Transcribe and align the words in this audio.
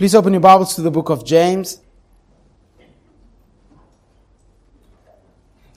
Please 0.00 0.14
open 0.14 0.32
your 0.32 0.40
Bibles 0.40 0.74
to 0.76 0.80
the 0.80 0.90
book 0.90 1.10
of 1.10 1.26
James. 1.26 1.78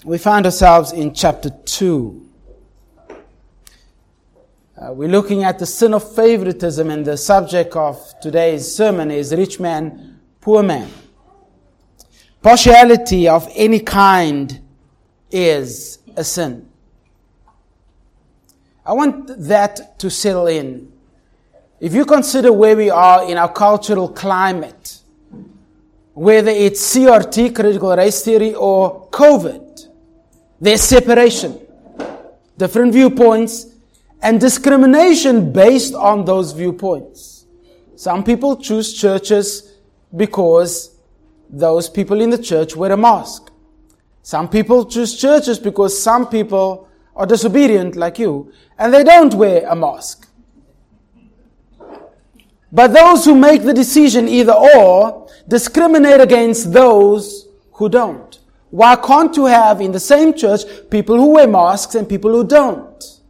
We 0.06 0.18
find 0.18 0.46
ourselves 0.46 0.94
in 0.94 1.14
chapter 1.14 1.50
2. 1.50 2.30
Uh, 4.78 4.94
we're 4.94 5.10
looking 5.10 5.44
at 5.44 5.60
the 5.60 5.66
sin 5.66 5.94
of 5.94 6.16
favoritism, 6.16 6.90
and 6.90 7.04
the 7.04 7.18
subject 7.18 7.76
of 7.76 8.00
today's 8.22 8.74
sermon 8.74 9.12
is 9.12 9.36
rich 9.36 9.60
man, 9.60 10.22
poor 10.40 10.64
man. 10.64 10.90
Partiality 12.42 13.28
of 13.28 13.52
any 13.54 13.82
kind 13.82 14.62
is 15.32 16.00
a 16.16 16.24
sin. 16.24 16.70
I 18.86 18.94
want 18.94 19.38
that 19.38 20.00
to 20.00 20.10
settle 20.10 20.48
in. 20.48 20.93
If 21.84 21.94
you 21.94 22.06
consider 22.06 22.54
where 22.54 22.78
we 22.78 22.90
are 22.90 23.30
in 23.30 23.38
our 23.38 23.52
cultural 23.52 24.08
climate, 24.08 25.00
whether 26.14 26.50
it's 26.50 26.96
CRT, 26.96 27.54
critical 27.54 27.94
race 27.94 28.24
theory, 28.24 28.56
or 28.56 29.10
COVID, 29.10 29.90
there's 30.62 30.80
separation, 30.80 31.60
different 32.58 32.94
viewpoints, 32.94 33.66
and 34.22 34.40
discrimination 34.40 35.52
based 35.52 35.94
on 35.94 36.24
those 36.24 36.54
viewpoints. 36.54 37.48
Some 37.98 38.24
people 38.24 38.56
choose 38.56 38.94
churches 38.94 39.74
because 40.16 40.98
those 41.50 41.90
people 41.90 42.22
in 42.22 42.30
the 42.30 42.38
church 42.38 42.78
wear 42.78 42.94
a 42.94 42.98
mask. 42.98 43.52
Some 44.22 44.48
people 44.48 44.86
choose 44.86 45.20
churches 45.20 45.60
because 45.60 46.02
some 46.02 46.30
people 46.30 46.88
are 47.14 47.26
disobedient 47.26 47.98
like 47.98 48.20
you 48.20 48.54
and 48.80 48.94
they 48.94 49.04
don't 49.04 49.34
wear 49.34 49.68
a 49.68 49.76
mask. 49.76 50.30
But 52.74 52.88
those 52.88 53.24
who 53.24 53.36
make 53.36 53.62
the 53.62 53.72
decision 53.72 54.28
either 54.28 54.52
or 54.52 55.30
discriminate 55.48 56.20
against 56.20 56.74
those 56.74 57.48
who 57.74 57.88
don't. 57.88 58.40
Why 58.72 58.96
can't 58.96 59.38
you 59.38 59.46
have 59.46 59.80
in 59.80 59.92
the 59.92 60.00
same 60.00 60.34
church 60.34 60.62
people 60.90 61.16
who 61.16 61.36
wear 61.36 61.48
masks 61.48 61.94
and 61.94 62.10
people 62.10 62.32
who 62.32 62.44
don't? 62.44 63.22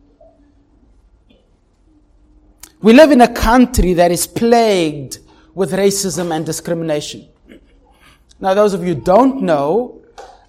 We 2.81 2.93
live 2.93 3.11
in 3.11 3.19
a 3.19 3.33
country 3.33 3.91
that 3.95 4.11
is 4.11 4.25
plagued 4.25 5.19
with 5.53 5.73
racism 5.73 6.33
and 6.33 6.45
discrimination. 6.45 7.27
Now, 8.39 8.53
those 8.53 8.73
of 8.73 8.87
you 8.87 8.95
don't 8.95 9.41
know, 9.41 10.01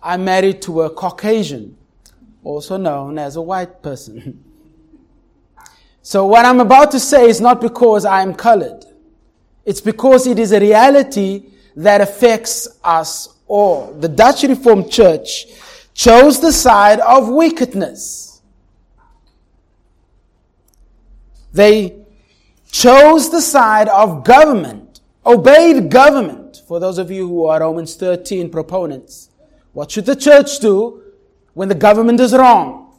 I'm 0.05 0.25
married 0.25 0.63
to 0.63 0.83
a 0.83 0.91
Caucasian, 0.91 1.77
also 2.45 2.77
known 2.77 3.19
as 3.19 3.35
a 3.35 3.43
white 3.43 3.83
person. 3.83 4.45
so 6.05 6.25
what 6.25 6.45
I'm 6.45 6.61
about 6.61 6.93
to 6.93 7.01
say 7.01 7.29
is 7.29 7.41
not 7.41 7.61
because 7.61 8.05
I'm 8.05 8.33
colored. 8.33 8.85
It's 9.65 9.81
because 9.81 10.29
it 10.29 10.39
is 10.39 10.53
a 10.53 10.61
reality 10.61 11.51
that 11.75 12.01
affects 12.01 12.79
us 12.85 13.37
all. 13.49 13.93
The 13.95 14.09
Dutch 14.09 14.45
Reformed 14.45 14.93
Church 14.93 15.47
chose 15.95 16.41
the 16.41 16.53
side 16.53 17.01
of 17.01 17.29
wickedness. 17.29 18.41
They 21.53 21.99
chose 22.71 23.31
the 23.31 23.41
side 23.41 23.89
of 23.89 24.23
government, 24.23 25.01
obeyed 25.27 25.91
government 25.91 26.45
for 26.67 26.81
those 26.81 26.99
of 26.99 27.11
you 27.11 27.29
who 27.29 27.45
are 27.47 27.61
Romans 27.61 27.95
13 27.95 28.51
proponents, 28.51 29.31
what 29.73 29.91
should 29.91 30.07
the 30.07 30.17
church 30.17 30.59
do 30.61 31.03
when 31.53 31.69
the 31.69 31.75
government 31.75 32.21
is 32.21 32.33
wrong? 32.33 32.97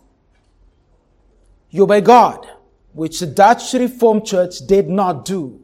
You 1.71 1.83
obey 1.83 2.01
God, 2.01 2.47
which 2.95 3.19
the 3.19 3.27
Dutch 3.27 3.73
Reformed 3.73 4.25
Church 4.25 4.59
did 4.65 4.89
not 4.89 5.25
do. 5.25 5.61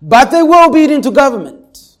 But 0.00 0.30
they 0.30 0.42
were 0.42 0.66
obedient 0.66 1.04
to 1.04 1.10
government. 1.10 1.96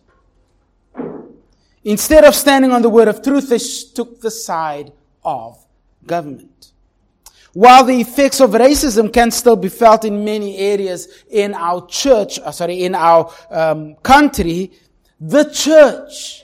Instead 1.84 2.24
of 2.24 2.34
standing 2.34 2.72
on 2.72 2.80
the 2.80 2.88
word 2.88 3.08
of 3.08 3.22
truth, 3.22 3.50
they 3.50 3.58
took 3.94 4.20
the 4.20 4.30
side 4.30 4.92
of 5.24 5.64
government. 6.06 6.72
While 7.52 7.84
the 7.84 8.00
effects 8.00 8.40
of 8.40 8.50
racism 8.50 9.12
can 9.12 9.30
still 9.30 9.56
be 9.56 9.68
felt 9.68 10.06
in 10.06 10.24
many 10.24 10.56
areas 10.56 11.24
in 11.30 11.52
our 11.54 11.86
church, 11.86 12.38
uh, 12.38 12.50
sorry, 12.50 12.84
in 12.84 12.94
our 12.94 13.30
um, 13.50 13.96
country, 13.96 14.72
the 15.20 15.44
church. 15.44 16.41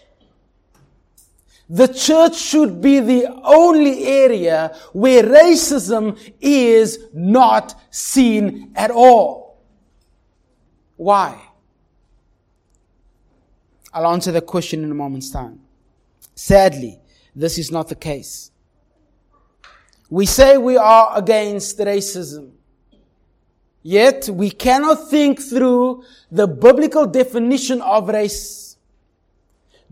The 1.71 1.89
church 1.89 2.37
should 2.37 2.81
be 2.81 3.01
the 3.01 3.27
only 3.45 4.05
area 4.05 4.75
where 4.93 5.23
racism 5.23 6.19
is 6.41 6.99
not 7.13 7.79
seen 7.91 8.73
at 8.75 8.91
all. 8.91 9.61
Why? 10.97 11.39
I'll 13.93 14.13
answer 14.13 14.33
the 14.33 14.41
question 14.41 14.83
in 14.83 14.91
a 14.91 14.95
moment's 14.95 15.31
time. 15.31 15.61
Sadly, 16.35 16.99
this 17.35 17.59
is 17.59 17.71
not 17.71 17.89
the 17.89 17.95
case. 17.95 18.51
We 20.11 20.25
say 20.25 20.57
we 20.57 20.77
are 20.77 21.19
against 21.19 21.79
racism. 21.79 22.53
Yet 23.83 24.29
we 24.29 24.51
cannot 24.51 25.09
think 25.09 25.41
through 25.41 26.05
the 26.31 26.47
biblical 26.47 27.07
definition 27.07 27.81
of 27.83 28.09
race. 28.09 28.68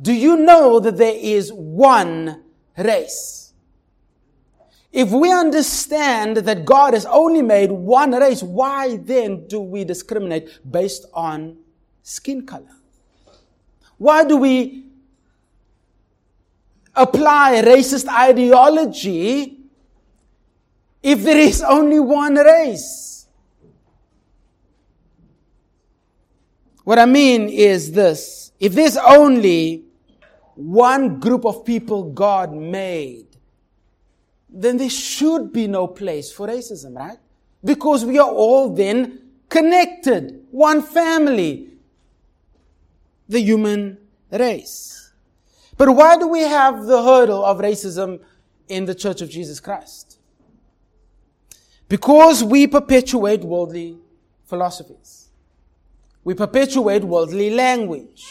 Do 0.01 0.13
you 0.13 0.37
know 0.37 0.79
that 0.81 0.97
there 0.97 1.17
is 1.17 1.53
one 1.53 2.43
race? 2.77 3.55
If 4.93 5.11
we 5.11 5.33
understand 5.33 6.39
that 6.39 6.65
God 6.65 6.95
has 6.95 7.07
only 7.07 7.43
made 7.43 7.71
one 7.71 8.13
race, 8.13 8.43
why 8.43 8.97
then 8.97 9.47
do 9.47 9.61
we 9.61 9.85
discriminate 9.85 10.59
based 10.71 11.07
on 11.13 11.59
skin 12.03 12.47
color? 12.47 12.77
Why 13.99 14.25
do 14.25 14.37
we 14.37 14.87
apply 16.95 17.63
racist 17.65 18.09
ideology 18.09 19.59
if 21.03 21.23
there 21.23 21.39
is 21.39 21.63
only 21.63 22.01
one 22.01 22.35
race? 22.35 23.27
What 26.85 26.99
I 26.99 27.07
mean 27.07 27.49
is 27.49 27.93
this. 27.93 28.53
If 28.61 28.73
there's 28.75 28.97
only 28.97 29.86
one 30.57 31.21
group 31.21 31.45
of 31.45 31.65
people 31.65 32.11
God 32.11 32.53
made, 32.53 33.27
then 34.49 34.79
there 34.79 34.91
should 34.91 35.53
be 35.53 35.67
no 35.67 35.87
place 35.87 36.33
for 36.33 36.49
racism, 36.49 36.97
right? 36.97 37.19
Because 37.63 38.05
we 38.05 38.19
are 38.19 38.31
all 38.31 38.75
then 38.75 39.21
connected, 39.49 40.45
one 40.51 40.83
family, 40.83 41.69
the 43.29 43.41
human 43.41 43.99
race. 44.31 45.13
But 45.77 45.91
why 45.91 46.17
do 46.17 46.27
we 46.27 46.41
have 46.41 46.85
the 46.85 47.03
hurdle 47.03 47.45
of 47.45 47.59
racism 47.59 48.21
in 48.69 48.87
the 48.87 48.95
Church 48.95 49.21
of 49.21 49.29
Jesus 49.29 49.61
Christ? 49.61 50.19
Because 51.89 52.43
we 52.43 52.67
perpetuate 52.67 53.43
worldly 53.43 53.99
philosophies. 54.47 55.29
We 56.25 56.35
perpetuate 56.35 57.05
worldly 57.05 57.51
language. 57.51 58.27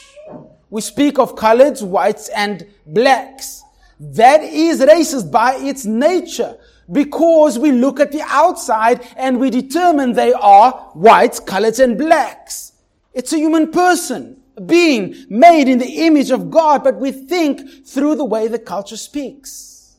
We 0.70 0.82
speak 0.82 1.20
of 1.20 1.36
coloreds, 1.36 1.82
whites, 1.82 2.30
and 2.30 2.66
blacks. 2.86 3.64
That 4.00 4.44
is 4.44 4.82
racist 4.82 5.32
by 5.32 5.56
its 5.56 5.86
nature 5.86 6.58
because 6.92 7.58
we 7.58 7.72
look 7.72 8.00
at 8.00 8.12
the 8.12 8.22
outside 8.24 9.06
and 9.16 9.40
we 9.40 9.50
determine 9.50 10.14
they 10.14 10.34
are 10.34 10.72
whites, 10.94 11.40
coloreds, 11.40 11.84
and 11.84 11.98
blacks. 11.98 12.74
It's 13.14 13.32
a 13.34 13.38
human 13.38 13.72
person, 13.72 14.42
a 14.58 14.62
being 14.62 15.16
made 15.30 15.70
in 15.70 15.80
the 15.80 16.06
image 16.06 16.32
of 16.32 16.52
God, 16.52 16.84
but 16.84 16.96
we 16.98 17.12
think 17.12 17.86
through 17.86 18.16
the 18.16 18.26
way 18.26 18.48
the 18.48 18.60
culture 18.60 18.98
speaks. 18.98 19.96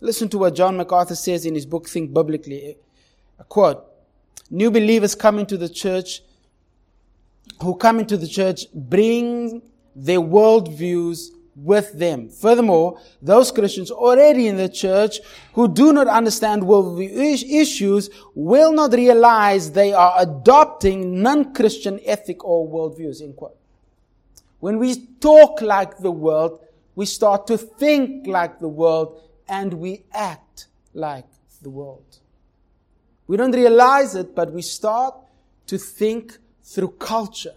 Listen 0.00 0.28
to 0.30 0.38
what 0.38 0.54
John 0.54 0.76
MacArthur 0.76 1.14
says 1.14 1.46
in 1.46 1.54
his 1.54 1.66
book, 1.66 1.88
Think 1.88 2.12
Biblically. 2.12 2.76
A 3.38 3.44
quote. 3.44 3.84
New 4.50 4.70
believers 4.70 5.14
come 5.14 5.38
into 5.38 5.56
the 5.56 5.68
church 5.68 6.22
who 7.62 7.76
come 7.76 8.00
into 8.00 8.16
the 8.16 8.28
church 8.28 8.66
bring 8.74 9.62
their 9.94 10.20
worldviews 10.20 11.30
with 11.56 11.98
them. 11.98 12.28
Furthermore, 12.28 13.00
those 13.22 13.50
Christians 13.50 13.90
already 13.90 14.46
in 14.46 14.58
the 14.58 14.68
church 14.68 15.20
who 15.54 15.66
do 15.72 15.92
not 15.92 16.06
understand 16.06 16.62
worldview 16.62 17.10
issues 17.50 18.10
will 18.34 18.72
not 18.72 18.92
realize 18.92 19.72
they 19.72 19.94
are 19.94 20.14
adopting 20.18 21.22
non-Christian 21.22 21.98
ethic 22.04 22.44
or 22.44 22.68
worldviews. 22.68 23.22
In 23.22 23.32
quote. 23.32 23.56
When 24.60 24.78
we 24.78 25.06
talk 25.20 25.62
like 25.62 25.98
the 25.98 26.10
world, 26.10 26.60
we 26.94 27.06
start 27.06 27.46
to 27.46 27.56
think 27.56 28.26
like 28.26 28.58
the 28.58 28.68
world 28.68 29.22
and 29.48 29.74
we 29.74 30.04
act 30.12 30.66
like 30.92 31.26
the 31.62 31.70
world. 31.70 32.18
We 33.26 33.36
don't 33.36 33.52
realize 33.52 34.14
it, 34.14 34.34
but 34.34 34.52
we 34.52 34.62
start 34.62 35.14
to 35.66 35.78
think 35.78 36.38
through 36.66 36.88
culture. 36.98 37.54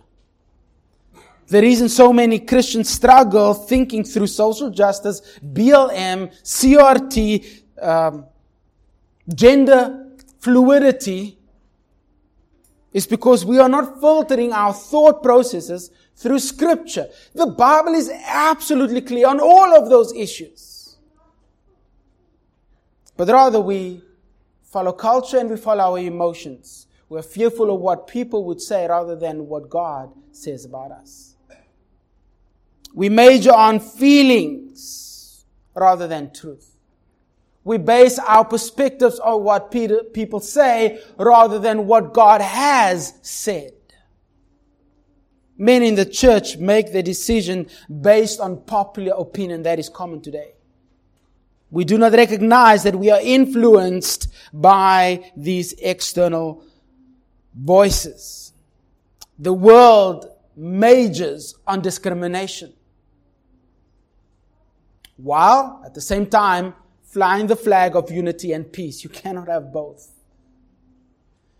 The 1.48 1.62
reason 1.62 1.90
so 1.90 2.14
many 2.14 2.40
Christians 2.40 2.90
struggle 2.90 3.56
thinking 3.56 4.04
through 4.04 4.28
social 4.28 4.70
justice, 4.70 5.40
BLM, 5.44 6.32
CRT, 6.44 7.62
um, 7.82 8.26
gender 9.34 10.06
fluidity, 10.40 11.40
is 12.94 13.08
because 13.08 13.46
we 13.46 13.60
are 13.60 13.70
not 13.70 14.00
filtering 14.00 14.54
our 14.54 14.74
thought 14.74 15.24
processes 15.24 15.92
through 16.16 16.40
scripture. 16.40 17.08
The 17.34 17.48
Bible 17.48 17.94
is 17.94 18.12
absolutely 18.26 19.02
clear 19.02 19.28
on 19.28 19.40
all 19.40 19.76
of 19.76 19.90
those 19.90 20.14
issues. 20.14 20.98
But 23.18 23.28
rather 23.28 23.60
we 23.60 24.04
follow 24.64 24.92
culture 24.92 25.40
and 25.40 25.50
we 25.50 25.58
follow 25.58 25.84
our 25.84 26.00
emotions. 26.00 26.88
We're 27.10 27.24
fearful 27.24 27.74
of 27.74 27.82
what 27.82 28.08
people 28.08 28.46
would 28.46 28.62
say 28.62 28.88
rather 28.88 29.16
than 29.16 29.48
what 29.48 29.70
God 29.70 30.12
says 30.32 30.64
about 30.64 30.92
us. 30.92 31.36
We 32.94 33.10
major 33.10 33.52
on 33.52 33.80
feelings 33.80 35.46
rather 35.76 36.08
than 36.08 36.32
truth. 36.32 36.76
We 37.64 37.78
base 37.78 38.20
our 38.20 38.46
perspectives 38.46 39.20
on 39.20 39.44
what 39.44 39.72
people 39.72 40.40
say 40.40 41.02
rather 41.18 41.60
than 41.60 41.88
what 41.88 42.14
God 42.14 42.42
has 42.42 43.14
said. 43.22 43.74
Men 45.58 45.84
in 45.84 45.96
the 45.96 46.06
church 46.06 46.58
make 46.58 46.94
the 46.94 47.04
decision 47.04 47.68
based 48.02 48.40
on 48.40 48.62
popular 48.62 49.14
opinion 49.18 49.64
that 49.64 49.78
is 49.78 49.90
common 49.90 50.22
today. 50.22 50.54
We 51.70 51.84
do 51.86 51.98
not 51.98 52.14
recognize 52.14 52.84
that 52.84 52.96
we 52.96 53.12
are 53.12 53.20
influenced 53.22 54.30
by 54.54 55.32
these 55.36 55.74
external 55.74 56.64
voices. 57.64 58.54
The 59.38 59.54
world 59.54 60.30
majors 60.56 61.56
on 61.66 61.82
discrimination. 61.82 62.74
While 65.18 65.82
at 65.86 65.94
the 65.94 66.02
same 66.02 66.26
time 66.26 66.74
flying 67.10 67.48
the 67.48 67.56
flag 67.56 67.96
of 67.96 68.12
unity 68.12 68.54
and 68.54 68.72
peace. 68.72 69.04
You 69.04 69.10
cannot 69.10 69.48
have 69.48 69.74
both. 69.74 70.08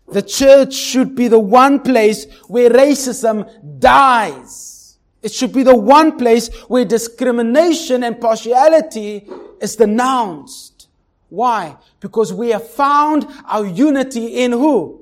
The 0.08 0.22
church 0.22 0.74
should 0.74 1.14
be 1.14 1.28
the 1.28 1.38
one 1.38 1.80
place 1.80 2.26
where 2.46 2.70
racism 2.70 3.48
dies. 3.80 4.98
It 5.22 5.32
should 5.32 5.52
be 5.52 5.62
the 5.62 5.76
one 5.76 6.18
place 6.18 6.48
where 6.68 6.84
discrimination 6.84 8.04
and 8.04 8.20
partiality 8.20 9.28
is 9.60 9.76
denounced. 9.76 10.88
Why? 11.28 11.76
Because 12.00 12.32
we 12.32 12.48
have 12.50 12.68
found 12.68 13.26
our 13.44 13.66
unity 13.66 14.42
in 14.42 14.52
who? 14.52 14.99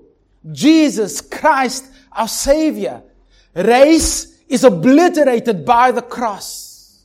Jesus 0.52 1.20
Christ, 1.20 1.86
our 2.12 2.28
Savior. 2.28 3.02
Race 3.54 4.40
is 4.48 4.64
obliterated 4.64 5.64
by 5.64 5.92
the 5.92 6.02
cross. 6.02 7.04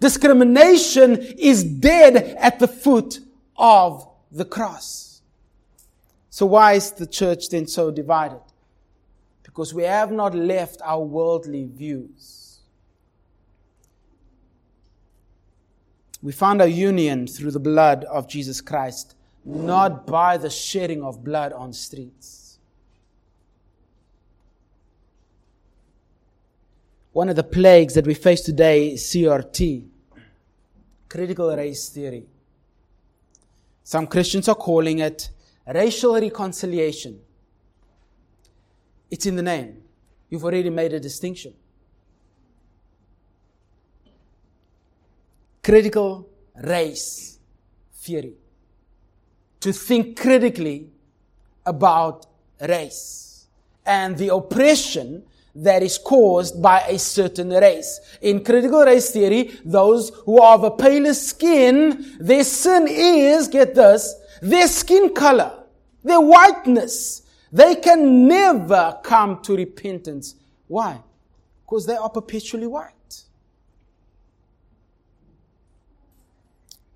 Discrimination 0.00 1.18
is 1.18 1.64
dead 1.64 2.16
at 2.38 2.58
the 2.58 2.68
foot 2.68 3.20
of 3.56 4.08
the 4.30 4.44
cross. 4.44 5.22
So 6.30 6.46
why 6.46 6.74
is 6.74 6.92
the 6.92 7.06
church 7.06 7.48
then 7.48 7.66
so 7.66 7.90
divided? 7.90 8.40
Because 9.42 9.74
we 9.74 9.82
have 9.82 10.12
not 10.12 10.34
left 10.34 10.80
our 10.84 11.02
worldly 11.02 11.64
views. 11.64 12.60
We 16.22 16.32
found 16.32 16.60
our 16.60 16.68
union 16.68 17.26
through 17.26 17.52
the 17.52 17.60
blood 17.60 18.04
of 18.04 18.28
Jesus 18.28 18.60
Christ, 18.60 19.16
not 19.44 20.06
by 20.06 20.36
the 20.36 20.50
shedding 20.50 21.02
of 21.02 21.24
blood 21.24 21.52
on 21.52 21.72
streets. 21.72 22.37
One 27.12 27.28
of 27.28 27.36
the 27.36 27.44
plagues 27.44 27.94
that 27.94 28.06
we 28.06 28.14
face 28.14 28.42
today 28.42 28.92
is 28.92 29.02
CRT, 29.04 29.86
critical 31.08 31.54
race 31.56 31.88
theory. 31.88 32.26
Some 33.82 34.06
Christians 34.06 34.48
are 34.48 34.54
calling 34.54 34.98
it 34.98 35.30
racial 35.66 36.14
reconciliation. 36.14 37.20
It's 39.10 39.24
in 39.24 39.36
the 39.36 39.42
name. 39.42 39.82
You've 40.28 40.44
already 40.44 40.68
made 40.68 40.92
a 40.92 41.00
distinction. 41.00 41.54
Critical 45.62 46.28
race 46.62 47.38
theory. 47.94 48.34
To 49.60 49.72
think 49.72 50.18
critically 50.18 50.90
about 51.64 52.26
race 52.60 53.46
and 53.84 54.16
the 54.18 54.34
oppression 54.34 55.24
that 55.62 55.82
is 55.82 55.98
caused 55.98 56.62
by 56.62 56.80
a 56.80 56.98
certain 56.98 57.50
race. 57.50 58.00
In 58.22 58.44
critical 58.44 58.82
race 58.84 59.10
theory, 59.10 59.58
those 59.64 60.10
who 60.24 60.40
are 60.40 60.54
of 60.54 60.64
a 60.64 60.70
paler 60.70 61.14
skin, 61.14 62.16
their 62.20 62.44
sin 62.44 62.86
is, 62.88 63.48
get 63.48 63.74
this, 63.74 64.14
their 64.40 64.68
skin 64.68 65.14
color, 65.14 65.52
their 66.04 66.20
whiteness. 66.20 67.22
They 67.50 67.76
can 67.76 68.28
never 68.28 68.98
come 69.02 69.42
to 69.42 69.56
repentance. 69.56 70.34
Why? 70.66 71.00
Because 71.64 71.86
they 71.86 71.96
are 71.96 72.10
perpetually 72.10 72.66
white. 72.66 72.92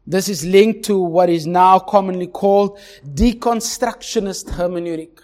This 0.06 0.28
is 0.28 0.44
linked 0.44 0.84
to 0.86 0.98
what 0.98 1.30
is 1.30 1.46
now 1.46 1.78
commonly 1.78 2.26
called 2.26 2.78
deconstructionist 3.06 4.50
hermeneutic. 4.50 5.20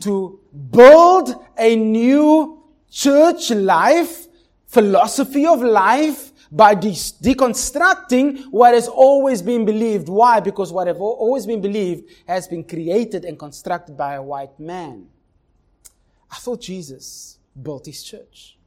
To 0.00 0.40
build 0.70 1.34
a 1.58 1.76
new 1.76 2.57
church 2.90 3.50
life, 3.50 4.26
philosophy 4.66 5.46
of 5.46 5.62
life, 5.62 6.32
by 6.50 6.74
de- 6.74 6.90
deconstructing 6.90 8.44
what 8.50 8.74
has 8.74 8.88
always 8.88 9.42
been 9.42 9.64
believed. 9.64 10.08
Why? 10.08 10.40
Because 10.40 10.72
what 10.72 10.86
has 10.86 10.96
always 10.96 11.46
been 11.46 11.60
believed 11.60 12.10
has 12.26 12.48
been 12.48 12.64
created 12.64 13.24
and 13.24 13.38
constructed 13.38 13.96
by 13.96 14.14
a 14.14 14.22
white 14.22 14.58
man. 14.58 15.06
I 16.30 16.36
thought 16.36 16.60
Jesus 16.60 17.38
built 17.60 17.86
his 17.86 18.02
church. 18.02 18.58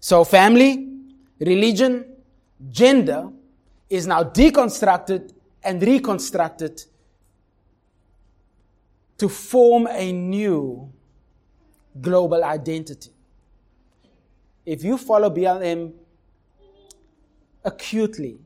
So 0.00 0.24
family, 0.24 0.88
religion, 1.38 2.16
gender 2.70 3.28
is 3.88 4.06
now 4.06 4.24
deconstructed 4.24 5.32
and 5.62 5.80
reconstructed 5.80 6.82
to 9.18 9.28
form 9.28 9.86
a 9.88 10.10
new 10.10 10.92
global 12.00 12.44
identity. 12.44 13.10
If 14.64 14.84
you 14.84 14.96
follow 14.96 15.30
BLM 15.30 15.92
acutely, 17.64 18.38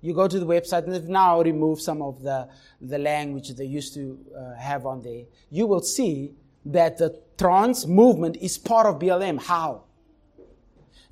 you 0.00 0.14
go 0.14 0.28
to 0.28 0.38
the 0.38 0.46
website 0.46 0.84
and 0.84 0.94
they've 0.94 1.08
now 1.08 1.40
removed 1.40 1.80
some 1.80 2.02
of 2.02 2.22
the, 2.22 2.48
the 2.80 2.98
language 2.98 3.48
they 3.50 3.64
used 3.64 3.94
to 3.94 4.18
uh, 4.36 4.54
have 4.54 4.86
on 4.86 5.02
there. 5.02 5.24
You 5.50 5.66
will 5.66 5.80
see 5.80 6.34
that 6.66 6.98
the 6.98 7.20
trans 7.38 7.86
movement 7.86 8.36
is 8.36 8.58
part 8.58 8.86
of 8.86 8.98
BLM. 8.98 9.40
How? 9.42 9.84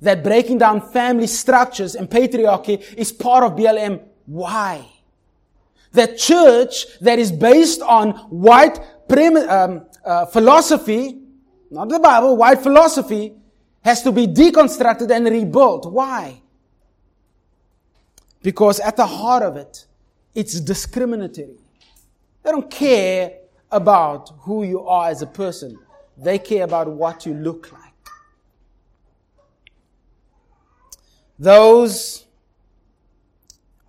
That 0.01 0.23
breaking 0.23 0.59
down 0.59 0.81
family 0.91 1.27
structures 1.27 1.95
and 1.95 2.09
patriarchy 2.09 2.83
is 2.93 3.11
part 3.11 3.43
of 3.43 3.53
BLM. 3.53 4.01
Why? 4.25 4.85
That 5.93 6.17
church 6.17 6.99
that 6.99 7.19
is 7.19 7.31
based 7.31 7.81
on 7.81 8.11
white 8.29 8.79
prim- 9.07 9.37
um, 9.37 9.85
uh, 10.05 10.25
philosophy 10.27 11.22
not 11.73 11.89
the 11.89 11.99
Bible, 11.99 12.37
white 12.37 12.59
philosophy, 12.61 13.33
has 13.83 14.01
to 14.03 14.11
be 14.11 14.27
deconstructed 14.27 15.09
and 15.09 15.25
rebuilt. 15.25 15.91
Why? 15.91 16.41
Because 18.41 18.79
at 18.79 18.95
the 18.95 19.05
heart 19.05 19.43
of 19.43 19.57
it, 19.57 19.85
it's 20.35 20.59
discriminatory. 20.59 21.57
They 22.43 22.51
don't 22.51 22.69
care 22.69 23.39
about 23.71 24.31
who 24.41 24.63
you 24.63 24.85
are 24.87 25.09
as 25.09 25.21
a 25.21 25.27
person. 25.27 25.79
They 26.17 26.37
care 26.37 26.63
about 26.63 26.87
what 26.87 27.25
you 27.25 27.33
look 27.33 27.71
like. 27.71 27.81
Those 31.39 32.25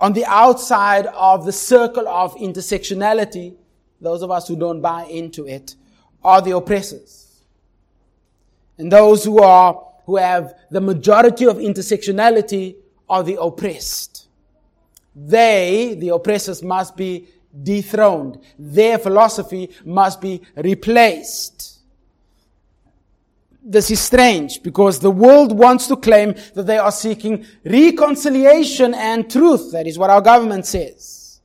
on 0.00 0.12
the 0.12 0.24
outside 0.26 1.06
of 1.06 1.46
the 1.46 1.52
circle 1.52 2.08
of 2.08 2.34
intersectionality, 2.34 3.54
those 4.00 4.22
of 4.22 4.30
us 4.30 4.48
who 4.48 4.56
don't 4.56 4.80
buy 4.80 5.04
into 5.04 5.46
it, 5.46 5.76
are 6.22 6.42
the 6.42 6.56
oppressors. 6.56 7.33
And 8.78 8.90
those 8.90 9.24
who 9.24 9.40
are, 9.40 9.80
who 10.06 10.16
have 10.16 10.54
the 10.70 10.80
majority 10.80 11.46
of 11.46 11.56
intersectionality 11.56 12.76
are 13.08 13.22
the 13.22 13.40
oppressed. 13.40 14.28
They, 15.14 15.96
the 15.98 16.08
oppressors, 16.08 16.62
must 16.62 16.96
be 16.96 17.28
dethroned. 17.62 18.40
Their 18.58 18.98
philosophy 18.98 19.70
must 19.84 20.20
be 20.20 20.42
replaced. 20.56 21.78
This 23.66 23.90
is 23.90 24.00
strange 24.00 24.62
because 24.62 24.98
the 24.98 25.10
world 25.10 25.56
wants 25.56 25.86
to 25.86 25.96
claim 25.96 26.34
that 26.54 26.66
they 26.66 26.76
are 26.76 26.92
seeking 26.92 27.46
reconciliation 27.64 28.92
and 28.92 29.30
truth. 29.30 29.72
That 29.72 29.86
is 29.86 29.98
what 29.98 30.10
our 30.10 30.20
government 30.20 30.66
says. 30.66 31.40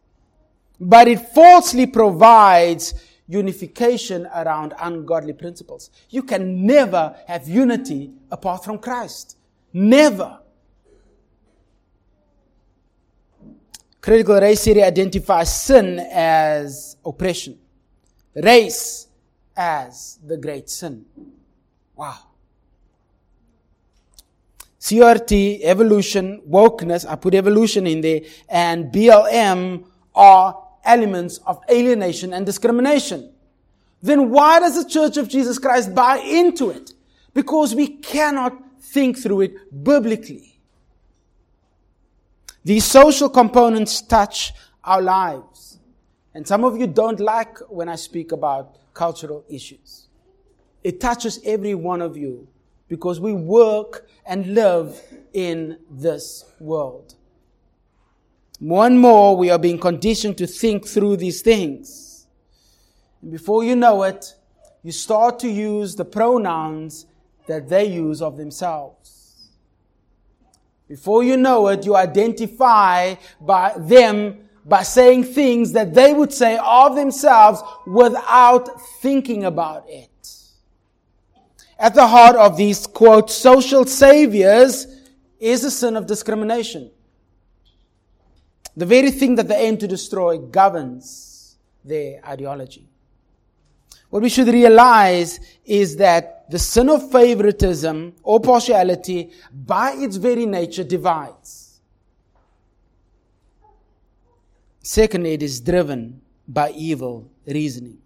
But 0.81 1.07
it 1.07 1.19
falsely 1.33 1.86
provides 1.86 2.93
unification 3.29 4.27
around 4.36 4.74
ungodly 4.81 5.33
principles. 5.33 5.91
You 6.09 6.24
can 6.24 6.65
never 6.65 7.15
have 7.27 7.48
unity 7.48 8.12
apart 8.31 8.65
from 8.65 8.79
Christ. 8.79 9.38
Never. 9.71 10.39
Critical 14.01 14.41
race 14.41 14.63
theory 14.63 14.81
identifies 14.81 15.53
sin 15.53 16.00
as 16.12 16.98
oppression. 17.05 17.59
Race 18.33 19.07
as 19.55 20.17
the 20.25 20.36
great 20.36 20.67
sin. 20.67 21.05
Wow. 21.95 22.17
CRT, 24.79 25.59
evolution, 25.62 26.41
wokeness, 26.50 27.07
I 27.07 27.15
put 27.15 27.36
evolution 27.36 27.86
in 27.86 28.01
there, 28.01 28.21
and 28.48 28.91
BLM 28.91 29.86
are 30.15 30.68
elements 30.89 31.38
of 31.46 31.62
alienation 31.69 32.34
and 32.34 32.46
discrimination. 32.46 33.31
Then 34.01 34.29
why 34.31 34.60
does 34.60 34.84
the 34.84 34.89
Church 34.89 35.17
of 35.17 35.29
Jesus 35.29 35.60
Christ 35.60 35.93
buy 35.93 36.17
into 36.17 36.72
it? 36.72 36.93
Because 37.34 37.75
we 37.75 37.88
cannot 37.88 38.53
think 38.81 39.17
through 39.17 39.41
it 39.41 39.84
biblically. 39.84 40.60
These 42.63 42.86
social 42.86 43.29
components 43.29 44.01
touch 44.01 44.51
our 44.84 45.01
lives. 45.01 45.79
And 46.34 46.48
some 46.48 46.63
of 46.63 46.77
you 46.77 46.88
don't 46.88 47.19
like 47.19 47.60
when 47.69 47.88
I 47.88 47.96
speak 47.96 48.31
about 48.31 48.77
cultural 48.93 49.46
issues. 49.50 50.08
It 50.84 51.00
touches 51.00 51.39
every 51.46 51.75
one 51.75 52.01
of 52.01 52.17
you 52.17 52.48
because 52.88 53.19
we 53.19 53.34
work 53.34 54.10
and 54.25 54.53
live 54.53 55.00
in 55.34 55.77
this 55.89 56.46
world. 56.60 57.15
More 58.60 58.86
and 58.86 59.00
more, 59.00 59.38
we 59.38 59.50
are 59.50 59.60
being 59.60 59.80
conditioned 59.80 60.38
to 60.39 60.48
think 60.48 60.86
through 60.86 61.18
these 61.18 61.42
things. 61.42 62.28
And 63.22 63.32
before 63.32 63.63
you 63.63 63.75
know 63.75 64.04
it, 64.04 64.36
you 64.84 64.92
start 64.92 65.39
to 65.39 65.50
use 65.50 65.96
the 65.96 66.06
pronouns 66.06 67.06
that 67.48 67.70
they 67.70 67.86
use 67.86 68.22
of 68.22 68.38
themselves. 68.38 69.50
Before 70.88 71.24
you 71.24 71.38
know 71.38 71.68
it, 71.68 71.86
you 71.86 71.96
identify 71.96 73.16
by 73.39 73.74
them 73.78 74.50
by 74.66 74.84
saying 74.84 75.24
things 75.24 75.72
that 75.74 75.94
they 75.94 76.13
would 76.13 76.34
say 76.34 76.60
of 76.63 76.96
themselves 76.96 77.62
without 77.88 78.82
thinking 79.01 79.46
about 79.46 79.86
it. 79.88 80.10
At 81.78 81.96
the 81.96 82.08
heart 82.08 82.36
of 82.36 82.58
these, 82.58 82.86
quote, 82.86 83.32
social 83.32 83.86
saviors 83.86 84.88
is 85.39 85.62
the 85.62 85.72
sin 85.72 85.96
of 85.96 86.06
discrimination. 86.06 86.92
The 88.79 88.86
very 88.86 89.12
thing 89.12 89.36
that 89.36 89.50
they 89.50 89.57
aim 89.67 89.77
to 89.79 89.88
destroy 89.89 90.38
governs 90.38 91.57
their 91.83 92.21
ideology. 92.25 92.88
What 94.09 94.21
we 94.21 94.29
should 94.29 94.48
realize 94.48 95.41
is 95.65 95.98
that 95.98 96.50
the 96.50 96.59
sin 96.59 96.89
of 96.89 97.12
favoritism 97.12 98.13
or 98.24 98.39
partiality 98.39 99.31
by 99.51 99.95
its 99.98 100.15
very 100.15 100.45
nature 100.45 100.86
divides. 100.86 101.81
Second, 104.81 105.25
it 105.25 105.43
is 105.43 105.59
driven 105.59 106.21
by 106.48 106.71
evil 106.71 107.29
reasoning. 107.45 107.98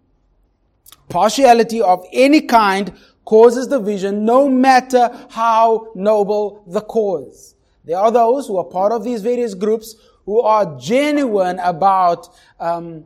Partiality 1.07 1.83
of 1.83 2.03
any 2.11 2.41
kind 2.41 2.91
causes 3.25 3.67
division 3.67 4.25
no 4.25 4.49
matter 4.49 5.11
how 5.29 5.89
noble 5.93 6.63
the 6.65 6.81
cause. 6.81 7.53
There 7.85 7.99
are 7.99 8.11
those 8.11 8.47
who 8.47 8.57
are 8.57 8.63
part 8.63 8.91
of 8.91 9.03
these 9.03 9.21
various 9.21 9.53
groups 9.53 9.95
who 10.25 10.41
are 10.41 10.77
genuine 10.79 11.59
about 11.59 12.29
um, 12.59 13.05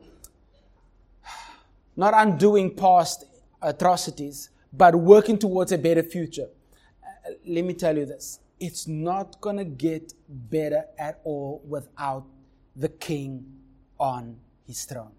not 1.96 2.14
undoing 2.16 2.76
past 2.76 3.26
atrocities, 3.62 4.50
but 4.72 4.96
working 4.96 5.38
towards 5.38 5.72
a 5.72 5.78
better 5.78 6.04
future. 6.04 6.48
Uh, 7.04 7.32
let 7.46 7.66
me 7.66 7.74
tell 7.74 7.98
you 7.98 8.06
this 8.06 8.40
it's 8.60 8.88
not 8.88 9.40
going 9.42 9.58
to 9.58 9.66
get 9.66 10.14
better 10.28 10.86
at 10.98 11.20
all 11.24 11.62
without 11.68 12.26
the 12.76 12.90
king 12.90 13.46
on 14.00 14.38
his 14.66 14.86
throne. 14.86 15.12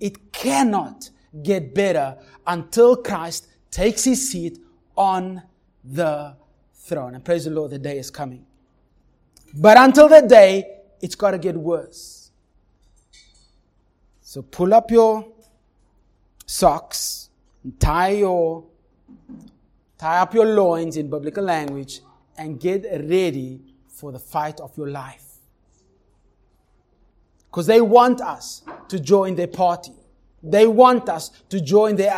It 0.00 0.32
cannot 0.32 1.10
get 1.42 1.74
better 1.74 2.18
until 2.46 2.96
Christ 2.96 3.48
takes 3.70 4.04
his 4.04 4.30
seat 4.30 4.58
on 4.96 5.42
the 5.84 6.36
throne. 6.74 7.14
And 7.14 7.24
praise 7.24 7.44
the 7.44 7.50
Lord, 7.50 7.70
the 7.70 7.78
day 7.78 7.98
is 7.98 8.10
coming. 8.10 8.46
But 9.58 9.78
until 9.78 10.08
that 10.08 10.28
day, 10.28 10.80
it's 11.00 11.14
got 11.14 11.30
to 11.30 11.38
get 11.38 11.56
worse. 11.56 12.30
So 14.20 14.42
pull 14.42 14.74
up 14.74 14.90
your 14.90 15.26
socks, 16.44 17.30
tie 17.78 18.10
your 18.10 18.64
tie 19.98 20.18
up 20.18 20.34
your 20.34 20.44
loins 20.44 20.98
in 20.98 21.08
biblical 21.08 21.42
language, 21.42 22.00
and 22.36 22.60
get 22.60 22.84
ready 23.08 23.62
for 23.88 24.12
the 24.12 24.18
fight 24.18 24.60
of 24.60 24.76
your 24.76 24.90
life. 24.90 25.24
Because 27.50 27.66
they 27.66 27.80
want 27.80 28.20
us 28.20 28.62
to 28.88 29.00
join 29.00 29.36
their 29.36 29.46
party. 29.46 29.94
They 30.42 30.66
want 30.66 31.08
us 31.08 31.30
to 31.48 31.62
join 31.62 31.96
their 31.96 32.14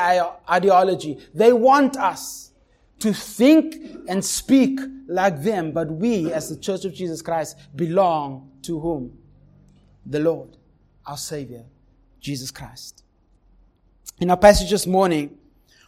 ideology. 0.51 1.19
They 1.33 1.53
want 1.53 1.97
us 1.97 2.48
to 3.01 3.13
think 3.13 3.77
and 4.09 4.25
speak 4.25 4.81
like 5.07 5.43
them, 5.43 5.73
but 5.73 5.91
we, 5.91 6.33
as 6.33 6.49
the 6.49 6.57
Church 6.57 6.85
of 6.85 6.93
Jesus 6.93 7.23
Christ, 7.23 7.57
belong 7.75 8.51
to 8.63 8.79
whom? 8.79 9.17
The 10.07 10.21
Lord, 10.21 10.57
our 11.07 11.17
Savior, 11.17 11.65
Jesus 12.21 12.51
Christ. 12.51 13.05
In 14.21 14.31
our 14.31 14.37
passage 14.37 14.71
this 14.71 14.87
morning, 14.87 15.39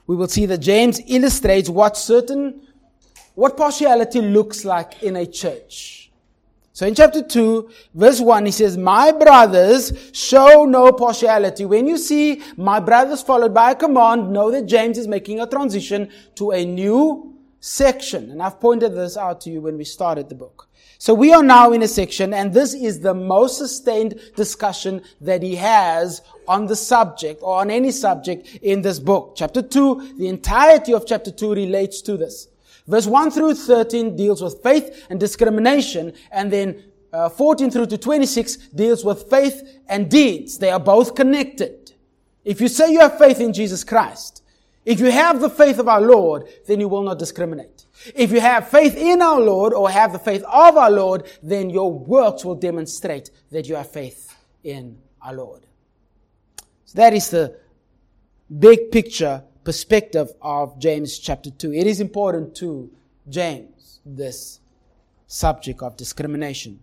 we 0.07 0.17
will 0.17 0.29
see 0.29 0.47
that 0.47 0.59
James 0.59 1.01
illustrates 1.07 1.69
what 1.69 1.97
certain, 1.97 2.63
what 3.35 3.57
partiality 3.57 4.21
looks 4.21 4.65
like 4.65 5.03
in 5.03 5.17
a 5.17 5.27
church. 5.27 6.10
So 6.73 6.87
in 6.87 6.95
chapter 6.95 7.23
2, 7.23 7.71
verse 7.95 8.21
1, 8.21 8.47
he 8.47 8.53
says, 8.53 8.77
My 8.77 9.11
brothers, 9.11 9.93
show 10.13 10.65
no 10.65 10.93
partiality. 10.93 11.65
When 11.65 11.87
you 11.87 11.99
see 11.99 12.43
my 12.57 12.79
brothers 12.79 13.23
followed 13.23 13.53
by 13.53 13.73
a 13.73 13.75
command, 13.75 14.31
know 14.31 14.51
that 14.53 14.67
James 14.67 14.97
is 14.97 15.09
making 15.09 15.41
a 15.41 15.47
transition 15.47 16.11
to 16.37 16.53
a 16.53 16.65
new 16.65 17.37
section. 17.59 18.31
And 18.31 18.43
I've 18.43 18.61
pointed 18.61 18.95
this 18.95 19.17
out 19.17 19.41
to 19.43 19.51
you 19.51 19.61
when 19.61 19.77
we 19.77 19.85
started 19.85 20.29
the 20.29 20.35
book. 20.37 20.69
So 20.99 21.15
we 21.15 21.33
are 21.33 21.43
now 21.43 21.73
in 21.73 21.83
a 21.83 21.89
section, 21.89 22.35
and 22.35 22.53
this 22.53 22.75
is 22.75 23.01
the 23.01 23.15
most 23.15 23.57
sustained 23.57 24.21
discussion 24.37 25.03
that 25.23 25.43
he 25.43 25.57
has 25.57 26.21
on 26.47 26.67
the 26.67 26.77
subject 26.77 27.41
or 27.43 27.61
on 27.61 27.71
any 27.71 27.91
subject 27.91 28.59
in 28.61 28.83
this 28.83 28.99
book. 28.99 29.33
Chapter 29.35 29.63
2, 29.63 30.17
the 30.19 30.29
entirety 30.29 30.93
of 30.93 31.07
chapter 31.07 31.31
2 31.31 31.55
relates 31.55 32.03
to 32.03 32.19
this. 32.19 32.49
Verse 32.87 33.07
1 33.07 33.31
through 33.31 33.55
13 33.55 34.17
deals 34.17 34.43
with 34.43 34.63
faith 34.63 35.07
and 35.11 35.21
discrimination, 35.21 36.13
and 36.33 36.53
then 36.53 36.85
uh, 37.13 37.29
14 37.29 37.71
through 37.71 37.87
to 37.87 37.99
26 37.99 38.57
deals 38.69 39.05
with 39.05 39.29
faith 39.29 39.81
and 39.89 40.11
deeds. 40.11 40.59
They 40.59 40.71
are 40.71 40.81
both 40.81 41.15
connected. 41.15 41.93
If 42.45 42.61
you 42.61 42.69
say 42.69 42.93
you 42.93 43.01
have 43.01 43.19
faith 43.19 43.41
in 43.41 43.53
Jesus 43.53 43.85
Christ, 43.85 44.43
if 44.85 44.99
you 44.99 45.11
have 45.11 45.41
the 45.41 45.51
faith 45.51 45.79
of 45.79 45.89
our 45.89 46.01
Lord, 46.01 46.49
then 46.67 46.81
you 46.81 46.89
will 46.89 47.03
not 47.03 47.19
discriminate. 47.19 47.87
If 48.15 48.33
you 48.33 48.41
have 48.41 48.69
faith 48.69 48.97
in 48.97 49.21
our 49.21 49.41
Lord 49.41 49.75
or 49.75 49.91
have 49.91 50.13
the 50.13 50.19
faith 50.19 50.43
of 50.45 50.77
our 50.77 50.91
Lord, 50.91 51.31
then 51.43 51.69
your 51.69 51.93
works 51.93 52.45
will 52.45 52.55
demonstrate 52.55 53.31
that 53.51 53.69
you 53.69 53.75
have 53.75 53.91
faith 53.91 54.35
in 54.65 54.99
our 55.21 55.35
Lord. 55.35 55.67
So 56.87 56.97
that 56.97 57.13
is 57.13 57.31
the 57.31 57.59
big 58.59 58.91
picture 58.91 59.45
perspective 59.65 60.33
of 60.41 60.79
James 60.79 61.19
chapter 61.19 61.51
2. 61.51 61.73
It 61.73 61.87
is 61.87 62.01
important 62.01 62.55
to 62.57 62.91
James, 63.29 64.01
this 64.05 64.61
subject 65.27 65.83
of 65.83 65.97
discrimination. 65.97 66.81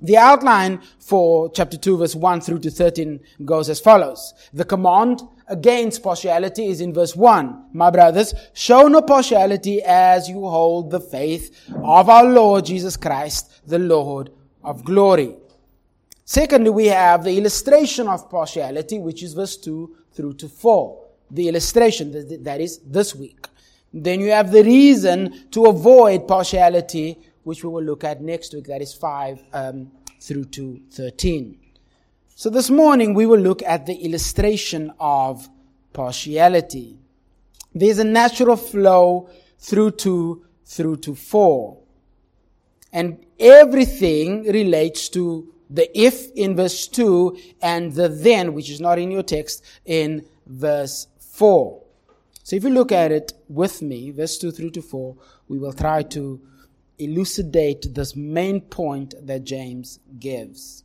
The 0.00 0.16
outline 0.16 0.80
for 0.98 1.50
chapter 1.52 1.76
2 1.76 1.98
verse 1.98 2.14
1 2.14 2.40
through 2.40 2.58
to 2.60 2.70
13 2.70 3.20
goes 3.44 3.68
as 3.68 3.80
follows. 3.80 4.34
The 4.52 4.64
command 4.64 5.22
against 5.46 6.02
partiality 6.02 6.66
is 6.66 6.80
in 6.80 6.92
verse 6.92 7.14
1. 7.14 7.66
My 7.72 7.90
brothers, 7.90 8.34
show 8.54 8.88
no 8.88 9.02
partiality 9.02 9.82
as 9.82 10.28
you 10.28 10.40
hold 10.40 10.90
the 10.90 11.00
faith 11.00 11.70
of 11.82 12.08
our 12.08 12.24
Lord 12.24 12.64
Jesus 12.64 12.96
Christ, 12.96 13.60
the 13.68 13.78
Lord 13.78 14.30
of 14.64 14.84
glory. 14.84 15.36
Secondly, 16.24 16.70
we 16.70 16.86
have 16.86 17.22
the 17.22 17.36
illustration 17.36 18.08
of 18.08 18.30
partiality, 18.30 18.98
which 18.98 19.22
is 19.22 19.34
verse 19.34 19.56
2 19.58 19.94
through 20.12 20.34
to 20.34 20.48
4. 20.48 21.03
The 21.30 21.48
illustration, 21.48 22.42
that 22.44 22.60
is 22.60 22.78
this 22.78 23.14
week. 23.14 23.46
Then 23.92 24.20
you 24.20 24.30
have 24.30 24.50
the 24.50 24.64
reason 24.64 25.50
to 25.52 25.66
avoid 25.66 26.26
partiality, 26.26 27.18
which 27.44 27.62
we 27.62 27.70
will 27.70 27.82
look 27.82 28.02
at 28.04 28.20
next 28.20 28.52
week. 28.52 28.66
That 28.66 28.82
is 28.82 28.92
5 28.92 29.42
um, 29.52 29.92
through 30.20 30.46
to 30.46 30.80
13. 30.90 31.58
So 32.34 32.50
this 32.50 32.70
morning 32.70 33.14
we 33.14 33.26
will 33.26 33.38
look 33.38 33.62
at 33.62 33.86
the 33.86 33.94
illustration 33.94 34.92
of 34.98 35.48
partiality. 35.92 36.98
There's 37.72 37.98
a 37.98 38.04
natural 38.04 38.56
flow 38.56 39.30
through 39.58 39.92
to, 39.92 40.44
through 40.64 40.96
to 40.96 41.14
4. 41.14 41.78
And 42.92 43.24
everything 43.38 44.44
relates 44.44 45.08
to 45.10 45.52
the 45.70 45.88
if 45.98 46.30
in 46.32 46.56
verse 46.56 46.86
2 46.88 47.38
and 47.62 47.92
the 47.92 48.08
then, 48.08 48.54
which 48.54 48.70
is 48.70 48.80
not 48.80 48.98
in 48.98 49.10
your 49.10 49.22
text, 49.22 49.64
in 49.84 50.24
verse 50.46 51.06
4. 51.34 51.82
So 52.44 52.54
if 52.54 52.62
you 52.62 52.70
look 52.70 52.92
at 52.92 53.10
it 53.10 53.32
with 53.48 53.82
me, 53.82 54.12
verse 54.12 54.38
2 54.38 54.52
through 54.52 54.70
to 54.70 54.82
4, 54.82 55.16
we 55.48 55.58
will 55.58 55.72
try 55.72 56.04
to 56.04 56.40
elucidate 57.00 57.92
this 57.92 58.14
main 58.14 58.60
point 58.60 59.14
that 59.20 59.42
James 59.42 59.98
gives. 60.20 60.84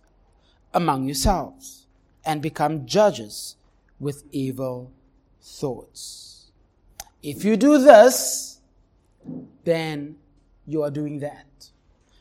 Among 0.73 1.05
yourselves 1.05 1.87
and 2.25 2.41
become 2.41 2.85
judges 2.85 3.55
with 3.99 4.23
evil 4.31 4.91
thoughts. 5.41 6.51
If 7.21 7.43
you 7.43 7.57
do 7.57 7.77
this, 7.77 8.59
then 9.63 10.15
you 10.65 10.83
are 10.83 10.91
doing 10.91 11.19
that. 11.19 11.45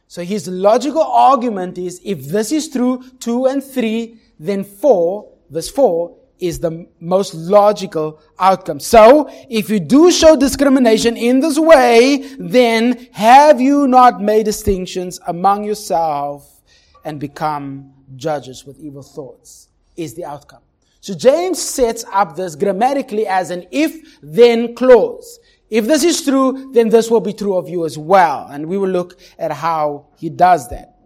So 0.07 0.23
his 0.25 0.49
logical 0.49 1.03
argument 1.03 1.79
is 1.79 2.01
if 2.05 2.27
this 2.27 2.53
is 2.53 2.69
true, 2.69 3.03
2 3.21 3.47
and 3.47 3.63
3, 3.63 4.19
then 4.39 4.65
4, 4.65 5.33
verse 5.51 5.71
4, 5.71 6.17
is 6.41 6.59
the 6.59 6.87
most 7.01 7.35
logical 7.35 8.21
outcome. 8.39 8.81
So, 8.81 9.29
if 9.51 9.69
you 9.69 9.79
do 9.79 10.11
show 10.11 10.37
discrimination 10.37 11.17
in 11.17 11.41
this 11.41 11.59
way, 11.59 12.35
then 12.39 13.09
have 13.13 13.61
you 13.61 13.87
not 13.87 14.21
made 14.23 14.47
distinctions 14.47 15.21
among 15.27 15.65
yourself 15.65 16.63
and 17.05 17.21
become 17.21 17.93
judges 18.17 18.65
with 18.65 18.79
evil 18.79 19.03
thoughts 19.03 19.69
is 19.97 20.15
the 20.15 20.25
outcome. 20.25 20.63
So 21.01 21.15
James 21.15 21.61
sets 21.61 22.05
up 22.13 22.37
this 22.37 22.55
grammatically 22.55 23.27
as 23.27 23.51
an 23.51 23.67
if 23.71 24.19
then 24.23 24.75
clause. 24.75 25.39
If 25.71 25.87
this 25.87 26.05
is 26.05 26.23
true, 26.23 26.71
then 26.73 26.89
this 26.89 27.11
will 27.11 27.21
be 27.21 27.33
true 27.33 27.57
of 27.57 27.69
you 27.69 27.87
as 27.87 27.97
well. 27.97 28.49
And 28.51 28.67
we 28.67 28.77
will 28.77 28.89
look 28.89 29.19
at 29.39 29.53
how 29.53 30.09
he 30.17 30.29
does 30.29 30.69
that. 30.69 30.97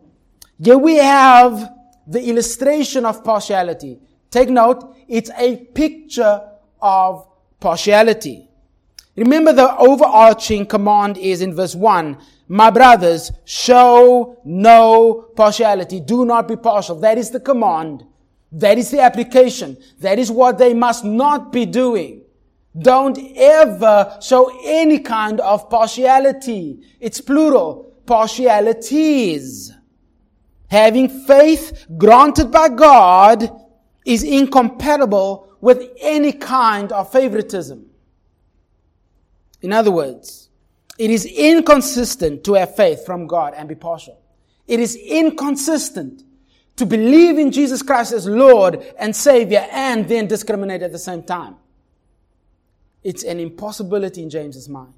Here 0.63 0.79
we 0.79 0.97
have 0.97 1.71
the 2.07 2.23
illustration 2.29 3.05
of 3.05 3.23
partiality. 3.23 4.01
Take 4.31 4.49
note, 4.49 4.97
it's 5.07 5.31
a 5.37 5.57
picture 5.57 6.41
of 6.81 7.29
partiality. 7.61 8.49
Remember 9.17 9.53
the 9.53 9.77
overarching 9.77 10.67
command 10.67 11.17
is 11.19 11.41
in 11.41 11.55
verse 11.55 11.75
1 11.75 12.19
my 12.49 12.71
brothers, 12.71 13.33
show 13.45 14.39
no 14.45 15.31
partiality. 15.35 16.01
Do 16.01 16.25
not 16.25 16.47
be 16.47 16.57
partial. 16.57 16.97
That 16.97 17.17
is 17.17 17.31
the 17.31 17.41
command. 17.41 18.05
That 18.53 18.79
is 18.79 18.91
the 18.91 19.01
application. 19.01 19.79
That 20.01 20.19
is 20.19 20.31
what 20.31 20.59
they 20.59 20.75
must 20.75 21.05
not 21.05 21.53
be 21.53 21.65
doing. 21.65 22.23
Don't 22.77 23.19
ever 23.37 24.19
show 24.21 24.53
any 24.65 24.99
kind 24.99 25.41
of 25.41 25.71
partiality. 25.71 26.81
It's 27.01 27.21
plural. 27.21 27.93
Partialities. 28.05 29.73
Having 30.69 31.25
faith 31.27 31.87
granted 31.97 32.51
by 32.51 32.69
God 32.69 33.51
is 34.05 34.23
incompatible 34.23 35.49
with 35.61 35.89
any 36.01 36.33
kind 36.33 36.93
of 36.93 37.11
favoritism. 37.11 37.87
In 39.65 39.73
other 39.73 39.91
words, 39.91 40.51
it 40.99 41.09
is 41.09 41.25
inconsistent 41.25 42.45
to 42.45 42.53
have 42.53 42.77
faith 42.77 43.07
from 43.07 43.27
God 43.27 43.55
and 43.57 43.67
be 43.67 43.75
partial. 43.75 44.21
It 44.69 44.79
is 44.79 44.95
inconsistent 44.95 46.23
to 46.77 46.85
believe 46.85 47.39
in 47.39 47.51
Jesus 47.51 47.81
Christ 47.81 48.13
as 48.13 48.27
Lord 48.27 48.85
and 48.99 49.17
Savior 49.17 49.67
and 49.71 50.07
then 50.07 50.27
discriminate 50.27 50.83
at 50.83 50.93
the 50.93 50.99
same 50.99 51.23
time. 51.23 51.57
It's 53.03 53.25
an 53.25 53.41
impossibility 53.41 54.23
in 54.23 54.29
James's 54.29 54.69
mind. 54.69 54.93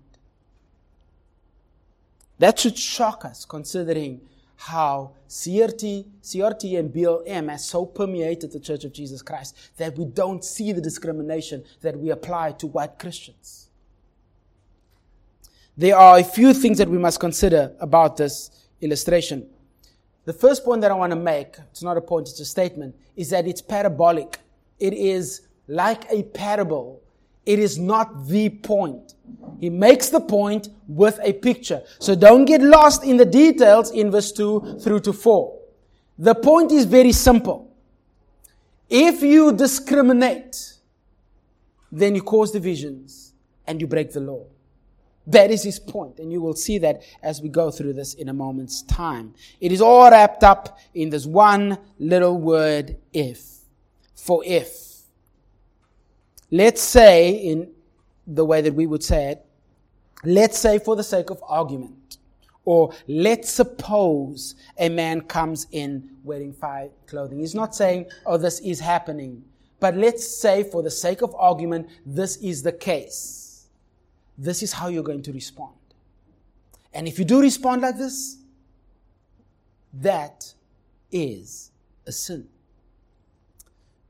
That 2.40 2.58
should 2.58 2.76
shock 2.76 3.24
us 3.24 3.44
considering 3.44 4.20
how 4.56 5.12
CRT, 5.28 6.06
CRT 6.24 6.76
and 6.76 6.92
BLM 6.92 7.50
has 7.50 7.64
so 7.64 7.86
permeated 7.86 8.50
the 8.50 8.58
Church 8.58 8.82
of 8.82 8.92
Jesus 8.92 9.22
Christ 9.22 9.56
that 9.76 9.96
we 9.96 10.06
don't 10.06 10.44
see 10.44 10.72
the 10.72 10.80
discrimination 10.80 11.62
that 11.82 11.96
we 11.96 12.10
apply 12.10 12.50
to 12.52 12.66
white 12.66 12.98
Christians. 12.98 13.65
There 15.76 15.96
are 15.96 16.18
a 16.18 16.24
few 16.24 16.54
things 16.54 16.78
that 16.78 16.88
we 16.88 16.96
must 16.96 17.20
consider 17.20 17.72
about 17.80 18.16
this 18.16 18.50
illustration. 18.80 19.46
The 20.24 20.32
first 20.32 20.64
point 20.64 20.80
that 20.80 20.90
I 20.90 20.94
want 20.94 21.10
to 21.10 21.16
make, 21.16 21.56
it's 21.70 21.82
not 21.82 21.96
a 21.96 22.00
point, 22.00 22.28
it's 22.28 22.40
a 22.40 22.44
statement, 22.44 22.96
is 23.14 23.30
that 23.30 23.46
it's 23.46 23.60
parabolic. 23.60 24.40
It 24.80 24.94
is 24.94 25.42
like 25.68 26.10
a 26.10 26.22
parable. 26.22 27.02
It 27.44 27.58
is 27.58 27.78
not 27.78 28.26
the 28.26 28.48
point. 28.48 29.14
He 29.60 29.70
makes 29.70 30.08
the 30.08 30.20
point 30.20 30.68
with 30.88 31.20
a 31.22 31.32
picture. 31.32 31.82
So 31.98 32.14
don't 32.14 32.44
get 32.44 32.62
lost 32.62 33.04
in 33.04 33.18
the 33.18 33.24
details 33.24 33.90
in 33.90 34.10
verse 34.10 34.32
2 34.32 34.80
through 34.80 35.00
to 35.00 35.12
4. 35.12 35.58
The 36.18 36.34
point 36.34 36.72
is 36.72 36.86
very 36.86 37.12
simple. 37.12 37.70
If 38.88 39.22
you 39.22 39.52
discriminate, 39.52 40.74
then 41.92 42.14
you 42.14 42.22
cause 42.22 42.50
divisions 42.50 43.32
and 43.66 43.80
you 43.80 43.86
break 43.86 44.12
the 44.12 44.20
law. 44.20 44.44
That 45.26 45.50
is 45.50 45.64
his 45.64 45.80
point, 45.80 46.20
and 46.20 46.32
you 46.32 46.40
will 46.40 46.54
see 46.54 46.78
that 46.78 47.02
as 47.22 47.42
we 47.42 47.48
go 47.48 47.70
through 47.70 47.94
this 47.94 48.14
in 48.14 48.28
a 48.28 48.32
moment's 48.32 48.82
time. 48.82 49.34
It 49.60 49.72
is 49.72 49.80
all 49.80 50.08
wrapped 50.10 50.44
up 50.44 50.78
in 50.94 51.10
this 51.10 51.26
one 51.26 51.78
little 51.98 52.38
word, 52.38 52.96
if. 53.12 53.42
For 54.14 54.42
if. 54.44 55.02
Let's 56.50 56.80
say, 56.80 57.30
in 57.30 57.72
the 58.26 58.44
way 58.44 58.60
that 58.60 58.74
we 58.74 58.86
would 58.86 59.02
say 59.02 59.32
it, 59.32 59.44
let's 60.24 60.58
say 60.58 60.78
for 60.78 60.94
the 60.94 61.02
sake 61.02 61.30
of 61.30 61.42
argument, 61.48 62.18
or 62.64 62.92
let's 63.08 63.50
suppose 63.50 64.54
a 64.78 64.88
man 64.88 65.20
comes 65.22 65.66
in 65.72 66.08
wearing 66.22 66.52
fine 66.52 66.90
clothing. 67.08 67.40
He's 67.40 67.54
not 67.54 67.74
saying, 67.74 68.06
oh, 68.26 68.36
this 68.36 68.60
is 68.60 68.78
happening. 68.78 69.44
But 69.80 69.96
let's 69.96 70.26
say 70.26 70.62
for 70.62 70.82
the 70.82 70.90
sake 70.90 71.22
of 71.22 71.34
argument, 71.34 71.88
this 72.04 72.36
is 72.36 72.62
the 72.62 72.72
case 72.72 73.45
this 74.38 74.62
is 74.62 74.72
how 74.72 74.88
you're 74.88 75.02
going 75.02 75.22
to 75.22 75.32
respond. 75.32 75.74
And 76.92 77.06
if 77.06 77.18
you 77.18 77.24
do 77.24 77.40
respond 77.40 77.82
like 77.82 77.98
this, 77.98 78.38
that 79.94 80.54
is 81.10 81.70
a 82.06 82.12
sin. 82.12 82.48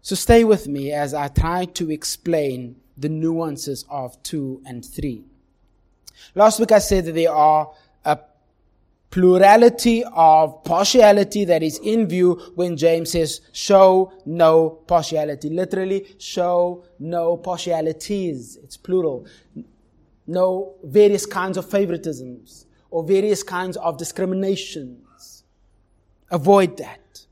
So 0.02 0.14
stay 0.14 0.44
with 0.44 0.68
me 0.68 0.92
as 0.92 1.14
I 1.14 1.28
try 1.28 1.64
to 1.64 1.90
explain 1.90 2.76
the 2.96 3.08
nuances 3.08 3.84
of 3.90 4.20
2 4.22 4.62
and 4.64 4.84
3. 4.84 5.24
Last 6.34 6.60
week 6.60 6.72
I 6.72 6.78
said 6.78 7.06
that 7.06 7.12
there 7.12 7.32
are 7.32 7.72
a 8.04 8.18
plurality 9.10 10.04
of 10.04 10.62
partiality 10.64 11.44
that 11.46 11.62
is 11.62 11.78
in 11.82 12.06
view 12.06 12.34
when 12.54 12.76
James 12.76 13.12
says, 13.12 13.40
show 13.52 14.12
no 14.24 14.70
partiality. 14.86 15.50
Literally, 15.50 16.06
show 16.18 16.84
no 16.98 17.36
partialities. 17.36 18.56
It's 18.62 18.76
plural 18.76 19.26
no 20.26 20.74
various 20.82 21.26
kinds 21.26 21.56
of 21.56 21.66
favoritisms 21.66 22.66
or 22.90 23.04
various 23.04 23.42
kinds 23.42 23.76
of 23.76 23.98
discriminations. 23.98 25.44
Avoid 26.30 26.76
that. 26.78 27.26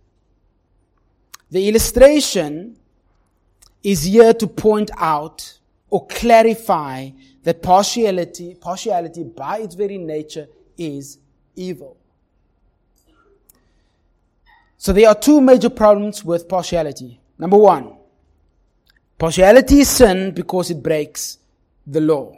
The 1.50 1.68
illustration 1.68 2.76
is 3.82 4.04
here 4.04 4.32
to 4.34 4.46
point 4.46 4.90
out 4.96 5.58
or 5.90 6.06
clarify 6.06 7.10
that 7.42 7.62
partiality, 7.62 8.54
partiality 8.54 9.22
by 9.24 9.58
its 9.58 9.74
very 9.74 9.98
nature 9.98 10.48
is 10.76 11.18
evil. 11.54 11.96
So 14.76 14.92
there 14.92 15.08
are 15.08 15.14
two 15.14 15.40
major 15.40 15.70
problems 15.70 16.24
with 16.24 16.48
partiality. 16.48 17.20
Number 17.38 17.56
one, 17.56 17.96
partiality 19.18 19.80
is 19.80 19.88
sin 19.88 20.32
because 20.34 20.70
it 20.70 20.82
breaks 20.82 21.38
the 21.86 22.00
law. 22.00 22.36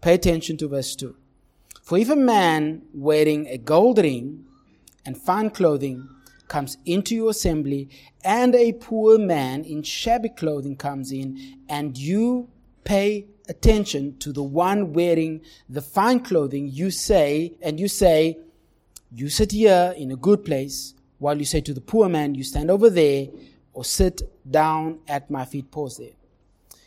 Pay 0.00 0.14
attention 0.14 0.56
to 0.56 0.68
verse 0.68 0.96
2. 0.96 1.14
For 1.82 1.98
if 1.98 2.08
a 2.08 2.16
man 2.16 2.82
wearing 2.94 3.46
a 3.48 3.58
gold 3.58 3.98
ring 3.98 4.44
and 5.04 5.16
fine 5.16 5.50
clothing 5.50 6.08
comes 6.48 6.78
into 6.84 7.14
your 7.14 7.30
assembly, 7.30 7.88
and 8.24 8.54
a 8.54 8.72
poor 8.72 9.18
man 9.18 9.64
in 9.64 9.82
shabby 9.82 10.30
clothing 10.30 10.76
comes 10.76 11.12
in, 11.12 11.58
and 11.68 11.96
you 11.96 12.48
pay 12.84 13.26
attention 13.48 14.16
to 14.18 14.32
the 14.32 14.42
one 14.42 14.92
wearing 14.92 15.42
the 15.68 15.80
fine 15.80 16.20
clothing, 16.20 16.68
you 16.68 16.90
say, 16.90 17.52
and 17.60 17.78
you 17.78 17.88
say, 17.88 18.38
you 19.12 19.28
sit 19.28 19.52
here 19.52 19.94
in 19.96 20.10
a 20.10 20.16
good 20.16 20.44
place, 20.44 20.94
while 21.18 21.38
you 21.38 21.44
say 21.44 21.60
to 21.60 21.74
the 21.74 21.80
poor 21.80 22.08
man, 22.08 22.34
you 22.34 22.42
stand 22.42 22.70
over 22.70 22.88
there, 22.88 23.28
or 23.72 23.84
sit 23.84 24.22
down 24.50 24.98
at 25.06 25.30
my 25.30 25.44
feet. 25.44 25.70
Pause 25.70 25.98
there. 25.98 26.19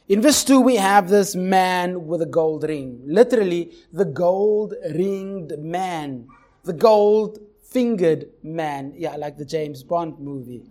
In 0.09 0.21
verse 0.21 0.43
2, 0.43 0.59
we 0.59 0.75
have 0.75 1.09
this 1.09 1.35
man 1.35 2.07
with 2.07 2.21
a 2.21 2.25
gold 2.25 2.63
ring. 2.63 3.01
Literally, 3.05 3.71
the 3.91 4.05
gold 4.05 4.73
ringed 4.93 5.57
man. 5.59 6.27
The 6.63 6.73
gold 6.73 7.39
fingered 7.61 8.27
man. 8.43 8.93
Yeah, 8.97 9.15
like 9.15 9.37
the 9.37 9.45
James 9.45 9.81
Bond 9.81 10.19
movie. 10.19 10.63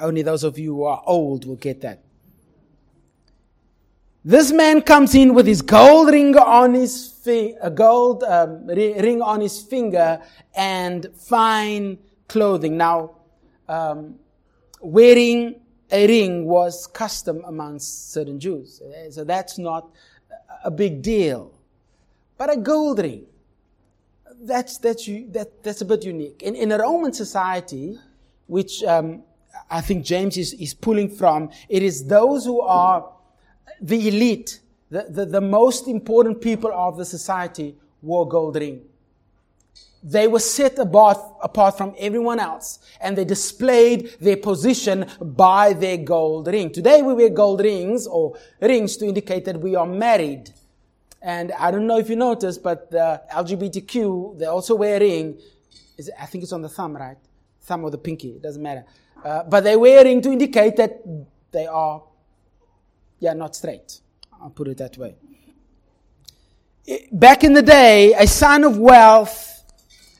Only 0.00 0.22
those 0.22 0.44
of 0.44 0.58
you 0.58 0.74
who 0.74 0.84
are 0.84 1.02
old 1.06 1.46
will 1.46 1.56
get 1.56 1.80
that. 1.80 2.04
This 4.24 4.52
man 4.52 4.82
comes 4.82 5.14
in 5.14 5.32
with 5.32 5.46
his 5.46 5.62
gold 5.62 6.08
ring 6.08 6.36
on 6.36 6.74
his 6.74 7.10
fi- 7.24 7.56
a 7.62 7.70
gold 7.70 8.22
um, 8.24 8.66
ring 8.66 9.22
on 9.22 9.40
his 9.40 9.62
finger 9.62 10.20
and 10.54 11.08
fine 11.16 11.98
clothing. 12.28 12.76
Now, 12.76 13.12
um, 13.68 14.16
wearing 14.82 15.60
a 15.90 16.06
ring 16.06 16.44
was 16.44 16.86
custom 16.86 17.42
amongst 17.46 18.12
certain 18.12 18.38
Jews, 18.38 18.82
so 19.10 19.24
that's 19.24 19.58
not 19.58 19.88
a 20.64 20.70
big 20.70 21.02
deal. 21.02 21.52
But 22.36 22.52
a 22.52 22.56
gold 22.56 22.98
ring, 22.98 23.26
that's 24.42 24.78
that's 24.78 25.06
that, 25.06 25.62
that's 25.62 25.80
a 25.80 25.84
bit 25.84 26.04
unique. 26.04 26.42
In 26.42 26.54
in 26.54 26.72
a 26.72 26.78
Roman 26.78 27.12
society, 27.12 27.98
which 28.46 28.84
um, 28.84 29.22
I 29.70 29.80
think 29.80 30.04
James 30.04 30.36
is, 30.36 30.52
is 30.54 30.74
pulling 30.74 31.08
from, 31.08 31.50
it 31.68 31.82
is 31.82 32.06
those 32.06 32.44
who 32.44 32.60
are 32.60 33.10
the 33.80 34.08
elite, 34.08 34.60
the, 34.90 35.06
the, 35.08 35.26
the 35.26 35.40
most 35.40 35.88
important 35.88 36.40
people 36.40 36.72
of 36.72 36.96
the 36.96 37.04
society 37.04 37.76
wore 38.02 38.26
gold 38.28 38.56
ring. 38.56 38.82
They 40.02 40.28
were 40.28 40.40
set 40.40 40.78
apart, 40.78 41.76
from 41.76 41.94
everyone 41.98 42.38
else 42.38 42.78
and 43.00 43.18
they 43.18 43.24
displayed 43.24 44.16
their 44.20 44.36
position 44.36 45.06
by 45.20 45.72
their 45.72 45.96
gold 45.96 46.46
ring. 46.46 46.70
Today 46.70 47.02
we 47.02 47.14
wear 47.14 47.30
gold 47.30 47.60
rings 47.60 48.06
or 48.06 48.36
rings 48.60 48.96
to 48.98 49.06
indicate 49.06 49.44
that 49.46 49.60
we 49.60 49.74
are 49.74 49.86
married. 49.86 50.50
And 51.20 51.52
I 51.52 51.70
don't 51.70 51.86
know 51.86 51.98
if 51.98 52.08
you 52.08 52.16
noticed, 52.16 52.62
but 52.62 52.90
the 52.90 53.20
LGBTQ, 53.32 54.38
they 54.38 54.46
also 54.46 54.76
wear 54.76 54.96
a 54.96 55.00
ring. 55.00 55.40
I 56.18 56.26
think 56.26 56.44
it's 56.44 56.52
on 56.52 56.62
the 56.62 56.68
thumb, 56.68 56.96
right? 56.96 57.16
Thumb 57.62 57.84
or 57.84 57.90
the 57.90 57.98
pinky, 57.98 58.30
it 58.30 58.42
doesn't 58.42 58.62
matter. 58.62 58.84
Uh, 59.24 59.42
but 59.42 59.64
they're 59.64 59.78
wearing 59.78 60.22
to 60.22 60.30
indicate 60.30 60.76
that 60.76 61.02
they 61.50 61.66
are, 61.66 62.02
yeah, 63.18 63.32
not 63.32 63.56
straight. 63.56 64.00
I'll 64.40 64.50
put 64.50 64.68
it 64.68 64.78
that 64.78 64.96
way. 64.96 65.16
Back 67.10 67.44
in 67.44 67.52
the 67.52 67.62
day, 67.62 68.14
a 68.14 68.26
sign 68.26 68.64
of 68.64 68.78
wealth, 68.78 69.57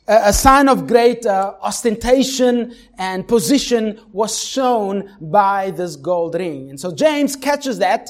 a 0.09 0.33
sign 0.33 0.69
of 0.69 0.87
great 0.87 1.27
uh, 1.27 1.55
ostentation 1.61 2.75
and 2.97 3.29
position 3.29 4.01
was 4.11 4.43
shown 4.43 5.15
by 5.21 5.71
this 5.71 5.97
gold 5.97 6.35
ring. 6.35 6.71
And 6.71 6.81
so 6.81 6.93
James 6.93 7.37
catches 7.37 7.79
that 7.79 8.09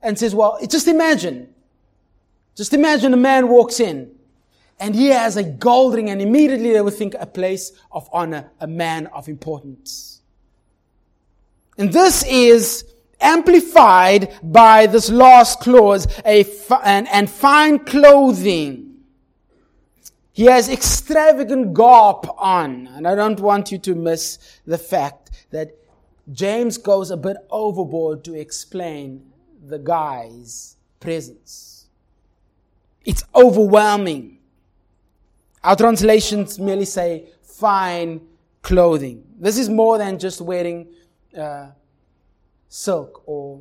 and 0.00 0.16
says, 0.16 0.34
well, 0.34 0.58
just 0.68 0.86
imagine. 0.86 1.52
Just 2.54 2.72
imagine 2.72 3.12
a 3.12 3.16
man 3.16 3.48
walks 3.48 3.80
in 3.80 4.12
and 4.78 4.94
he 4.94 5.08
has 5.08 5.36
a 5.36 5.42
gold 5.42 5.94
ring 5.94 6.08
and 6.08 6.22
immediately 6.22 6.72
they 6.72 6.80
would 6.80 6.94
think 6.94 7.14
a 7.18 7.26
place 7.26 7.72
of 7.90 8.08
honor, 8.12 8.50
a 8.60 8.66
man 8.66 9.08
of 9.08 9.28
importance. 9.28 10.22
And 11.76 11.92
this 11.92 12.24
is 12.24 12.84
amplified 13.20 14.38
by 14.42 14.86
this 14.86 15.10
last 15.10 15.60
clause, 15.60 16.06
a 16.24 16.44
and, 16.84 17.08
and 17.08 17.28
fine 17.28 17.80
clothing. 17.80 18.89
He 20.32 20.44
has 20.46 20.68
extravagant 20.68 21.74
garb 21.74 22.30
on. 22.38 22.86
And 22.88 23.06
I 23.06 23.14
don't 23.14 23.40
want 23.40 23.72
you 23.72 23.78
to 23.78 23.94
miss 23.94 24.38
the 24.66 24.78
fact 24.78 25.30
that 25.50 25.76
James 26.32 26.78
goes 26.78 27.10
a 27.10 27.16
bit 27.16 27.36
overboard 27.50 28.24
to 28.24 28.34
explain 28.34 29.32
the 29.66 29.78
guy's 29.78 30.76
presence. 31.00 31.86
It's 33.04 33.24
overwhelming. 33.34 34.38
Our 35.64 35.76
translations 35.76 36.58
merely 36.58 36.84
say 36.84 37.28
fine 37.42 38.20
clothing. 38.62 39.24
This 39.38 39.58
is 39.58 39.68
more 39.68 39.98
than 39.98 40.18
just 40.18 40.40
wearing 40.40 40.88
uh, 41.36 41.70
silk 42.68 43.22
or 43.26 43.60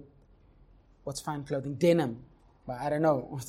what's 1.03 1.19
fine 1.19 1.43
clothing? 1.43 1.75
Denim. 1.75 2.17
But 2.67 2.79
I 2.81 2.89
don't 2.89 3.01
know. 3.01 3.39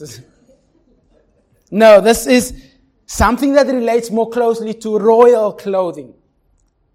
no, 1.71 2.01
this 2.01 2.27
is 2.27 2.70
something 3.11 3.53
that 3.55 3.67
relates 3.67 4.09
more 4.09 4.31
closely 4.31 4.73
to 4.73 4.97
royal 4.97 5.53
clothing. 5.53 6.15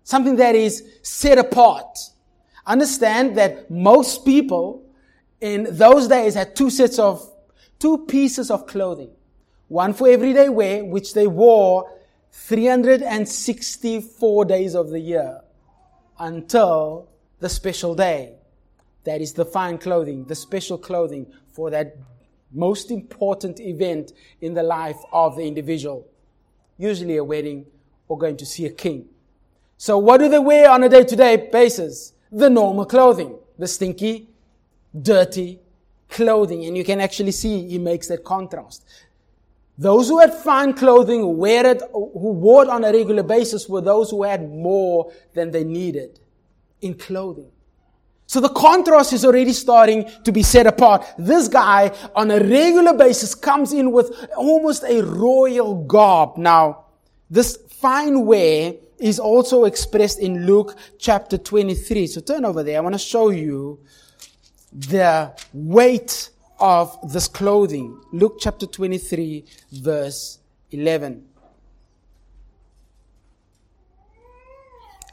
Something 0.06 0.38
that 0.38 0.56
is 0.56 0.82
set 1.01 1.38
apart. 1.38 1.99
Understand 2.65 3.38
that 3.38 3.69
most 3.69 4.23
people 4.23 4.82
in 5.41 5.67
those 5.71 6.08
days 6.08 6.36
had 6.36 6.56
two 6.56 6.69
sets 6.69 6.99
of, 6.99 7.30
two 7.80 8.06
pieces 8.06 8.49
of 8.49 8.65
clothing. 8.65 9.10
One 9.67 9.93
for 9.93 10.08
everyday 10.08 10.47
wear, 10.47 10.86
which 10.86 11.13
they 11.13 11.28
wore 11.28 11.91
364 12.32 14.45
days 14.45 14.73
of 14.73 14.91
the 14.91 15.01
year 15.01 15.41
until 16.17 17.10
the 17.41 17.49
special 17.49 17.93
day. 17.93 18.36
That 19.04 19.19
is 19.19 19.34
the 19.34 19.43
fine 19.43 19.80
clothing, 19.80 20.23
the 20.23 20.36
special 20.36 20.78
clothing 20.78 21.25
for 21.51 21.69
that 21.71 21.97
most 22.55 22.89
important 22.89 23.59
event 23.59 24.13
in 24.41 24.53
the 24.53 24.63
life 24.63 24.97
of 25.11 25.35
the 25.35 25.43
individual. 25.43 26.07
Usually 26.77 27.17
a 27.17 27.23
wedding 27.23 27.65
or 28.07 28.17
going 28.17 28.37
to 28.37 28.45
see 28.45 28.65
a 28.65 28.71
king. 28.71 29.05
So 29.77 29.97
what 29.97 30.19
do 30.19 30.29
they 30.29 30.39
wear 30.39 30.69
on 30.69 30.83
a 30.83 30.89
day-to-day 30.89 31.49
basis? 31.51 32.13
The 32.31 32.49
normal 32.49 32.85
clothing. 32.85 33.37
The 33.59 33.67
stinky, 33.67 34.29
dirty 34.99 35.59
clothing. 36.09 36.65
And 36.65 36.77
you 36.77 36.83
can 36.83 37.01
actually 37.01 37.31
see 37.31 37.67
he 37.67 37.77
makes 37.77 38.07
that 38.07 38.23
contrast. 38.23 38.85
Those 39.77 40.07
who 40.07 40.19
had 40.19 40.33
fine 40.33 40.73
clothing, 40.73 41.37
wear 41.37 41.65
it, 41.65 41.81
who 41.91 42.31
wore 42.31 42.63
it 42.63 42.69
on 42.69 42.85
a 42.85 42.91
regular 42.91 43.23
basis 43.23 43.67
were 43.67 43.81
those 43.81 44.09
who 44.09 44.23
had 44.23 44.49
more 44.49 45.11
than 45.33 45.51
they 45.51 45.65
needed 45.65 46.19
in 46.81 46.93
clothing. 46.93 47.51
So 48.27 48.39
the 48.39 48.49
contrast 48.49 49.13
is 49.13 49.23
already 49.23 49.53
starting 49.53 50.09
to 50.23 50.31
be 50.31 50.41
set 50.41 50.65
apart. 50.65 51.05
This 51.17 51.47
guy 51.47 51.91
on 52.15 52.31
a 52.31 52.39
regular 52.39 52.93
basis 52.93 53.35
comes 53.35 53.71
in 53.71 53.91
with 53.91 54.27
almost 54.35 54.83
a 54.83 55.01
royal 55.03 55.83
garb. 55.83 56.38
Now, 56.38 56.85
this 57.29 57.57
fine 57.69 58.25
wear 58.25 58.73
is 58.97 59.19
also 59.19 59.65
expressed 59.65 60.19
in 60.19 60.45
Luke 60.45 60.75
chapter 60.97 61.38
23. 61.38 62.07
So 62.07 62.21
turn 62.21 62.45
over 62.45 62.63
there. 62.63 62.77
I 62.77 62.81
want 62.81 62.95
to 62.95 62.99
show 62.99 63.29
you 63.29 63.79
the 64.71 65.31
weight 65.53 66.29
of 66.59 66.97
this 67.11 67.27
clothing. 67.27 67.99
Luke 68.11 68.38
chapter 68.39 68.65
23 68.65 69.45
verse 69.71 70.39
11. 70.71 71.25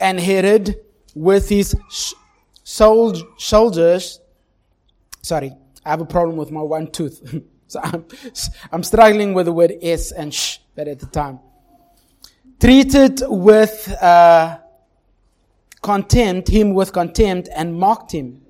And 0.01 0.19
Herod 0.19 0.77
with 1.15 1.49
his 1.49 1.77
sh- 1.91 2.15
soldiers. 2.65 4.21
Sorry, 5.23 5.53
I 5.85 5.91
have 5.91 6.01
a 6.01 6.07
problem 6.07 6.37
with 6.37 6.51
my 6.51 6.63
one 6.63 6.91
tooth. 6.91 7.43
so 7.67 7.81
I'm, 7.83 8.05
I'm 8.71 8.83
struggling 8.83 9.35
with 9.35 9.47
the 9.47 9.53
word 9.53 9.75
S 9.83 10.13
and 10.13 10.33
sh 10.33 10.59
that 10.75 10.89
at 10.89 10.99
the 10.99 11.07
time. 11.07 11.41
Treated 12.61 13.23
with 13.27 13.93
uh, 14.01 14.59
contempt, 15.81 16.49
him 16.49 16.75
with 16.75 16.93
contempt, 16.93 17.49
and 17.55 17.75
mocked 17.79 18.13
him. 18.13 18.41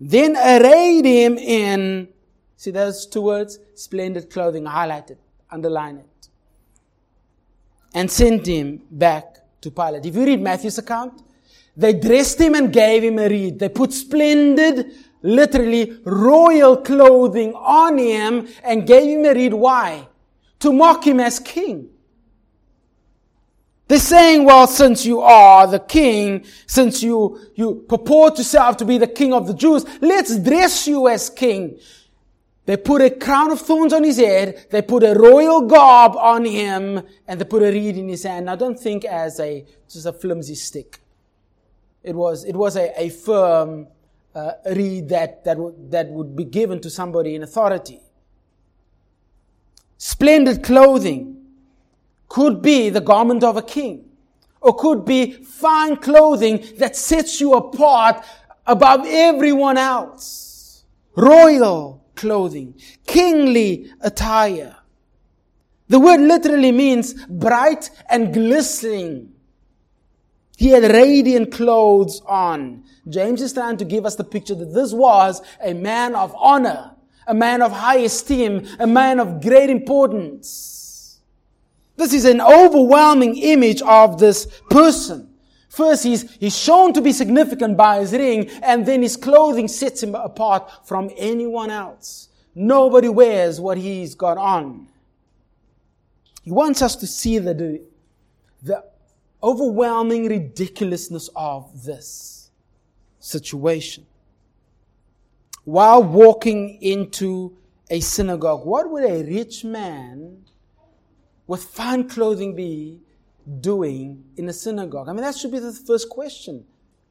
Then 0.00 0.34
arrayed 0.36 1.04
him 1.04 1.36
in, 1.36 2.08
see 2.56 2.70
those 2.70 3.06
two 3.06 3.20
words? 3.20 3.58
Splendid 3.74 4.30
clothing, 4.30 4.64
highlighted, 4.64 5.18
underline 5.50 5.98
it. 5.98 6.28
And 7.92 8.10
sent 8.10 8.46
him 8.46 8.82
back 8.90 9.36
to 9.60 9.70
Pilate. 9.70 10.06
If 10.06 10.16
you 10.16 10.24
read 10.24 10.40
Matthew's 10.40 10.78
account, 10.78 11.22
they 11.80 11.94
dressed 11.94 12.38
him 12.38 12.54
and 12.54 12.70
gave 12.70 13.02
him 13.02 13.18
a 13.18 13.26
reed. 13.26 13.58
They 13.58 13.70
put 13.70 13.92
splendid, 13.92 14.92
literally 15.22 15.98
royal 16.04 16.76
clothing 16.76 17.54
on 17.54 17.96
him 17.96 18.48
and 18.62 18.86
gave 18.86 19.18
him 19.18 19.24
a 19.24 19.32
reed. 19.32 19.54
Why? 19.54 20.06
To 20.58 20.74
mock 20.74 21.06
him 21.06 21.20
as 21.20 21.38
king. 21.38 21.88
They're 23.88 23.98
saying, 23.98 24.44
well, 24.44 24.66
since 24.66 25.06
you 25.06 25.20
are 25.20 25.66
the 25.66 25.80
king, 25.80 26.44
since 26.66 27.02
you, 27.02 27.40
you 27.54 27.86
purport 27.88 28.36
yourself 28.36 28.76
to 28.76 28.84
be 28.84 28.98
the 28.98 29.06
king 29.06 29.32
of 29.32 29.46
the 29.46 29.54
Jews, 29.54 29.84
let's 30.02 30.38
dress 30.38 30.86
you 30.86 31.08
as 31.08 31.30
king. 31.30 31.78
They 32.66 32.76
put 32.76 33.00
a 33.00 33.10
crown 33.10 33.50
of 33.50 33.60
thorns 33.60 33.94
on 33.94 34.04
his 34.04 34.18
head, 34.18 34.66
they 34.70 34.82
put 34.82 35.02
a 35.02 35.14
royal 35.14 35.62
garb 35.62 36.14
on 36.14 36.44
him, 36.44 37.02
and 37.26 37.40
they 37.40 37.44
put 37.44 37.62
a 37.62 37.72
reed 37.72 37.96
in 37.96 38.08
his 38.08 38.22
hand. 38.22 38.46
Now 38.46 38.54
don't 38.54 38.78
think 38.78 39.06
as 39.06 39.40
a, 39.40 39.64
just 39.88 40.06
a 40.06 40.12
flimsy 40.12 40.54
stick. 40.54 41.00
It 42.02 42.14
was, 42.14 42.44
it 42.44 42.56
was 42.56 42.76
a, 42.76 42.92
a 43.00 43.10
firm 43.10 43.86
uh, 44.34 44.52
reed 44.74 45.08
that, 45.10 45.44
that, 45.44 45.58
would, 45.58 45.90
that 45.90 46.08
would 46.08 46.34
be 46.34 46.44
given 46.44 46.80
to 46.80 46.90
somebody 46.90 47.34
in 47.34 47.42
authority. 47.42 48.00
Splendid 49.98 50.62
clothing 50.62 51.36
could 52.28 52.62
be 52.62 52.88
the 52.88 53.00
garment 53.00 53.44
of 53.44 53.56
a 53.56 53.62
king, 53.62 54.08
or 54.60 54.74
could 54.76 55.04
be 55.04 55.32
fine 55.32 55.96
clothing 55.96 56.64
that 56.78 56.96
sets 56.96 57.40
you 57.40 57.54
apart 57.54 58.24
above 58.66 59.04
everyone 59.06 59.76
else. 59.76 60.84
Royal 61.16 62.02
clothing, 62.14 62.80
kingly 63.06 63.90
attire. 64.00 64.76
The 65.88 65.98
word 65.98 66.20
literally 66.20 66.70
means 66.70 67.14
bright 67.26 67.90
and 68.08 68.32
glistening. 68.32 69.32
He 70.60 70.68
had 70.68 70.82
radiant 70.82 71.52
clothes 71.52 72.20
on. 72.26 72.84
James 73.08 73.40
is 73.40 73.54
trying 73.54 73.78
to 73.78 73.84
give 73.86 74.04
us 74.04 74.16
the 74.16 74.24
picture 74.24 74.54
that 74.54 74.74
this 74.74 74.92
was 74.92 75.40
a 75.58 75.72
man 75.72 76.14
of 76.14 76.36
honor, 76.36 76.96
a 77.26 77.32
man 77.32 77.62
of 77.62 77.72
high 77.72 78.00
esteem, 78.00 78.68
a 78.78 78.86
man 78.86 79.20
of 79.20 79.40
great 79.40 79.70
importance. 79.70 81.18
This 81.96 82.12
is 82.12 82.26
an 82.26 82.42
overwhelming 82.42 83.38
image 83.38 83.80
of 83.80 84.18
this 84.18 84.60
person. 84.68 85.30
First, 85.70 86.04
he's, 86.04 86.30
he's 86.34 86.58
shown 86.58 86.92
to 86.92 87.00
be 87.00 87.12
significant 87.12 87.78
by 87.78 88.00
his 88.00 88.12
ring, 88.12 88.50
and 88.62 88.84
then 88.84 89.00
his 89.00 89.16
clothing 89.16 89.66
sets 89.66 90.02
him 90.02 90.14
apart 90.14 90.86
from 90.86 91.08
anyone 91.16 91.70
else. 91.70 92.28
Nobody 92.54 93.08
wears 93.08 93.58
what 93.58 93.78
he's 93.78 94.14
got 94.14 94.36
on. 94.36 94.88
He 96.42 96.50
wants 96.50 96.82
us 96.82 96.96
to 96.96 97.06
see 97.06 97.38
the, 97.38 97.82
the 98.62 98.89
overwhelming 99.42 100.28
ridiculousness 100.28 101.30
of 101.34 101.84
this 101.84 102.50
situation. 103.18 104.06
While 105.64 106.02
walking 106.02 106.80
into 106.82 107.56
a 107.88 108.00
synagogue, 108.00 108.64
what 108.64 108.90
would 108.90 109.04
a 109.04 109.24
rich 109.24 109.64
man 109.64 110.44
with 111.46 111.64
fine 111.64 112.08
clothing 112.08 112.54
be 112.54 113.00
doing 113.60 114.24
in 114.36 114.48
a 114.48 114.52
synagogue? 114.52 115.08
I 115.08 115.12
mean, 115.12 115.22
that 115.22 115.36
should 115.36 115.52
be 115.52 115.58
the 115.58 115.72
first 115.72 116.08
question. 116.08 116.64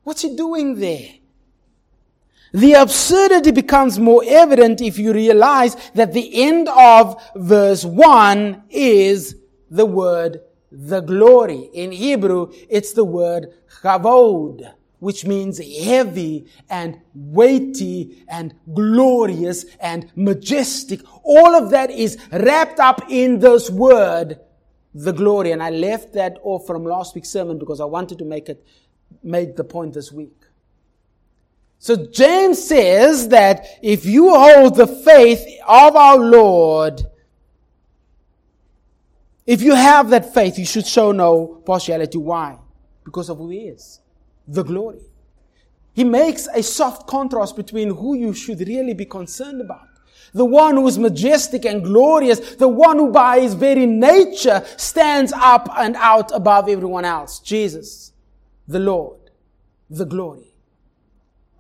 What's 0.03 0.21
he 0.21 0.35
doing 0.35 0.75
there? 0.75 1.09
The 2.53 2.73
absurdity 2.73 3.51
becomes 3.51 3.99
more 3.99 4.23
evident 4.25 4.81
if 4.81 4.97
you 4.97 5.13
realize 5.13 5.75
that 5.93 6.13
the 6.13 6.43
end 6.43 6.67
of 6.69 7.21
verse 7.35 7.85
1 7.85 8.63
is 8.69 9.35
the 9.69 9.85
word 9.85 10.41
the 10.71 11.01
glory. 11.01 11.69
In 11.73 11.91
Hebrew, 11.91 12.51
it's 12.69 12.93
the 12.93 13.05
word 13.05 13.53
chavod, 13.81 14.73
which 14.99 15.25
means 15.25 15.59
heavy 15.59 16.47
and 16.69 16.99
weighty 17.13 18.23
and 18.27 18.53
glorious 18.73 19.65
and 19.79 20.11
majestic. 20.15 21.01
All 21.23 21.55
of 21.55 21.71
that 21.71 21.89
is 21.89 22.17
wrapped 22.31 22.79
up 22.79 23.09
in 23.09 23.39
this 23.39 23.69
word, 23.69 24.39
the 24.93 25.13
glory. 25.13 25.51
And 25.51 25.63
I 25.63 25.69
left 25.69 26.13
that 26.13 26.37
off 26.43 26.67
from 26.67 26.83
last 26.83 27.15
week's 27.15 27.29
sermon 27.29 27.57
because 27.57 27.79
I 27.79 27.85
wanted 27.85 28.17
to 28.19 28.25
make 28.25 28.49
it, 28.49 28.65
make 29.23 29.55
the 29.55 29.63
point 29.63 29.93
this 29.93 30.11
week. 30.11 30.35
So 31.81 31.95
James 31.95 32.61
says 32.61 33.29
that 33.29 33.65
if 33.81 34.05
you 34.05 34.35
hold 34.35 34.75
the 34.75 34.85
faith 34.85 35.41
of 35.65 35.95
our 35.95 36.17
Lord, 36.17 37.01
if 39.49 39.63
you 39.63 39.73
have 39.73 40.11
that 40.11 40.31
faith, 40.31 40.59
you 40.59 40.65
should 40.65 40.85
show 40.85 41.11
no 41.11 41.63
partiality. 41.65 42.19
Why? 42.19 42.59
Because 43.03 43.29
of 43.29 43.39
who 43.39 43.49
He 43.49 43.61
is. 43.61 43.99
The 44.47 44.61
glory. 44.61 45.01
He 45.93 46.03
makes 46.03 46.47
a 46.53 46.61
soft 46.61 47.07
contrast 47.07 47.55
between 47.55 47.89
who 47.89 48.13
you 48.13 48.31
should 48.35 48.59
really 48.59 48.93
be 48.93 49.05
concerned 49.05 49.59
about. 49.59 49.87
The 50.35 50.45
one 50.45 50.75
who 50.75 50.87
is 50.87 50.99
majestic 50.99 51.65
and 51.65 51.83
glorious, 51.83 52.57
the 52.57 52.67
one 52.67 52.99
who 52.99 53.11
by 53.11 53.39
his 53.39 53.55
very 53.55 53.87
nature 53.87 54.63
stands 54.77 55.33
up 55.33 55.67
and 55.75 55.95
out 55.95 56.31
above 56.31 56.69
everyone 56.69 57.03
else. 57.03 57.39
Jesus, 57.39 58.13
the 58.67 58.77
Lord, 58.77 59.31
the 59.89 60.05
glory. 60.05 60.53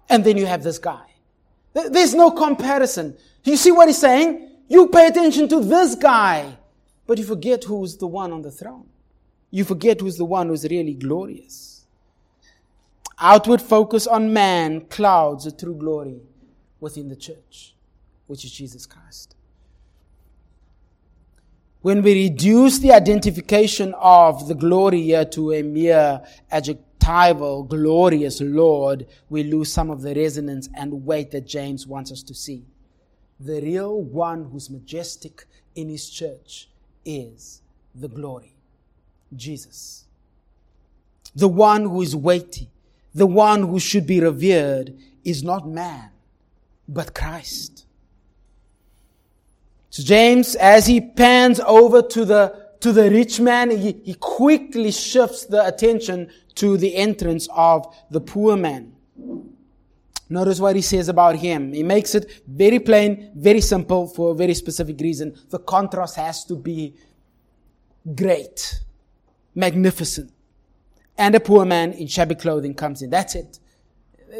And 0.09 0.23
then 0.23 0.37
you 0.37 0.45
have 0.45 0.61
this 0.61 0.77
guy. 0.77 1.07
There's 1.73 2.13
no 2.13 2.29
comparison. 2.29 3.17
You 3.43 3.57
see 3.57 3.71
what 3.71 3.87
he's 3.87 3.97
saying? 3.97 4.47
You 4.67 4.89
pay 4.89 5.07
attention 5.07 5.49
to 5.49 5.59
this 5.59 5.95
guy. 5.95 6.55
But 7.09 7.17
you 7.17 7.23
forget 7.23 7.63
who's 7.63 7.97
the 7.97 8.05
one 8.05 8.31
on 8.31 8.43
the 8.43 8.51
throne. 8.51 8.87
You 9.49 9.63
forget 9.63 9.99
who's 9.99 10.17
the 10.17 10.25
one 10.25 10.49
who's 10.49 10.63
really 10.65 10.93
glorious. 10.93 11.87
Outward 13.17 13.63
focus 13.63 14.05
on 14.05 14.31
man 14.31 14.81
clouds 14.81 15.45
the 15.45 15.51
true 15.51 15.73
glory 15.73 16.21
within 16.79 17.09
the 17.09 17.15
church, 17.15 17.73
which 18.27 18.45
is 18.45 18.51
Jesus 18.51 18.85
Christ. 18.85 19.35
When 21.81 22.03
we 22.03 22.29
reduce 22.29 22.77
the 22.77 22.91
identification 22.91 23.95
of 23.97 24.47
the 24.47 24.53
glory 24.53 25.01
here 25.01 25.25
to 25.25 25.53
a 25.53 25.63
mere 25.63 26.21
adjectival, 26.51 27.63
glorious 27.63 28.39
Lord, 28.39 29.07
we 29.31 29.41
lose 29.41 29.73
some 29.73 29.89
of 29.89 30.03
the 30.03 30.13
resonance 30.13 30.69
and 30.75 31.07
weight 31.07 31.31
that 31.31 31.47
James 31.47 31.87
wants 31.87 32.11
us 32.11 32.21
to 32.21 32.35
see. 32.35 32.65
The 33.39 33.61
real 33.61 33.99
one 33.99 34.51
who's 34.51 34.69
majestic 34.69 35.45
in 35.73 35.89
his 35.89 36.07
church 36.07 36.68
is 37.09 37.61
the 37.95 38.07
glory. 38.07 38.53
Jesus. 39.35 40.05
The 41.35 41.47
one 41.47 41.83
who 41.83 42.01
is 42.01 42.15
weighty, 42.15 42.69
the 43.13 43.27
one 43.27 43.63
who 43.63 43.79
should 43.79 44.05
be 44.05 44.19
revered 44.19 44.95
is 45.23 45.43
not 45.43 45.67
man, 45.67 46.09
but 46.87 47.13
Christ. 47.13 47.85
So 49.89 50.03
James, 50.03 50.55
as 50.55 50.85
he 50.85 51.01
pans 51.01 51.59
over 51.61 52.01
to 52.01 52.25
the, 52.25 52.67
to 52.81 52.91
the 52.91 53.09
rich 53.09 53.39
man, 53.39 53.71
he, 53.71 53.93
he 54.03 54.13
quickly 54.13 54.91
shifts 54.91 55.45
the 55.45 55.65
attention 55.65 56.29
to 56.55 56.77
the 56.77 56.95
entrance 56.95 57.47
of 57.51 57.95
the 58.11 58.21
poor 58.21 58.55
man. 58.55 58.93
Notice 60.29 60.59
what 60.59 60.75
he 60.75 60.81
says 60.83 61.09
about 61.09 61.37
him. 61.37 61.73
He 61.73 61.81
makes 61.81 62.13
it 62.13 62.43
very 62.47 62.79
plain, 62.79 63.31
very 63.35 63.61
simple 63.61 64.07
for 64.07 64.31
a 64.31 64.35
very 64.35 64.53
specific 64.53 64.99
reason. 64.99 65.35
The 65.49 65.57
contrast 65.59 66.17
has 66.17 66.45
to 66.45 66.55
be 66.55 66.93
great, 68.15 68.79
magnificent. 69.55 70.31
And 71.17 71.33
a 71.35 71.39
poor 71.39 71.65
man 71.65 71.93
in 71.93 72.07
shabby 72.07 72.35
clothing 72.35 72.75
comes 72.75 73.01
in. 73.01 73.09
That's 73.09 73.35
it. 73.35 73.59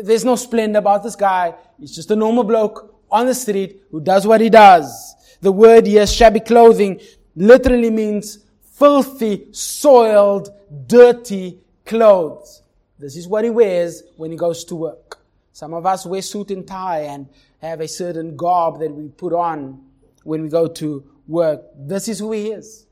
There's 0.03 0.23
no 0.23 0.35
splendor 0.35 0.79
about 0.79 1.03
this 1.03 1.15
guy. 1.15 1.55
He's 1.79 1.95
just 1.95 2.11
a 2.11 2.15
normal 2.15 2.43
bloke 2.43 3.01
on 3.11 3.25
the 3.25 3.33
street 3.33 3.81
who 3.89 3.99
does 3.99 4.27
what 4.27 4.41
he 4.41 4.49
does. 4.49 5.15
The 5.41 5.51
word 5.51 5.87
here, 5.87 6.05
shabby 6.05 6.41
clothing, 6.41 7.01
literally 7.35 7.89
means 7.89 8.39
filthy, 8.73 9.47
soiled, 9.51 10.49
dirty 10.85 11.59
clothes. 11.85 12.61
This 12.99 13.15
is 13.15 13.27
what 13.27 13.43
he 13.43 13.49
wears 13.49 14.03
when 14.17 14.29
he 14.29 14.37
goes 14.37 14.63
to 14.65 14.75
work. 14.75 15.18
Some 15.59 15.73
of 15.73 15.85
us 15.85 16.05
wear 16.05 16.21
suit 16.21 16.51
and 16.51 16.65
tie 16.65 17.01
and 17.01 17.27
have 17.61 17.81
a 17.81 17.87
certain 17.89 18.37
garb 18.37 18.79
that 18.79 18.93
we 18.93 19.09
put 19.09 19.33
on 19.33 19.83
when 20.23 20.41
we 20.41 20.47
go 20.47 20.69
to 20.69 21.03
work. 21.27 21.63
This 21.75 22.07
is 22.07 22.19
who 22.19 22.31
he 22.31 22.51
is. 22.51 22.87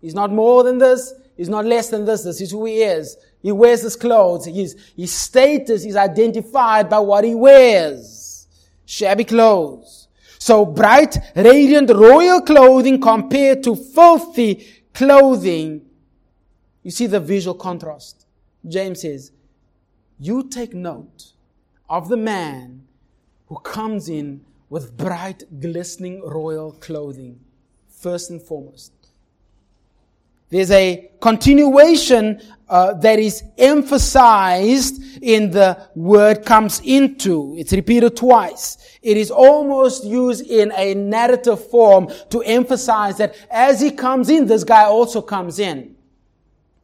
He's 0.00 0.12
not 0.12 0.32
more 0.32 0.64
than 0.64 0.78
this. 0.78 1.14
He's 1.36 1.48
not 1.48 1.66
less 1.66 1.88
than 1.88 2.04
this. 2.04 2.24
This 2.24 2.40
is 2.40 2.50
who 2.50 2.64
he 2.64 2.82
is. 2.82 3.16
He 3.40 3.52
wears 3.52 3.82
his 3.82 3.94
clothes. 3.94 4.46
His, 4.46 4.76
his 4.96 5.12
status 5.12 5.84
is 5.84 5.94
identified 5.94 6.90
by 6.90 6.98
what 6.98 7.22
he 7.22 7.36
wears. 7.36 8.48
Shabby 8.86 9.22
clothes. 9.22 10.08
So 10.40 10.66
bright, 10.66 11.16
radiant, 11.36 11.90
royal 11.90 12.40
clothing 12.40 13.00
compared 13.00 13.62
to 13.62 13.76
filthy 13.76 14.82
clothing. 14.92 15.82
You 16.82 16.90
see 16.90 17.06
the 17.06 17.20
visual 17.20 17.54
contrast. 17.54 18.26
James 18.66 19.02
says, 19.02 19.30
you 20.18 20.48
take 20.48 20.74
note 20.74 21.34
of 21.90 22.08
the 22.08 22.16
man 22.16 22.86
who 23.48 23.58
comes 23.58 24.08
in 24.08 24.40
with 24.70 24.96
bright, 24.96 25.42
glistening 25.60 26.22
royal 26.22 26.70
clothing, 26.72 27.40
first 27.88 28.30
and 28.30 28.40
foremost. 28.40 28.92
There's 30.48 30.70
a 30.70 31.10
continuation 31.20 32.40
uh, 32.68 32.94
that 32.94 33.18
is 33.18 33.42
emphasized 33.58 35.22
in 35.22 35.50
the 35.50 35.88
word 35.94 36.44
comes 36.44 36.80
into. 36.84 37.56
It's 37.58 37.72
repeated 37.72 38.16
twice. 38.16 38.98
It 39.02 39.16
is 39.16 39.30
almost 39.30 40.04
used 40.04 40.46
in 40.46 40.72
a 40.76 40.94
narrative 40.94 41.68
form 41.68 42.08
to 42.30 42.42
emphasize 42.42 43.18
that 43.18 43.34
as 43.50 43.80
he 43.80 43.90
comes 43.90 44.28
in, 44.28 44.46
this 44.46 44.64
guy 44.64 44.84
also 44.84 45.22
comes 45.22 45.58
in. 45.58 45.96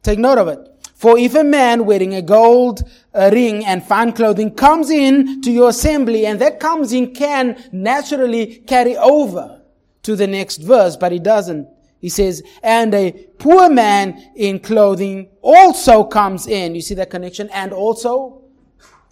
Take 0.03 0.19
note 0.19 0.39
of 0.39 0.49
it. 0.49 0.77
For 0.95 1.19
if 1.19 1.35
a 1.35 1.45
man 1.45 1.85
wearing 1.85 2.15
a 2.15 2.23
gold 2.23 2.89
uh, 3.17 3.31
ring 3.33 3.65
and 3.65 3.83
fine 3.83 4.13
clothing 4.13 4.55
comes 4.55 4.91
in 4.91 5.41
to 5.43 5.51
your 5.51 5.71
assembly, 5.71 6.27
and 6.27 6.39
that 6.41 6.61
comes 6.61 6.93
in 6.93 7.15
can 7.15 7.57
naturally 7.73 8.63
carry 8.67 8.97
over 8.97 9.63
to 10.03 10.15
the 10.15 10.27
next 10.27 10.59
verse, 10.59 10.97
but 10.97 11.13
it 11.13 11.23
doesn't. 11.23 11.69
He 11.99 12.11
says, 12.11 12.43
and 12.63 12.95
a 12.95 13.13
poor 13.39 13.69
man 13.71 14.33
in 14.37 14.61
clothing 14.61 15.31
also 15.41 16.05
comes 16.05 16.47
in. 16.47 16.75
You 16.75 16.83
see 16.83 16.95
that 16.95 17.11
connection? 17.11 17.49
And 17.51 17.73
also? 17.73 18.43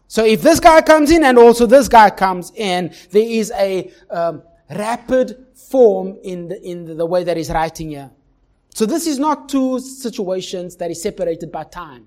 So 0.06 0.24
if 0.24 0.42
this 0.42 0.60
guy 0.60 0.82
comes 0.82 1.10
in 1.10 1.24
and 1.24 1.38
also 1.38 1.66
this 1.66 1.88
guy 1.88 2.10
comes 2.10 2.52
in, 2.54 2.94
there 3.10 3.26
is 3.26 3.50
a 3.56 3.90
um, 4.10 4.42
rapid 4.70 5.46
form 5.54 6.18
in 6.22 6.48
the, 6.48 6.62
in 6.62 6.96
the 6.96 7.06
way 7.06 7.24
that 7.24 7.36
he's 7.36 7.50
writing 7.50 7.90
here. 7.90 8.10
So 8.74 8.86
this 8.86 9.06
is 9.06 9.18
not 9.18 9.48
two 9.48 9.80
situations 9.80 10.76
that 10.76 10.90
is 10.90 11.02
separated 11.02 11.50
by 11.50 11.64
time. 11.64 12.06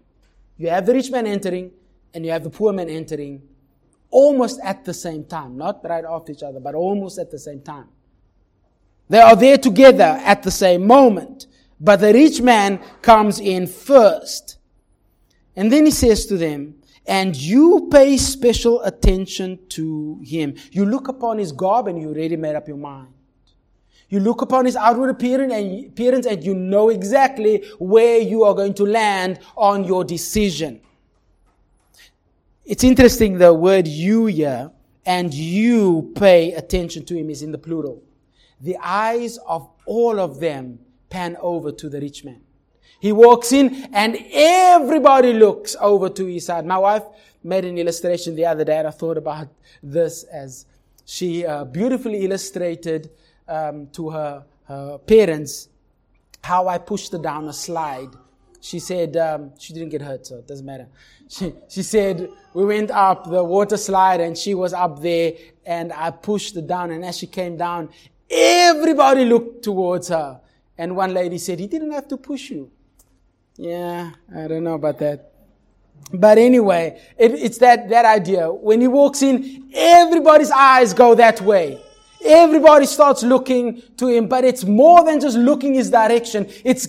You 0.57 0.69
have 0.69 0.86
the 0.86 0.93
rich 0.93 1.12
man 1.12 1.27
entering 1.27 1.71
and 2.17 2.25
you 2.25 2.32
have 2.32 2.43
the 2.43 2.49
poor 2.49 2.73
man 2.73 2.89
entering 2.89 3.43
almost 4.10 4.60
at 4.63 4.84
the 4.84 4.93
same 4.93 5.23
time. 5.23 5.56
Not 5.56 5.88
right 5.88 6.03
after 6.03 6.32
each 6.32 6.41
other, 6.41 6.60
but 6.60 6.73
almost 6.73 7.19
at 7.19 7.30
the 7.30 7.38
same 7.38 7.62
time. 7.62 7.89
They 9.08 9.19
are 9.19 9.36
there 9.36 9.60
together 9.60 10.19
at 10.25 10.41
the 10.41 10.49
same 10.49 10.88
moment. 10.88 11.45
But 11.80 11.97
the 11.97 12.12
rich 12.12 12.41
man 12.41 12.80
comes 13.03 13.39
in 13.39 13.67
first. 13.67 14.58
And 15.56 15.71
then 15.71 15.86
he 15.86 15.91
says 15.91 16.25
to 16.25 16.38
them, 16.38 16.82
and 17.06 17.36
you 17.36 17.88
pay 17.91 18.17
special 18.17 18.82
attention 18.82 19.60
to 19.69 20.19
him. 20.23 20.56
You 20.71 20.86
look 20.86 21.08
upon 21.10 21.38
his 21.38 21.51
garb 21.51 21.88
and 21.88 22.01
you 22.01 22.10
already 22.10 22.36
made 22.36 22.56
up 22.56 22.67
your 22.67 22.77
mind. 22.77 23.13
You 24.10 24.21
look 24.21 24.41
upon 24.41 24.65
his 24.65 24.75
outward 24.75 25.12
appearance 25.12 25.53
and, 26.25 26.43
you 26.43 26.56
know 26.56 26.89
exactly 26.89 27.63
where 27.77 28.17
you 28.17 28.43
are 28.43 28.56
going 28.56 28.73
to 28.73 28.86
land 28.86 29.39
on 29.56 29.84
your 29.84 30.03
decision. 30.03 30.82
It's 32.67 32.84
interesting 32.84 33.38
the 33.38 33.53
word 33.53 33.88
you 33.88 34.25
here 34.25 34.71
and 35.06 35.34
you 35.34 36.12
pay 36.15 36.51
attention 36.51 37.06
to 37.06 37.15
him 37.15 37.30
is 37.30 37.41
in 37.41 37.53
the 37.53 37.58
plural. 37.58 38.03
The 38.60 38.75
eyes 38.84 39.38
of 39.47 39.69
all 39.86 40.19
of 40.19 40.41
them 40.41 40.80
pan 41.10 41.38
over 41.39 41.71
to 41.71 41.88
the 41.88 42.01
rich 42.01 42.25
man. 42.25 42.41
He 42.99 43.13
walks 43.13 43.53
in 43.53 43.88
and 43.93 44.17
everybody 44.34 45.32
looks 45.32 45.77
over 45.80 46.10
to 46.10 46.25
his 46.25 46.47
side. 46.47 46.65
My 46.65 46.77
wife 46.77 47.03
made 47.41 47.63
an 47.63 47.77
illustration 47.77 48.36
the 48.36 48.45
other 48.45 48.65
day 48.65 48.80
and 48.80 48.88
I 48.89 48.91
thought 48.91 49.17
about 49.17 49.47
this 49.82 50.23
as 50.23 50.65
she 51.06 51.45
uh, 51.45 51.63
beautifully 51.63 52.25
illustrated 52.25 53.12
um, 53.47 53.88
to 53.93 54.10
her, 54.10 54.43
her, 54.65 54.97
parents 54.97 55.69
how 56.43 56.67
I 56.67 56.80
pushed 56.80 57.13
her 57.13 57.17
down 57.17 57.47
a 57.47 57.53
slide. 57.53 58.10
She 58.62 58.80
said, 58.80 59.15
um, 59.17 59.52
she 59.60 59.74
didn't 59.74 59.89
get 59.89 60.02
hurt, 60.02 60.26
so 60.26 60.38
it 60.38 60.48
doesn't 60.48 60.65
matter. 60.65 60.88
She, 61.30 61.54
she 61.67 61.84
said, 61.84 62.30
we 62.54 62.63
went 62.63 62.89
up 62.89 63.30
the 63.30 63.43
water 63.43 63.76
slide 63.76 64.22
and 64.22 64.38
she 64.38 64.54
was 64.54 64.72
up 64.72 65.02
there 65.02 65.34
and 65.65 65.91
I 65.91 66.10
pushed 66.12 66.56
her 66.56 66.62
down 66.62 66.91
and 66.91 67.04
as 67.04 67.17
she 67.17 67.28
came 67.28 67.58
down, 67.58 67.89
everybody 68.32 69.26
looked 69.26 69.62
towards 69.62 70.08
her. 70.08 70.39
And 70.78 70.96
one 70.96 71.13
lady 71.13 71.38
said, 71.38 71.60
he 71.60 71.67
didn't 71.67 71.91
have 71.91 72.08
to 72.08 72.15
push 72.15 72.50
you. 72.50 72.72
Yeah, 73.58 74.12
I 74.34 74.48
don't 74.48 74.63
know 74.63 74.76
about 74.76 75.00
that. 75.00 75.34
But 76.13 76.38
anyway, 76.38 77.02
it, 77.17 77.34
it's 77.34 77.58
that, 77.58 77.89
that 77.89 78.06
idea. 78.06 78.50
When 78.50 78.80
he 78.80 78.88
walks 78.88 79.22
in, 79.22 79.70
everybody's 79.74 80.52
eyes 80.52 80.93
go 80.93 81.13
that 81.15 81.41
way. 81.41 81.82
Everybody 82.24 82.86
starts 82.86 83.24
looking 83.24 83.82
to 83.98 84.08
him, 84.08 84.28
but 84.28 84.43
it's 84.43 84.63
more 84.63 85.04
than 85.04 85.20
just 85.20 85.38
looking 85.38 85.74
his 85.74 85.89
direction. 85.89 86.48
It's 86.63 86.88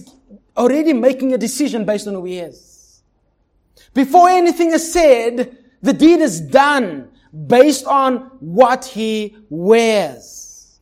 already 0.59 0.92
making 0.92 1.33
a 1.33 1.38
decision 1.38 1.85
based 1.85 2.07
on 2.07 2.14
who 2.14 2.25
he 2.25 2.38
is. 2.38 3.03
Before 3.94 4.29
anything 4.29 4.73
is 4.73 4.92
said, 4.92 5.57
the 5.81 5.92
deed 5.92 6.21
is 6.21 6.40
done 6.40 7.11
based 7.47 7.87
on 7.87 8.31
what 8.40 8.85
he 8.85 9.37
wears. 9.49 10.81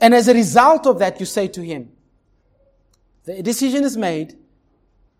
And 0.00 0.14
as 0.14 0.26
a 0.28 0.34
result 0.34 0.86
of 0.86 0.98
that, 0.98 1.20
you 1.20 1.26
say 1.26 1.46
to 1.48 1.62
him, 1.62 1.92
the 3.24 3.42
decision 3.42 3.84
is 3.84 3.96
made, 3.96 4.36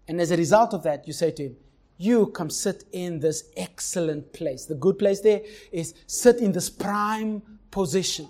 and 0.08 0.20
as 0.20 0.32
a 0.32 0.36
result 0.36 0.74
of 0.74 0.82
that, 0.82 1.06
you 1.06 1.12
say 1.12 1.30
to 1.30 1.44
him, 1.44 1.56
You 1.98 2.26
come 2.26 2.50
sit 2.50 2.84
in 2.90 3.20
this 3.20 3.44
excellent 3.56 4.32
place. 4.32 4.66
The 4.66 4.74
good 4.74 4.98
place 4.98 5.20
there 5.20 5.42
is 5.70 5.94
sit 6.08 6.38
in 6.38 6.50
this 6.50 6.68
prime 6.68 7.42
position. 7.70 8.28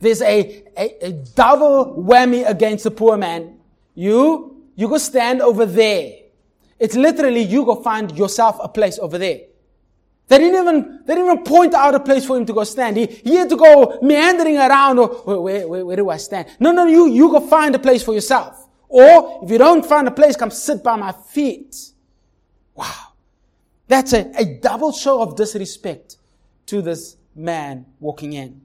There's 0.00 0.22
a, 0.22 0.64
a, 0.76 1.06
a 1.06 1.12
double 1.12 2.02
whammy 2.02 2.48
against 2.48 2.84
the 2.84 2.90
poor 2.90 3.16
man. 3.16 3.58
You, 3.94 4.64
you 4.76 4.88
go 4.88 4.98
stand 4.98 5.42
over 5.42 5.66
there. 5.66 6.12
It's 6.78 6.94
literally 6.94 7.42
you 7.42 7.64
go 7.64 7.76
find 7.82 8.16
yourself 8.16 8.58
a 8.62 8.68
place 8.68 8.98
over 8.98 9.18
there. 9.18 9.40
They 10.28 10.38
didn't 10.38 10.60
even, 10.60 11.00
they 11.06 11.14
didn't 11.14 11.32
even 11.32 11.44
point 11.44 11.74
out 11.74 11.94
a 11.94 12.00
place 12.00 12.26
for 12.26 12.36
him 12.36 12.46
to 12.46 12.52
go 12.52 12.62
stand. 12.62 12.96
He, 12.96 13.06
he 13.06 13.34
had 13.34 13.48
to 13.48 13.56
go 13.56 13.98
meandering 14.02 14.58
around 14.58 14.98
or 14.98 15.08
where, 15.08 15.66
where, 15.66 15.86
where 15.86 15.96
do 15.96 16.10
I 16.10 16.18
stand? 16.18 16.48
No, 16.60 16.70
no, 16.70 16.86
you, 16.86 17.08
you 17.08 17.30
go 17.30 17.40
find 17.40 17.74
a 17.74 17.78
place 17.78 18.02
for 18.02 18.14
yourself. 18.14 18.68
Or 18.88 19.40
if 19.42 19.50
you 19.50 19.58
don't 19.58 19.84
find 19.84 20.06
a 20.06 20.10
place, 20.10 20.36
come 20.36 20.50
sit 20.50 20.82
by 20.82 20.96
my 20.96 21.12
feet. 21.12 21.76
Wow. 22.74 23.08
That's 23.88 24.12
a, 24.12 24.30
a 24.36 24.44
double 24.44 24.92
show 24.92 25.22
of 25.22 25.34
disrespect 25.34 26.18
to 26.66 26.82
this 26.82 27.16
man 27.34 27.86
walking 27.98 28.34
in. 28.34 28.60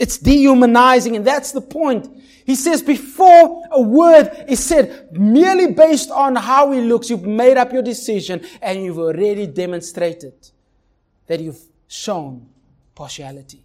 It's 0.00 0.16
dehumanizing, 0.16 1.14
and 1.14 1.26
that's 1.26 1.52
the 1.52 1.60
point. 1.60 2.08
He 2.46 2.54
says 2.54 2.82
before 2.82 3.62
a 3.70 3.82
word 3.82 4.46
is 4.48 4.64
said, 4.64 5.12
merely 5.12 5.74
based 5.74 6.10
on 6.10 6.36
how 6.36 6.72
he 6.72 6.80
looks, 6.80 7.10
you've 7.10 7.26
made 7.26 7.58
up 7.58 7.70
your 7.70 7.82
decision 7.82 8.44
and 8.62 8.82
you've 8.82 8.98
already 8.98 9.46
demonstrated 9.46 10.32
that 11.26 11.40
you've 11.40 11.60
shown 11.86 12.48
partiality. 12.94 13.62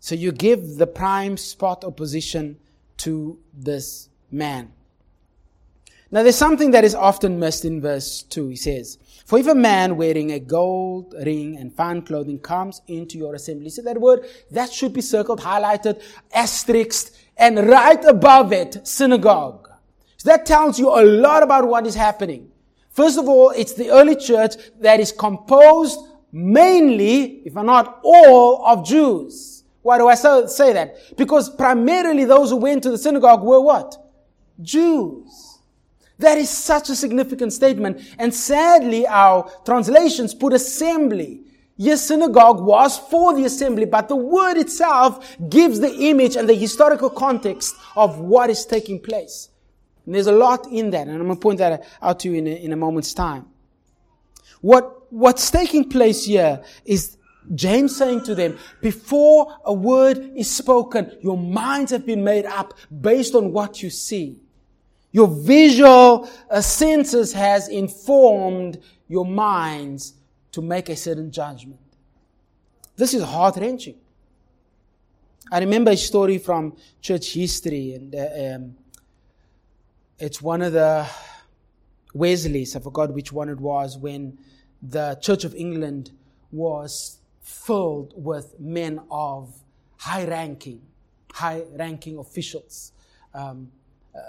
So 0.00 0.14
you 0.14 0.32
give 0.32 0.76
the 0.76 0.86
prime 0.86 1.38
spot 1.38 1.82
opposition 1.82 2.58
to 2.98 3.38
this 3.54 4.10
man. 4.30 4.70
Now 6.10 6.22
there's 6.22 6.36
something 6.36 6.72
that 6.72 6.84
is 6.84 6.94
often 6.94 7.40
missed 7.40 7.64
in 7.64 7.80
verse 7.80 8.22
2. 8.24 8.48
He 8.48 8.56
says, 8.56 8.98
For 9.32 9.38
if 9.38 9.46
a 9.46 9.54
man 9.54 9.96
wearing 9.96 10.30
a 10.32 10.38
gold 10.38 11.14
ring 11.24 11.56
and 11.56 11.74
fine 11.74 12.02
clothing 12.02 12.38
comes 12.38 12.82
into 12.86 13.16
your 13.16 13.34
assembly, 13.34 13.70
see 13.70 13.80
that 13.80 13.98
word? 13.98 14.26
That 14.50 14.70
should 14.70 14.92
be 14.92 15.00
circled, 15.00 15.40
highlighted, 15.40 16.02
asterisked, 16.34 17.12
and 17.38 17.66
right 17.66 18.04
above 18.04 18.52
it, 18.52 18.86
synagogue. 18.86 19.70
So 20.18 20.28
that 20.28 20.44
tells 20.44 20.78
you 20.78 20.90
a 20.90 21.00
lot 21.02 21.42
about 21.42 21.66
what 21.66 21.86
is 21.86 21.94
happening. 21.94 22.50
First 22.90 23.18
of 23.18 23.26
all, 23.26 23.48
it's 23.56 23.72
the 23.72 23.88
early 23.88 24.16
church 24.16 24.56
that 24.80 25.00
is 25.00 25.12
composed 25.12 25.98
mainly, 26.30 27.40
if 27.46 27.54
not 27.54 28.00
all, 28.04 28.62
of 28.66 28.84
Jews. 28.86 29.64
Why 29.80 29.96
do 29.96 30.08
I 30.08 30.14
say 30.14 30.74
that? 30.74 31.16
Because 31.16 31.48
primarily 31.48 32.26
those 32.26 32.50
who 32.50 32.56
went 32.56 32.82
to 32.82 32.90
the 32.90 32.98
synagogue 32.98 33.42
were 33.42 33.62
what? 33.62 33.96
Jews. 34.60 35.51
That 36.22 36.38
is 36.38 36.50
such 36.50 36.88
a 36.88 36.94
significant 36.94 37.52
statement. 37.52 38.00
And 38.16 38.32
sadly, 38.32 39.06
our 39.06 39.50
translations 39.64 40.34
put 40.34 40.52
assembly. 40.52 41.42
Yes, 41.76 42.06
synagogue 42.06 42.60
was 42.60 42.96
for 42.96 43.34
the 43.34 43.44
assembly, 43.44 43.86
but 43.86 44.08
the 44.08 44.14
word 44.14 44.56
itself 44.56 45.36
gives 45.48 45.80
the 45.80 45.92
image 45.92 46.36
and 46.36 46.48
the 46.48 46.54
historical 46.54 47.10
context 47.10 47.74
of 47.96 48.20
what 48.20 48.50
is 48.50 48.64
taking 48.64 49.00
place. 49.00 49.48
And 50.06 50.14
there's 50.14 50.28
a 50.28 50.32
lot 50.32 50.68
in 50.70 50.90
that, 50.90 51.08
and 51.08 51.16
I'm 51.16 51.24
going 51.24 51.36
to 51.36 51.40
point 51.40 51.58
that 51.58 51.84
out 52.00 52.20
to 52.20 52.28
you 52.28 52.36
in 52.36 52.46
a, 52.46 52.50
in 52.50 52.72
a 52.72 52.76
moment's 52.76 53.14
time. 53.14 53.46
What, 54.60 55.12
what's 55.12 55.50
taking 55.50 55.88
place 55.88 56.26
here 56.26 56.62
is 56.84 57.16
James 57.52 57.96
saying 57.96 58.22
to 58.24 58.36
them, 58.36 58.58
before 58.80 59.56
a 59.64 59.72
word 59.72 60.30
is 60.36 60.48
spoken, 60.48 61.10
your 61.20 61.36
minds 61.36 61.90
have 61.90 62.06
been 62.06 62.22
made 62.22 62.46
up 62.46 62.74
based 63.00 63.34
on 63.34 63.52
what 63.52 63.82
you 63.82 63.90
see. 63.90 64.41
Your 65.12 65.28
visual 65.28 66.28
uh, 66.50 66.60
senses 66.62 67.32
has 67.34 67.68
informed 67.68 68.82
your 69.08 69.26
minds 69.26 70.14
to 70.52 70.62
make 70.62 70.88
a 70.88 70.96
certain 70.96 71.30
judgment. 71.30 71.78
This 72.96 73.14
is 73.14 73.22
heart 73.22 73.56
wrenching. 73.56 73.96
I 75.50 75.60
remember 75.60 75.90
a 75.90 75.96
story 75.96 76.38
from 76.38 76.76
church 77.02 77.34
history, 77.34 77.92
and 77.92 78.14
uh, 78.14 78.54
um, 78.56 78.74
it's 80.18 80.40
one 80.40 80.62
of 80.62 80.72
the 80.72 81.06
Wesleys, 82.14 82.74
I 82.74 82.80
forgot 82.80 83.12
which 83.12 83.32
one 83.32 83.50
it 83.50 83.60
was, 83.60 83.98
when 83.98 84.38
the 84.82 85.18
Church 85.20 85.44
of 85.44 85.54
England 85.54 86.10
was 86.50 87.18
filled 87.40 88.14
with 88.16 88.58
men 88.58 89.00
of 89.10 89.54
high 89.96 90.26
ranking, 90.26 90.80
high 91.32 91.64
ranking 91.72 92.18
officials, 92.18 92.92
um, 93.34 93.70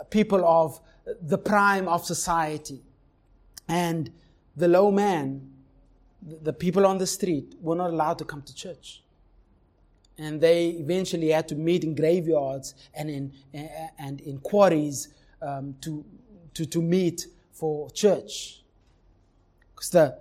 people 0.10 0.46
of 0.46 0.80
the 1.22 1.38
prime 1.38 1.88
of 1.88 2.06
society. 2.06 2.82
And 3.68 4.12
the 4.56 4.68
low 4.68 4.92
man, 4.92 5.50
the 6.22 6.54
people 6.54 6.86
on 6.86 6.98
the 6.98 7.08
street, 7.08 7.56
were 7.62 7.76
not 7.76 7.90
allowed 7.90 8.18
to 8.20 8.26
come 8.26 8.42
to 8.44 8.56
church. 8.56 9.04
And 10.18 10.40
they 10.40 10.70
eventually 10.70 11.30
had 11.30 11.48
to 11.48 11.56
meet 11.56 11.84
in 11.84 11.96
graveyards 11.96 12.76
and 12.94 13.10
in, 13.10 13.34
and 13.98 14.22
in 14.22 14.38
quarries 14.40 15.10
um, 15.42 15.76
to, 15.82 16.06
to, 16.54 16.66
to 16.66 16.82
meet 16.82 17.28
for 17.52 17.90
church. 17.90 18.64
Because 19.74 19.90
the 19.90 20.20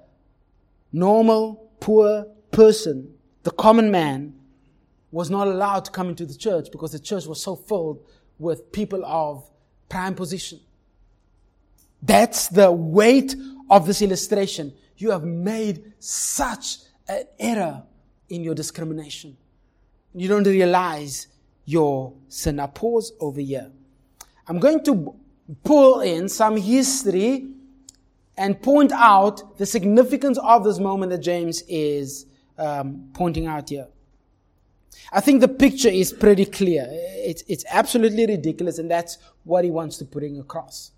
normal, 0.93 1.71
poor 1.79 2.27
person, 2.51 3.15
the 3.43 3.51
common 3.51 3.91
man, 3.91 4.35
was 5.11 5.29
not 5.29 5.47
allowed 5.47 5.85
to 5.85 5.91
come 5.91 6.09
into 6.09 6.25
the 6.25 6.35
church 6.35 6.69
because 6.73 6.93
the 6.93 6.99
church 6.99 7.27
was 7.27 7.43
so 7.43 7.55
filled 7.55 8.03
with 8.39 8.73
people 8.73 9.05
of 9.05 9.49
prime 9.93 10.15
position. 10.15 10.59
That's 12.03 12.49
the 12.49 12.73
weight 12.73 13.37
of 13.71 13.87
this 13.87 14.01
illustration. 14.01 14.73
You 14.97 15.11
have 15.11 15.23
made 15.23 15.93
such 15.99 16.79
an 17.07 17.25
error 17.39 17.83
in 18.31 18.43
your 18.43 18.55
discrimination. 18.55 19.37
You 20.15 20.29
don't 20.29 20.47
realize 20.47 21.29
your 21.67 22.15
sin. 22.29 22.57
Now 22.57 22.69
pause 22.69 23.13
over 23.21 23.41
here. 23.41 23.71
I'm 24.49 24.59
going 24.59 24.83
to 24.85 25.15
pull 25.63 26.01
in 26.01 26.29
some 26.29 26.57
history 26.57 27.49
and 28.39 28.61
point 28.63 28.93
out 28.93 29.59
the 29.59 29.67
significance 29.67 30.39
of 30.39 30.65
this 30.65 30.79
moment 30.79 31.11
that 31.13 31.19
James 31.19 31.63
is 31.69 32.25
um, 32.57 33.11
pointing 33.13 33.47
out 33.47 33.69
here. 33.69 33.89
I 35.13 35.21
think 35.21 35.41
the 35.41 35.49
picture 35.49 35.89
is 35.89 36.13
pretty 36.13 36.45
clear. 36.47 36.87
It's, 36.91 37.43
it's 37.49 37.65
absolutely 37.71 38.27
ridiculous, 38.27 38.79
and 38.79 38.91
that's 38.91 39.19
what 39.45 39.65
he 39.65 39.71
wants 39.71 39.99
to 39.99 40.05
bring 40.05 40.39
across. 40.39 40.93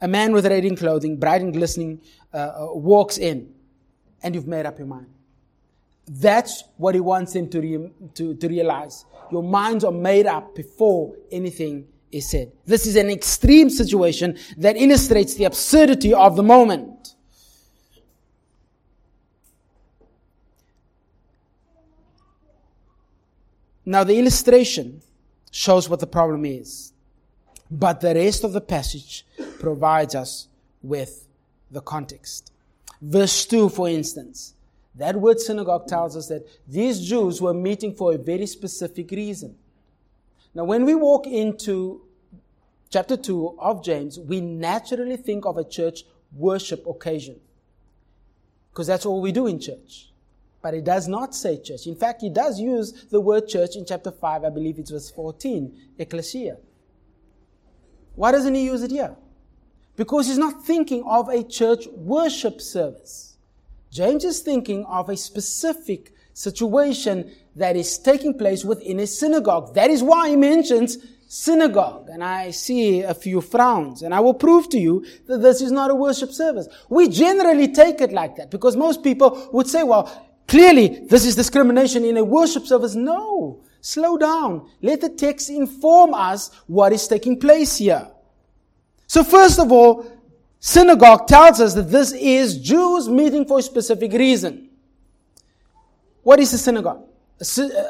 a 0.00 0.08
man 0.08 0.32
with 0.32 0.46
radiant 0.46 0.78
clothing, 0.78 1.16
bright 1.16 1.40
and 1.40 1.52
glistening, 1.52 2.00
uh, 2.32 2.36
uh, 2.36 2.74
walks 2.74 3.16
in, 3.16 3.52
and 4.22 4.34
you've 4.34 4.46
made 4.46 4.66
up 4.66 4.78
your 4.78 4.86
mind. 4.86 5.06
That's 6.06 6.64
what 6.76 6.94
he 6.94 7.00
wants 7.00 7.32
them 7.32 7.48
to, 7.48 7.60
re- 7.60 7.90
to, 8.14 8.34
to 8.34 8.48
realize. 8.48 9.06
Your 9.32 9.42
minds 9.42 9.82
are 9.82 9.92
made 9.92 10.26
up 10.26 10.54
before 10.54 11.16
anything 11.32 11.86
is 12.12 12.28
said. 12.28 12.52
This 12.66 12.86
is 12.86 12.96
an 12.96 13.08
extreme 13.08 13.70
situation 13.70 14.36
that 14.58 14.76
illustrates 14.76 15.34
the 15.34 15.44
absurdity 15.44 16.12
of 16.12 16.36
the 16.36 16.42
moment. 16.42 17.13
Now, 23.86 24.04
the 24.04 24.18
illustration 24.18 25.02
shows 25.50 25.88
what 25.88 26.00
the 26.00 26.06
problem 26.06 26.44
is, 26.44 26.92
but 27.70 28.00
the 28.00 28.14
rest 28.14 28.44
of 28.44 28.52
the 28.52 28.60
passage 28.60 29.26
provides 29.58 30.14
us 30.14 30.48
with 30.82 31.26
the 31.70 31.80
context. 31.80 32.52
Verse 33.00 33.44
2, 33.46 33.68
for 33.68 33.88
instance, 33.88 34.54
that 34.94 35.16
word 35.16 35.40
synagogue 35.40 35.86
tells 35.86 36.16
us 36.16 36.28
that 36.28 36.46
these 36.66 37.06
Jews 37.06 37.42
were 37.42 37.52
meeting 37.52 37.94
for 37.94 38.14
a 38.14 38.18
very 38.18 38.46
specific 38.46 39.10
reason. 39.10 39.56
Now, 40.54 40.64
when 40.64 40.84
we 40.84 40.94
walk 40.94 41.26
into 41.26 42.02
chapter 42.90 43.16
2 43.16 43.56
of 43.58 43.84
James, 43.84 44.18
we 44.20 44.40
naturally 44.40 45.16
think 45.16 45.44
of 45.46 45.58
a 45.58 45.64
church 45.64 46.04
worship 46.32 46.86
occasion. 46.86 47.40
Because 48.70 48.86
that's 48.86 49.04
all 49.04 49.20
we 49.20 49.32
do 49.32 49.46
in 49.46 49.58
church. 49.58 50.10
But 50.64 50.72
it 50.72 50.84
does 50.84 51.08
not 51.08 51.34
say 51.34 51.60
church. 51.60 51.86
In 51.86 51.94
fact, 51.94 52.22
he 52.22 52.30
does 52.30 52.58
use 52.58 53.04
the 53.10 53.20
word 53.20 53.48
church 53.48 53.76
in 53.76 53.84
chapter 53.84 54.10
5, 54.10 54.44
I 54.44 54.48
believe 54.48 54.78
it's 54.78 54.90
verse 54.90 55.10
14, 55.10 55.70
ecclesia. 55.98 56.56
Why 58.14 58.32
doesn't 58.32 58.54
he 58.54 58.64
use 58.64 58.82
it 58.82 58.90
here? 58.90 59.14
Because 59.94 60.26
he's 60.26 60.38
not 60.38 60.64
thinking 60.64 61.04
of 61.04 61.28
a 61.28 61.44
church 61.44 61.86
worship 61.88 62.62
service. 62.62 63.36
James 63.92 64.24
is 64.24 64.40
thinking 64.40 64.86
of 64.86 65.10
a 65.10 65.18
specific 65.18 66.14
situation 66.32 67.30
that 67.56 67.76
is 67.76 67.98
taking 67.98 68.32
place 68.32 68.64
within 68.64 69.00
a 69.00 69.06
synagogue. 69.06 69.74
That 69.74 69.90
is 69.90 70.02
why 70.02 70.30
he 70.30 70.36
mentions 70.36 70.96
synagogue. 71.28 72.08
And 72.10 72.24
I 72.24 72.52
see 72.52 73.02
a 73.02 73.12
few 73.12 73.42
frowns. 73.42 74.00
And 74.00 74.14
I 74.14 74.20
will 74.20 74.32
prove 74.32 74.70
to 74.70 74.78
you 74.78 75.04
that 75.26 75.42
this 75.42 75.60
is 75.60 75.70
not 75.70 75.90
a 75.90 75.94
worship 75.94 76.32
service. 76.32 76.68
We 76.88 77.10
generally 77.10 77.68
take 77.68 78.00
it 78.00 78.12
like 78.12 78.36
that 78.36 78.50
because 78.50 78.76
most 78.76 79.02
people 79.02 79.50
would 79.52 79.66
say, 79.66 79.82
well, 79.82 80.30
clearly 80.46 81.06
this 81.08 81.24
is 81.24 81.36
discrimination 81.36 82.04
in 82.04 82.16
a 82.16 82.24
worship 82.24 82.66
service. 82.66 82.94
No. 82.94 83.62
Slow 83.80 84.16
down. 84.16 84.66
Let 84.80 85.02
the 85.02 85.10
text 85.10 85.50
inform 85.50 86.14
us 86.14 86.50
what 86.66 86.92
is 86.94 87.06
taking 87.06 87.38
place 87.38 87.76
here. 87.76 88.08
So 89.06 89.22
first 89.22 89.58
of 89.58 89.70
all, 89.70 90.10
synagogue 90.58 91.26
tells 91.26 91.60
us 91.60 91.74
that 91.74 91.90
this 91.90 92.12
is 92.12 92.58
Jews 92.58 93.10
meeting 93.10 93.44
for 93.44 93.58
a 93.58 93.62
specific 93.62 94.12
reason. 94.12 94.70
What 96.22 96.40
is 96.40 96.54
a 96.54 96.58
synagogue? 96.58 97.06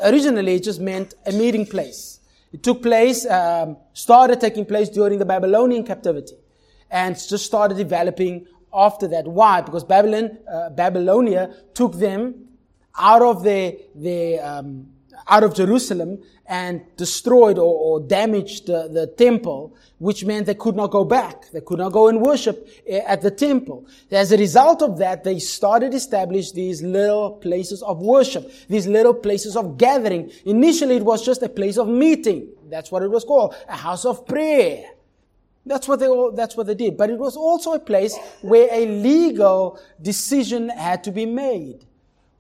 Originally, 0.02 0.57
it 0.57 0.64
just 0.64 0.80
meant 0.80 1.14
a 1.24 1.30
meeting 1.30 1.64
place. 1.64 2.18
It 2.52 2.64
took 2.64 2.82
place, 2.82 3.24
um, 3.26 3.76
started 3.92 4.40
taking 4.40 4.64
place 4.64 4.88
during 4.88 5.20
the 5.20 5.24
Babylonian 5.24 5.84
captivity, 5.84 6.34
and 6.90 7.14
just 7.14 7.46
started 7.46 7.76
developing 7.76 8.46
after 8.75 9.09
that. 9.09 9.27
Why? 9.27 9.61
Because 9.61 9.85
Babylon, 9.85 10.39
uh, 10.51 10.70
Babylonia 10.70 11.55
took 11.75 11.95
them 11.95 12.49
out 12.97 13.22
of 13.22 13.43
their, 13.43 13.72
their 13.95 14.45
um, 14.45 14.89
out 15.29 15.43
of 15.43 15.55
Jerusalem 15.55 16.22
and 16.47 16.83
destroyed 16.97 17.59
or, 17.59 17.75
or 17.75 18.01
damaged 18.01 18.66
the, 18.66 18.89
the, 18.89 19.07
temple, 19.07 19.75
which 19.99 20.25
meant 20.25 20.47
they 20.47 20.55
could 20.55 20.77
not 20.77 20.91
go 20.91 21.05
back. 21.05 21.51
They 21.53 21.62
could 21.62 21.79
not 21.79 21.93
go 21.93 22.09
and 22.09 22.20
worship 22.20 22.68
eh, 22.87 23.01
at 23.07 23.22
the 23.22 23.31
temple. 23.31 23.87
As 24.11 24.33
a 24.33 24.37
result 24.37 24.83
of 24.83 24.99
that, 24.99 25.25
they 25.25 25.39
started 25.39 25.95
establish 25.95 26.53
these 26.53 26.83
little 26.83 27.33
places 27.33 27.83
of 27.83 28.01
worship, 28.01 28.53
these 28.68 28.87
little 28.87 29.14
places 29.14 29.57
of 29.57 29.79
gathering. 29.79 30.31
Initially, 30.45 30.97
it 30.97 31.05
was 31.05 31.25
just 31.25 31.43
a 31.43 31.49
place 31.49 31.79
of 31.79 31.89
meeting. 31.89 32.51
That's 32.68 32.93
what 32.93 33.03
it 33.03 33.11
was 33.11 33.25
called, 33.25 33.55
a 33.68 33.77
house 33.77 34.05
of 34.05 34.27
prayer. 34.27 34.85
That's 35.66 35.88
what 35.88 36.00
they 36.00 36.08
all, 36.08 36.32
that's 36.32 36.56
what 36.56 36.66
they 36.66 36.74
did. 36.74 36.96
But 36.96 37.10
it 37.10 37.18
was 37.18 37.36
also 37.36 37.72
a 37.72 37.78
place 37.78 38.16
where 38.42 38.68
a 38.70 38.86
legal 38.86 39.80
decision 40.00 40.68
had 40.68 41.02
to 41.04 41.10
be 41.10 41.26
made. 41.26 41.86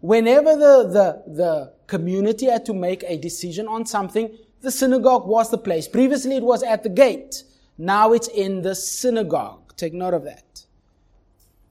Whenever 0.00 0.56
the, 0.56 1.22
the, 1.26 1.32
the 1.32 1.72
community 1.86 2.46
had 2.46 2.66
to 2.66 2.74
make 2.74 3.02
a 3.06 3.16
decision 3.16 3.66
on 3.66 3.86
something, 3.86 4.36
the 4.60 4.70
synagogue 4.70 5.26
was 5.26 5.50
the 5.50 5.58
place. 5.58 5.88
Previously 5.88 6.36
it 6.36 6.42
was 6.42 6.62
at 6.62 6.82
the 6.82 6.90
gate. 6.90 7.42
Now 7.78 8.12
it's 8.12 8.28
in 8.28 8.62
the 8.62 8.74
synagogue. 8.74 9.74
Take 9.76 9.94
note 9.94 10.14
of 10.14 10.24
that. 10.24 10.66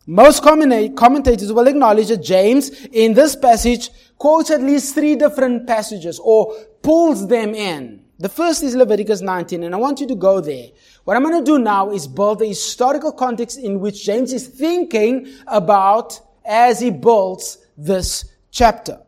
Most 0.06 0.44
commentators 0.44 1.54
will 1.54 1.68
acknowledge 1.68 2.10
that 2.10 2.24
James 2.24 2.70
in 2.92 3.14
this 3.14 3.36
passage 3.36 3.90
quotes 4.18 4.52
at 4.52 4.62
least 4.62 4.96
three 4.96 5.16
different 5.16 5.66
passages 5.66 6.20
or 6.22 6.54
pulls 6.82 7.28
them 7.28 7.56
in. 7.56 8.03
The 8.20 8.30
first 8.30 8.64
is 8.64 8.76
Leviticus 8.76 9.22
19 9.22 9.64
and 9.64 9.74
I 9.74 9.78
want 9.78 10.00
you 10.00 10.08
to 10.08 10.16
go 10.16 10.40
there. 10.40 10.68
What 11.04 11.18
I'm 11.18 11.24
going 11.24 11.44
to 11.44 11.52
do 11.52 11.58
now 11.58 11.92
is 11.92 12.08
build 12.08 12.40
the 12.40 12.48
historical 12.48 13.12
context 13.12 13.58
in 13.58 13.80
which 13.80 14.06
James 14.06 14.32
is 14.32 14.48
thinking 14.48 15.28
about 15.48 16.20
as 16.46 16.80
he 16.80 16.92
builds 16.92 17.58
this 17.78 18.26
chapter. 18.52 19.02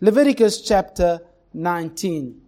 Leviticus 0.00 0.60
chapter 0.60 1.20
19. 1.54 2.40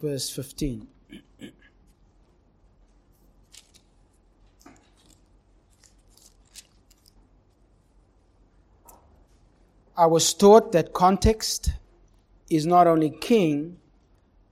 Verse 0.00 0.30
15. 0.30 0.93
I 9.96 10.06
was 10.06 10.34
taught 10.34 10.72
that 10.72 10.92
context 10.92 11.70
is 12.50 12.66
not 12.66 12.86
only 12.86 13.10
king, 13.10 13.78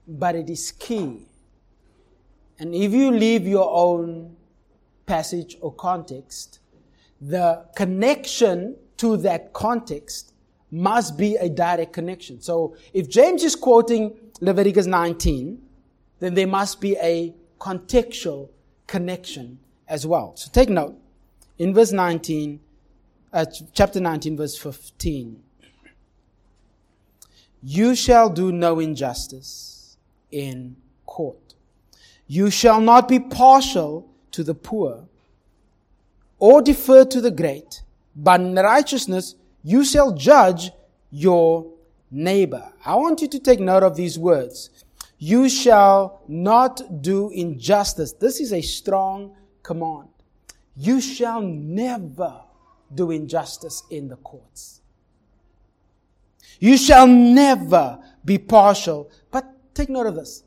but 0.07 0.35
it 0.35 0.49
is 0.49 0.71
key. 0.71 1.27
And 2.59 2.73
if 2.73 2.93
you 2.93 3.11
leave 3.11 3.45
your 3.45 3.69
own 3.69 4.35
passage 5.05 5.57
or 5.59 5.73
context, 5.73 6.59
the 7.19 7.65
connection 7.75 8.77
to 8.97 9.17
that 9.17 9.53
context 9.53 10.33
must 10.71 11.17
be 11.17 11.35
a 11.35 11.49
direct 11.49 11.93
connection. 11.93 12.41
So 12.41 12.75
if 12.93 13.09
James 13.09 13.43
is 13.43 13.55
quoting 13.55 14.15
Leviticus 14.39 14.85
19, 14.85 15.61
then 16.19 16.33
there 16.33 16.47
must 16.47 16.79
be 16.79 16.95
a 17.01 17.33
contextual 17.59 18.49
connection 18.87 19.59
as 19.87 20.07
well. 20.07 20.35
So 20.35 20.49
take 20.51 20.69
note. 20.69 20.97
In 21.59 21.73
verse 21.73 21.91
19, 21.91 22.59
uh, 23.33 23.45
chapter 23.73 23.99
19, 23.99 24.37
verse 24.37 24.57
15. 24.57 25.41
You 27.63 27.95
shall 27.95 28.29
do 28.29 28.51
no 28.51 28.79
injustice 28.79 29.97
in 30.31 30.75
court. 31.05 31.55
You 32.27 32.49
shall 32.49 32.79
not 32.79 33.07
be 33.07 33.19
partial 33.19 34.09
to 34.31 34.43
the 34.43 34.53
poor 34.53 35.05
or 36.39 36.61
defer 36.61 37.05
to 37.05 37.21
the 37.21 37.31
great, 37.31 37.81
but 38.15 38.39
in 38.41 38.55
righteousness 38.55 39.35
you 39.63 39.83
shall 39.83 40.11
judge 40.11 40.71
your 41.09 41.71
neighbor. 42.11 42.71
I 42.85 42.95
want 42.95 43.21
you 43.21 43.27
to 43.29 43.39
take 43.39 43.59
note 43.59 43.83
of 43.83 43.95
these 43.95 44.19
words. 44.19 44.69
You 45.17 45.47
shall 45.47 46.21
not 46.27 47.01
do 47.01 47.29
injustice. 47.29 48.11
This 48.11 48.41
is 48.41 48.51
a 48.51 48.61
strong 48.61 49.35
command. 49.61 50.09
You 50.75 50.99
shall 50.99 51.41
never 51.41 52.41
do 52.95 53.17
justice 53.25 53.83
in 53.89 54.07
the 54.07 54.15
courts. 54.17 54.81
You 56.59 56.77
shall 56.77 57.07
never 57.07 57.99
be 58.23 58.37
partial. 58.37 59.11
But 59.31 59.45
take 59.73 59.89
note 59.89 60.07
of 60.07 60.15
this. 60.15 60.43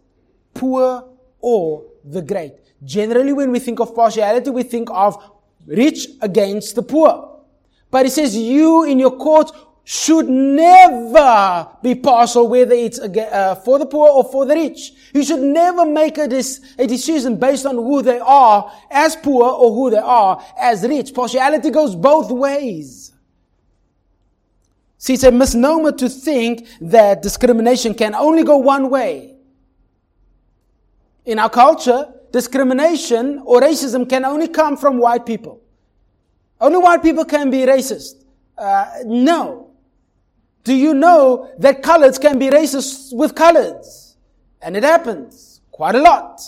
Poor 0.54 1.04
or 1.40 1.84
the 2.04 2.22
great. 2.22 2.54
Generally, 2.84 3.32
when 3.32 3.50
we 3.52 3.58
think 3.58 3.80
of 3.80 3.94
partiality, 3.94 4.50
we 4.50 4.62
think 4.62 4.88
of 4.90 5.22
rich 5.66 6.08
against 6.22 6.74
the 6.74 6.82
poor. 6.82 7.42
But 7.90 8.06
it 8.06 8.12
says 8.12 8.36
you 8.36 8.84
in 8.84 8.98
your 8.98 9.16
court 9.16 9.50
should 9.84 10.28
never 10.28 11.68
be 11.82 11.94
partial 11.94 12.48
whether 12.48 12.74
it's 12.74 12.98
uh, 12.98 13.54
for 13.64 13.78
the 13.78 13.86
poor 13.86 14.08
or 14.08 14.24
for 14.24 14.44
the 14.44 14.54
rich. 14.54 14.92
You 15.12 15.24
should 15.24 15.40
never 15.40 15.86
make 15.86 16.18
a, 16.18 16.24
a 16.24 16.86
decision 16.86 17.36
based 17.36 17.66
on 17.66 17.76
who 17.76 18.02
they 18.02 18.18
are 18.18 18.72
as 18.90 19.16
poor 19.16 19.44
or 19.44 19.74
who 19.74 19.90
they 19.90 19.98
are 19.98 20.42
as 20.60 20.82
rich. 20.82 21.14
Partiality 21.14 21.70
goes 21.70 21.94
both 21.94 22.30
ways. 22.30 23.12
See, 24.98 25.14
it's 25.14 25.24
a 25.24 25.30
misnomer 25.30 25.92
to 25.92 26.08
think 26.08 26.66
that 26.80 27.22
discrimination 27.22 27.94
can 27.94 28.14
only 28.14 28.44
go 28.44 28.56
one 28.56 28.90
way. 28.90 29.36
In 31.24 31.38
our 31.38 31.50
culture, 31.50 32.12
discrimination 32.32 33.42
or 33.44 33.60
racism 33.60 34.08
can 34.08 34.24
only 34.24 34.48
come 34.48 34.76
from 34.76 34.98
white 34.98 35.26
people. 35.26 35.60
Only 36.60 36.78
white 36.78 37.02
people 37.02 37.24
can 37.24 37.50
be 37.50 37.58
racist. 37.58 38.24
Uh, 38.56 38.86
no. 39.04 39.70
Do 40.64 40.74
you 40.74 40.94
know 40.94 41.52
that 41.58 41.82
coloreds 41.82 42.20
can 42.20 42.38
be 42.38 42.46
racist 42.46 43.14
with 43.14 43.34
coloreds? 43.34 44.05
And 44.66 44.76
it 44.76 44.82
happens 44.82 45.60
quite 45.70 45.94
a 45.94 46.00
lot. 46.00 46.40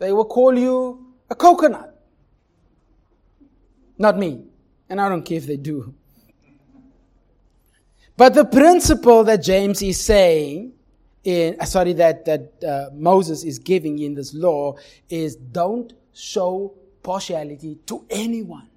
They 0.00 0.12
will 0.12 0.24
call 0.24 0.58
you 0.58 1.14
a 1.30 1.36
coconut. 1.36 1.96
Not 3.96 4.18
me. 4.18 4.42
And 4.90 5.00
I 5.00 5.08
don't 5.08 5.22
care 5.22 5.38
if 5.38 5.46
they 5.46 5.56
do. 5.56 5.94
But 8.16 8.34
the 8.34 8.44
principle 8.44 9.22
that 9.24 9.44
James 9.44 9.80
is 9.80 10.00
saying 10.00 10.72
in, 11.22 11.56
uh, 11.60 11.66
sorry, 11.66 11.92
that, 11.92 12.24
that 12.24 12.64
uh, 12.64 12.90
Moses 12.92 13.44
is 13.44 13.60
giving 13.60 14.00
in 14.00 14.14
this 14.14 14.34
law 14.34 14.74
is 15.08 15.36
don't 15.36 15.92
show 16.12 16.74
partiality 17.04 17.78
to 17.86 18.04
anyone 18.10 18.68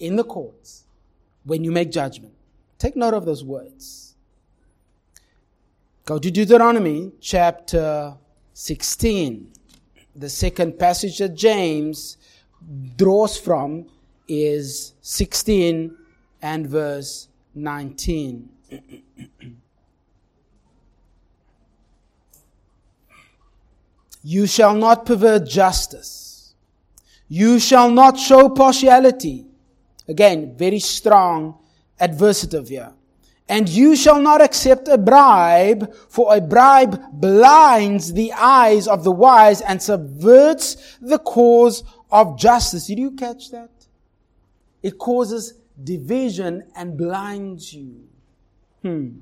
in 0.00 0.16
the 0.16 0.24
courts 0.24 0.82
when 1.44 1.62
you 1.62 1.70
make 1.70 1.92
judgment. 1.92 2.34
Take 2.78 2.96
note 2.96 3.14
of 3.14 3.24
those 3.24 3.44
words. 3.44 4.07
Go 6.08 6.18
to 6.18 6.30
Deuteronomy 6.30 7.12
chapter 7.20 8.16
16. 8.54 9.52
The 10.16 10.30
second 10.30 10.78
passage 10.78 11.18
that 11.18 11.34
James 11.34 12.16
draws 12.96 13.36
from 13.36 13.90
is 14.26 14.94
16 15.02 15.94
and 16.40 16.66
verse 16.66 17.28
19. 17.54 18.48
you 24.22 24.46
shall 24.46 24.74
not 24.74 25.04
pervert 25.04 25.46
justice. 25.46 26.54
You 27.28 27.58
shall 27.58 27.90
not 27.90 28.18
show 28.18 28.48
partiality. 28.48 29.44
Again, 30.08 30.56
very 30.56 30.78
strong 30.78 31.58
adversative 32.00 32.70
here. 32.70 32.94
And 33.48 33.68
you 33.68 33.96
shall 33.96 34.20
not 34.20 34.42
accept 34.42 34.88
a 34.88 34.98
bribe, 34.98 35.94
for 36.08 36.36
a 36.36 36.40
bribe 36.40 37.00
blinds 37.12 38.12
the 38.12 38.32
eyes 38.34 38.86
of 38.86 39.04
the 39.04 39.12
wise 39.12 39.62
and 39.62 39.82
subverts 39.82 40.98
the 41.00 41.18
cause 41.18 41.82
of 42.10 42.38
justice. 42.38 42.86
Did 42.86 42.98
you 42.98 43.12
catch 43.12 43.50
that? 43.50 43.70
It 44.82 44.98
causes 44.98 45.54
division 45.82 46.64
and 46.76 46.96
blinds 46.96 47.72
you. 47.72 48.04
Hmm. 48.82 49.18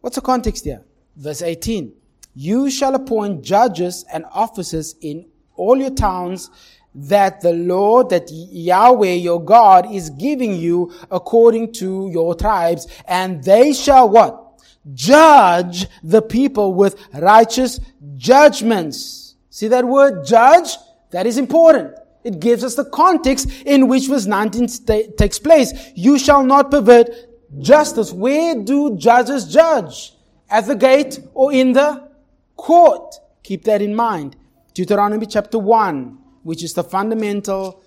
What's 0.00 0.16
the 0.16 0.22
context 0.22 0.64
here? 0.64 0.82
Verse 1.16 1.42
18. 1.42 1.92
You 2.34 2.70
shall 2.70 2.94
appoint 2.94 3.42
judges 3.42 4.04
and 4.12 4.24
officers 4.30 4.94
in 5.00 5.26
all 5.56 5.76
your 5.76 5.90
towns 5.90 6.50
that 6.94 7.40
the 7.40 7.52
Lord, 7.52 8.10
that 8.10 8.28
Yahweh 8.30 9.14
your 9.14 9.42
God 9.44 9.92
is 9.92 10.10
giving 10.10 10.56
you 10.56 10.92
according 11.10 11.72
to 11.74 12.08
your 12.12 12.34
tribes, 12.34 12.86
and 13.06 13.42
they 13.44 13.72
shall 13.72 14.08
what? 14.08 14.62
Judge 14.94 15.86
the 16.02 16.22
people 16.22 16.74
with 16.74 16.96
righteous 17.14 17.80
judgments. 18.16 19.36
See 19.50 19.68
that 19.68 19.84
word 19.84 20.24
judge? 20.24 20.76
That 21.10 21.26
is 21.26 21.38
important. 21.38 21.94
It 22.24 22.40
gives 22.40 22.64
us 22.64 22.74
the 22.74 22.84
context 22.84 23.50
in 23.64 23.88
which 23.88 24.06
verse 24.06 24.26
19 24.26 24.68
st- 24.68 25.16
takes 25.16 25.38
place. 25.38 25.72
You 25.94 26.18
shall 26.18 26.42
not 26.42 26.70
pervert 26.70 27.10
justice. 27.58 28.12
Where 28.12 28.54
do 28.54 28.96
judges 28.96 29.52
judge? 29.52 30.14
At 30.48 30.66
the 30.66 30.76
gate 30.76 31.20
or 31.34 31.52
in 31.52 31.72
the 31.72 32.08
court? 32.56 33.14
Keep 33.42 33.64
that 33.64 33.80
in 33.80 33.94
mind. 33.94 34.36
Deuteronomy 34.74 35.26
chapter 35.26 35.58
1, 35.58 36.18
which 36.42 36.62
is 36.62 36.74
the 36.74 36.84
fundamental 36.84 37.82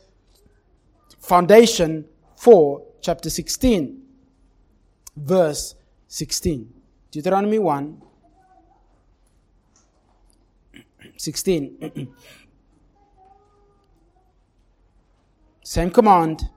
foundation 1.19 2.05
for 2.35 2.85
chapter 3.01 3.29
16, 3.29 4.01
verse 5.15 5.75
16. 6.07 6.73
Deuteronomy 7.11 7.59
1, 7.59 8.01
16. 11.17 12.13
Same 15.63 15.89
command. 15.89 16.49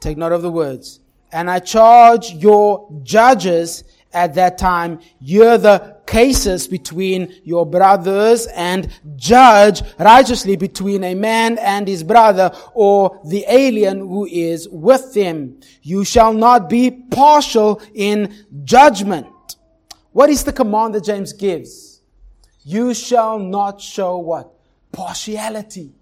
Take 0.00 0.18
note 0.18 0.32
of 0.32 0.42
the 0.42 0.50
words. 0.50 1.00
And 1.32 1.50
I 1.50 1.60
charge 1.60 2.32
your 2.32 2.88
judges 3.02 3.84
at 4.14 4.34
that 4.34 4.56
time, 4.58 5.00
hear 5.20 5.58
the 5.58 5.94
cases 6.06 6.68
between 6.68 7.34
your 7.44 7.66
brothers 7.66 8.46
and 8.54 8.88
judge 9.16 9.82
righteously 9.98 10.56
between 10.56 11.02
a 11.02 11.14
man 11.14 11.58
and 11.58 11.88
his 11.88 12.02
brother 12.02 12.50
or 12.74 13.20
the 13.24 13.44
alien 13.48 13.98
who 13.98 14.26
is 14.26 14.68
with 14.68 15.14
him. 15.14 15.58
You 15.82 16.04
shall 16.04 16.32
not 16.32 16.68
be 16.68 16.90
partial 16.90 17.82
in 17.94 18.34
judgment. 18.64 19.26
What 20.12 20.30
is 20.30 20.44
the 20.44 20.52
command 20.52 20.94
that 20.94 21.04
James 21.04 21.32
gives? 21.32 22.00
You 22.64 22.94
shall 22.94 23.38
not 23.38 23.80
show 23.80 24.18
what? 24.18 24.52
Partiality. 24.92 25.92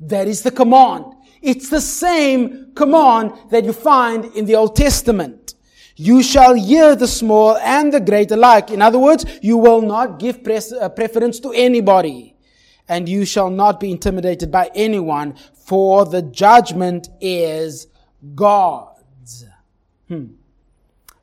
That 0.00 0.28
is 0.28 0.42
the 0.42 0.50
command. 0.50 1.04
It's 1.40 1.68
the 1.68 1.80
same 1.80 2.72
command 2.74 3.32
that 3.50 3.64
you 3.64 3.72
find 3.72 4.24
in 4.36 4.46
the 4.46 4.54
Old 4.54 4.76
Testament. 4.76 5.41
You 5.96 6.22
shall 6.22 6.54
hear 6.54 6.96
the 6.96 7.08
small 7.08 7.56
and 7.58 7.92
the 7.92 8.00
great 8.00 8.30
alike. 8.30 8.70
In 8.70 8.80
other 8.80 8.98
words, 8.98 9.24
you 9.42 9.56
will 9.56 9.82
not 9.82 10.18
give 10.18 10.40
uh, 10.46 10.88
preference 10.88 11.40
to 11.40 11.52
anybody. 11.52 12.34
And 12.88 13.08
you 13.08 13.24
shall 13.24 13.50
not 13.50 13.78
be 13.78 13.90
intimidated 13.90 14.50
by 14.50 14.70
anyone, 14.74 15.34
for 15.54 16.04
the 16.04 16.22
judgment 16.22 17.08
is 17.20 17.86
God's. 18.34 19.46
Hmm. 20.08 20.26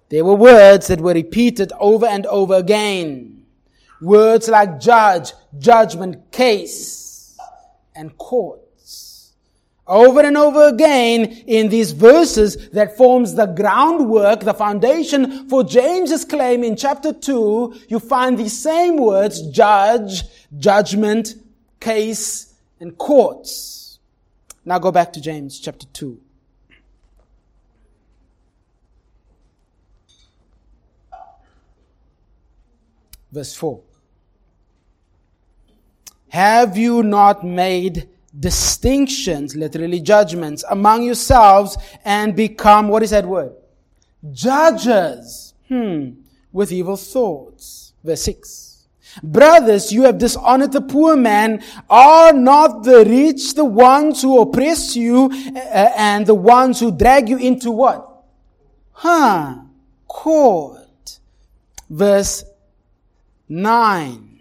There 0.09 0.25
were 0.25 0.35
words 0.35 0.87
that 0.87 1.01
were 1.01 1.13
repeated 1.13 1.71
over 1.79 2.05
and 2.05 2.25
over 2.27 2.55
again. 2.55 3.45
Words 4.01 4.47
like 4.47 4.79
judge, 4.79 5.33
judgment, 5.59 6.31
case, 6.31 7.37
and 7.95 8.17
court 8.17 8.68
over 9.89 10.21
and 10.21 10.37
over 10.37 10.67
again 10.67 11.25
in 11.47 11.69
these 11.69 11.91
verses 11.91 12.69
that 12.69 12.95
forms 12.95 13.33
the 13.33 13.47
groundwork, 13.47 14.41
the 14.41 14.53
foundation 14.53 15.49
for 15.49 15.63
James's 15.63 16.23
claim 16.23 16.63
in 16.63 16.75
chapter 16.75 17.11
2, 17.11 17.75
you 17.89 17.99
find 17.99 18.37
these 18.37 18.57
same 18.57 18.97
words, 18.97 19.41
judge, 19.49 20.23
judgment, 20.57 21.33
case, 21.79 22.53
and 22.79 22.97
courts. 22.97 23.99
Now 24.63 24.77
go 24.77 24.91
back 24.91 25.11
to 25.13 25.21
James 25.21 25.59
chapter 25.59 25.87
2. 25.87 26.21
Verse 33.31 33.55
4. 33.55 33.81
Have 36.29 36.77
you 36.77 37.01
not 37.03 37.43
made 37.43 38.07
distinctions, 38.37 39.55
literally 39.55 39.99
judgments, 39.99 40.63
among 40.69 41.03
yourselves 41.03 41.77
and 42.05 42.35
become, 42.35 42.87
what 42.87 43.03
is 43.03 43.09
that 43.11 43.25
word? 43.25 43.53
Judges, 44.31 45.53
hmm, 45.67 46.11
with 46.51 46.71
evil 46.71 46.97
thoughts. 46.97 47.93
Verse 48.03 48.21
6. 48.23 48.69
Brothers, 49.23 49.91
you 49.91 50.03
have 50.03 50.17
dishonored 50.17 50.71
the 50.71 50.81
poor 50.81 51.15
man. 51.15 51.63
Are 51.89 52.31
not 52.31 52.83
the 52.83 53.03
rich 53.05 53.55
the 53.55 53.65
ones 53.65 54.21
who 54.21 54.39
oppress 54.39 54.95
you 54.95 55.31
uh, 55.55 55.89
and 55.97 56.25
the 56.25 56.35
ones 56.35 56.79
who 56.79 56.91
drag 56.91 57.27
you 57.27 57.37
into 57.37 57.71
what? 57.71 58.05
Huh. 58.91 59.55
Court. 60.07 61.19
Verse 61.89 62.43
9. 63.47 64.39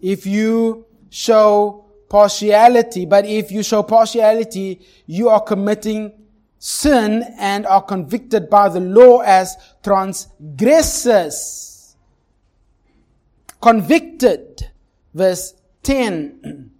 If 0.00 0.26
you 0.26 0.86
show 1.10 1.83
partiality, 2.14 3.04
but 3.06 3.26
if 3.26 3.50
you 3.50 3.64
show 3.64 3.82
partiality, 3.82 4.80
you 5.04 5.28
are 5.28 5.40
committing 5.40 6.12
sin 6.60 7.24
and 7.40 7.66
are 7.66 7.82
convicted 7.82 8.48
by 8.48 8.68
the 8.68 8.78
law 8.78 9.18
as 9.18 9.56
transgressors. 9.82 11.96
Convicted. 13.60 14.70
Verse 15.12 15.54
10. 15.82 16.70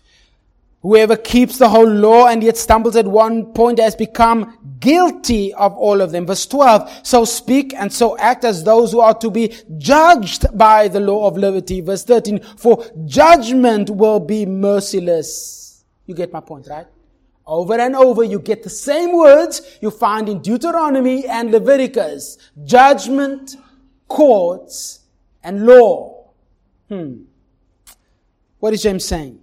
Whoever 0.80 1.16
keeps 1.16 1.58
the 1.58 1.68
whole 1.68 1.86
law 1.86 2.28
and 2.28 2.42
yet 2.42 2.56
stumbles 2.56 2.96
at 2.96 3.06
one 3.06 3.52
point 3.52 3.78
has 3.78 3.94
become 3.94 4.56
guilty 4.80 5.52
of 5.54 5.74
all 5.76 6.00
of 6.00 6.12
them. 6.12 6.26
Verse 6.26 6.46
12. 6.46 7.06
So 7.06 7.24
speak 7.24 7.74
and 7.74 7.92
so 7.92 8.16
act 8.18 8.44
as 8.44 8.64
those 8.64 8.92
who 8.92 9.00
are 9.00 9.14
to 9.14 9.30
be 9.30 9.54
judged 9.78 10.46
by 10.56 10.88
the 10.88 11.00
law 11.00 11.26
of 11.26 11.36
liberty. 11.36 11.80
Verse 11.80 12.04
13. 12.04 12.40
For 12.56 12.84
judgment 13.04 13.90
will 13.90 14.20
be 14.20 14.46
merciless. 14.46 15.84
You 16.06 16.14
get 16.14 16.32
my 16.32 16.40
point, 16.40 16.66
right? 16.68 16.86
Over 17.46 17.78
and 17.78 17.94
over, 17.94 18.24
you 18.24 18.38
get 18.38 18.62
the 18.62 18.70
same 18.70 19.16
words 19.16 19.78
you 19.82 19.90
find 19.90 20.28
in 20.28 20.40
Deuteronomy 20.40 21.26
and 21.26 21.50
Leviticus. 21.50 22.38
Judgment, 22.64 23.56
courts, 24.08 25.00
and 25.42 25.66
law. 25.66 26.30
Hmm. 26.88 27.24
What 28.60 28.72
is 28.72 28.82
James 28.82 29.04
saying? 29.04 29.40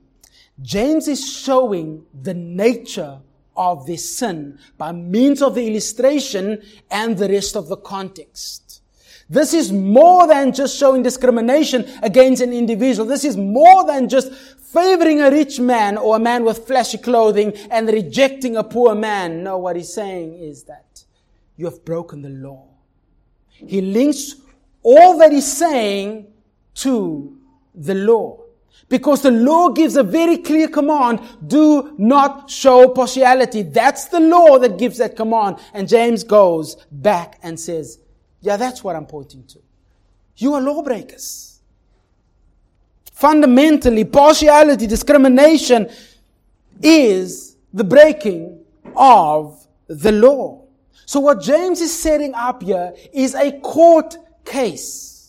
James 0.62 1.08
is 1.08 1.32
showing 1.32 2.06
the 2.22 2.34
nature 2.34 3.20
of 3.56 3.86
this 3.86 4.18
sin 4.18 4.58
by 4.78 4.92
means 4.92 5.42
of 5.42 5.56
the 5.56 5.68
illustration 5.68 6.62
and 6.90 7.18
the 7.18 7.28
rest 7.28 7.56
of 7.56 7.68
the 7.68 7.78
context. 7.78 8.82
This 9.30 9.54
is 9.54 9.72
more 9.72 10.28
than 10.28 10.54
just 10.54 10.78
showing 10.78 11.04
discrimination 11.04 11.90
against 12.04 12.42
an 12.42 12.52
individual. 12.52 13.08
This 13.08 13.24
is 13.24 13.38
more 13.38 13.86
than 13.86 14.10
just 14.10 14.34
favoring 14.34 15.22
a 15.22 15.32
rich 15.32 15.60
man 15.60 15.98
or 15.98 16.18
a 16.18 16.20
man 16.20 16.44
with 16.44 16.68
flashy 16.68 16.98
clothing 16.98 17.54
and 17.70 17.88
rejecting 17.88 18.58
a 18.58 18.64
poor 18.64 18.94
man. 18.94 19.44
No, 19.44 19.58
what 19.58 19.76
he's 19.76 19.94
saying 19.94 20.34
is 20.34 20.64
that 20.64 21.06
you 21.56 21.66
have 21.66 21.86
broken 21.86 22.22
the 22.22 22.30
law. 22.30 22.68
He 23.50 23.82
links 23.82 24.36
all 24.84 25.18
that 25.20 25.32
he's 25.32 25.52
saying 25.52 26.28
to 26.76 27.38
the 27.76 27.96
law. 27.96 28.42
Because 28.90 29.22
the 29.22 29.32
law 29.32 29.70
gives 29.70 29.96
a 29.96 30.04
very 30.04 30.38
clear 30.38 30.68
command, 30.68 31.22
do 31.48 31.96
not 31.98 32.50
show 32.50 32.90
partiality. 32.90 33.62
That's 33.64 34.06
the 34.06 34.20
law 34.20 34.60
that 34.60 34.78
gives 34.78 34.98
that 34.98 35.16
command. 35.16 35.58
And 35.74 35.88
James 35.88 36.24
goes 36.24 36.76
back 36.92 37.40
and 37.42 37.60
says, 37.60 38.00
yeah, 38.42 38.58
that's 38.58 38.84
what 38.84 38.96
I'm 38.96 39.06
pointing 39.06 39.46
to. 39.46 39.60
You 40.36 40.56
are 40.56 40.62
lawbreakers. 40.62 41.62
Fundamentally, 43.14 44.04
partiality, 44.04 44.88
discrimination 44.88 45.90
is 46.82 47.56
the 47.72 47.84
breaking 47.84 48.60
of 48.96 49.68
the 49.88 50.12
law. 50.12 50.66
So 51.06 51.20
what 51.20 51.42
James 51.42 51.82
is 51.82 51.98
setting 51.98 52.34
up 52.34 52.64
here 52.64 52.94
is 53.14 53.36
a 53.36 53.60
court 53.60 54.18
case. 54.44 55.21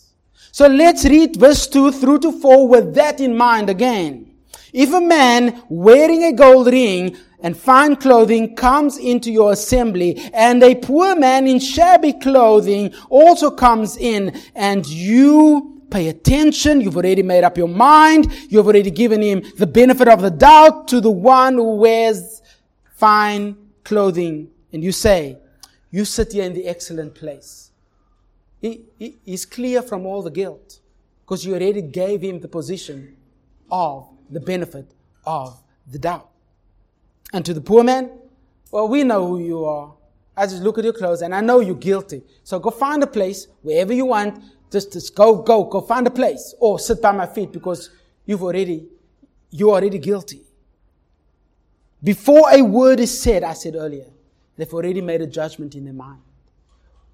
So 0.55 0.67
let's 0.67 1.07
read 1.07 1.37
verse 1.37 1.67
2 1.67 1.93
through 1.93 2.19
to 2.21 2.33
4 2.33 2.69
with 2.69 2.95
that 2.95 3.21
in 3.21 3.35
mind 3.35 3.71
again. 3.71 4.35
If 4.71 4.93
a 4.93 5.01
man 5.01 5.63
wearing 5.71 6.25
a 6.25 6.33
gold 6.33 6.67
ring 6.67 7.17
and 7.41 7.57
fine 7.57 7.97
clothing 7.97 8.55
comes 8.55 8.99
into 8.99 9.33
your 9.33 9.53
assembly, 9.53 10.21
and 10.35 10.63
a 10.63 10.75
poor 10.75 11.17
man 11.17 11.47
in 11.47 11.59
shabby 11.59 12.13
clothing 12.13 12.93
also 13.09 13.51
comes 13.51 13.97
in, 13.97 14.39
and 14.55 14.87
you 14.87 15.83
pay 15.91 16.09
attention, 16.09 16.83
you've 16.83 16.97
already 16.97 17.23
made 17.23 17.45
up 17.45 17.57
your 17.57 17.69
mind, 17.69 18.31
you've 18.51 18.67
already 18.67 18.91
given 18.91 19.23
him 19.23 19.43
the 19.57 19.67
benefit 19.67 20.07
of 20.07 20.21
the 20.21 20.31
doubt 20.31 20.87
to 20.89 21.01
the 21.01 21.11
one 21.11 21.55
who 21.55 21.77
wears 21.77 22.43
fine 22.95 23.57
clothing, 23.85 24.51
and 24.71 24.85
you 24.85 24.93
say, 24.93 25.39
you 25.91 26.05
sit 26.05 26.33
here 26.33 26.45
in 26.45 26.53
the 26.53 26.67
excellent 26.67 27.15
place. 27.15 27.72
He, 28.63 28.85
he, 28.97 29.17
he's 29.25 29.45
clear 29.45 29.83
from 29.83 30.07
all 30.07 30.23
the 30.23 30.31
guilt 30.31 30.79
because 31.25 31.45
you 31.45 31.53
already 31.53 31.83
gave 31.83 32.23
him 32.23 32.39
the 32.39 32.47
position 32.47 33.17
of 33.71 34.09
the 34.31 34.39
benefit 34.39 34.87
of 35.27 35.61
the 35.91 35.99
doubt. 35.99 36.31
And 37.33 37.45
to 37.45 37.53
the 37.53 37.61
poor 37.61 37.83
man, 37.83 38.11
well, 38.71 38.87
we 38.87 39.03
know 39.03 39.27
who 39.27 39.41
you 39.41 39.65
are. 39.65 39.93
I 40.37 40.47
just 40.47 40.63
look 40.63 40.79
at 40.79 40.85
your 40.85 40.93
clothes 40.93 41.23
and 41.23 41.35
I 41.35 41.41
know 41.41 41.59
you're 41.59 41.75
guilty. 41.75 42.23
So 42.45 42.61
go 42.61 42.71
find 42.71 43.03
a 43.03 43.07
place 43.07 43.49
wherever 43.63 43.93
you 43.93 44.07
want. 44.07 44.43
Just, 44.71 44.93
just 44.93 45.15
go, 45.15 45.43
go, 45.43 45.65
go 45.65 45.81
find 45.81 46.07
a 46.07 46.11
place 46.11 46.55
or 46.61 46.79
sit 46.79 47.03
by 47.03 47.11
my 47.11 47.27
feet 47.27 47.53
because 47.53 47.91
you've 48.25 48.43
already, 48.43 48.87
you're 49.51 49.71
already 49.71 49.99
guilty. 49.99 50.43
Before 52.03 52.49
a 52.51 52.63
word 52.63 53.01
is 53.01 53.21
said, 53.21 53.43
I 53.43 53.55
said 53.55 53.75
earlier, 53.75 54.07
they've 54.57 54.73
already 54.73 55.01
made 55.01 55.21
a 55.21 55.27
judgment 55.27 55.75
in 55.75 55.85
their 55.85 55.95
mind. 55.95 56.21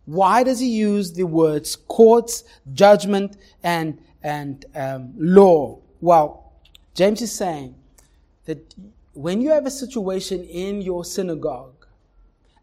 Why 0.09 0.42
does 0.42 0.59
he 0.59 0.68
use 0.68 1.12
the 1.12 1.24
words 1.24 1.76
courts, 1.76 2.44
judgment, 2.72 3.36
and, 3.62 4.00
and 4.22 4.64
um, 4.74 5.12
law? 5.18 5.80
Well, 6.00 6.50
James 6.94 7.20
is 7.20 7.30
saying 7.30 7.74
that 8.46 8.74
when 9.12 9.42
you 9.42 9.50
have 9.50 9.66
a 9.66 9.70
situation 9.70 10.44
in 10.44 10.80
your 10.80 11.04
synagogue, 11.04 11.86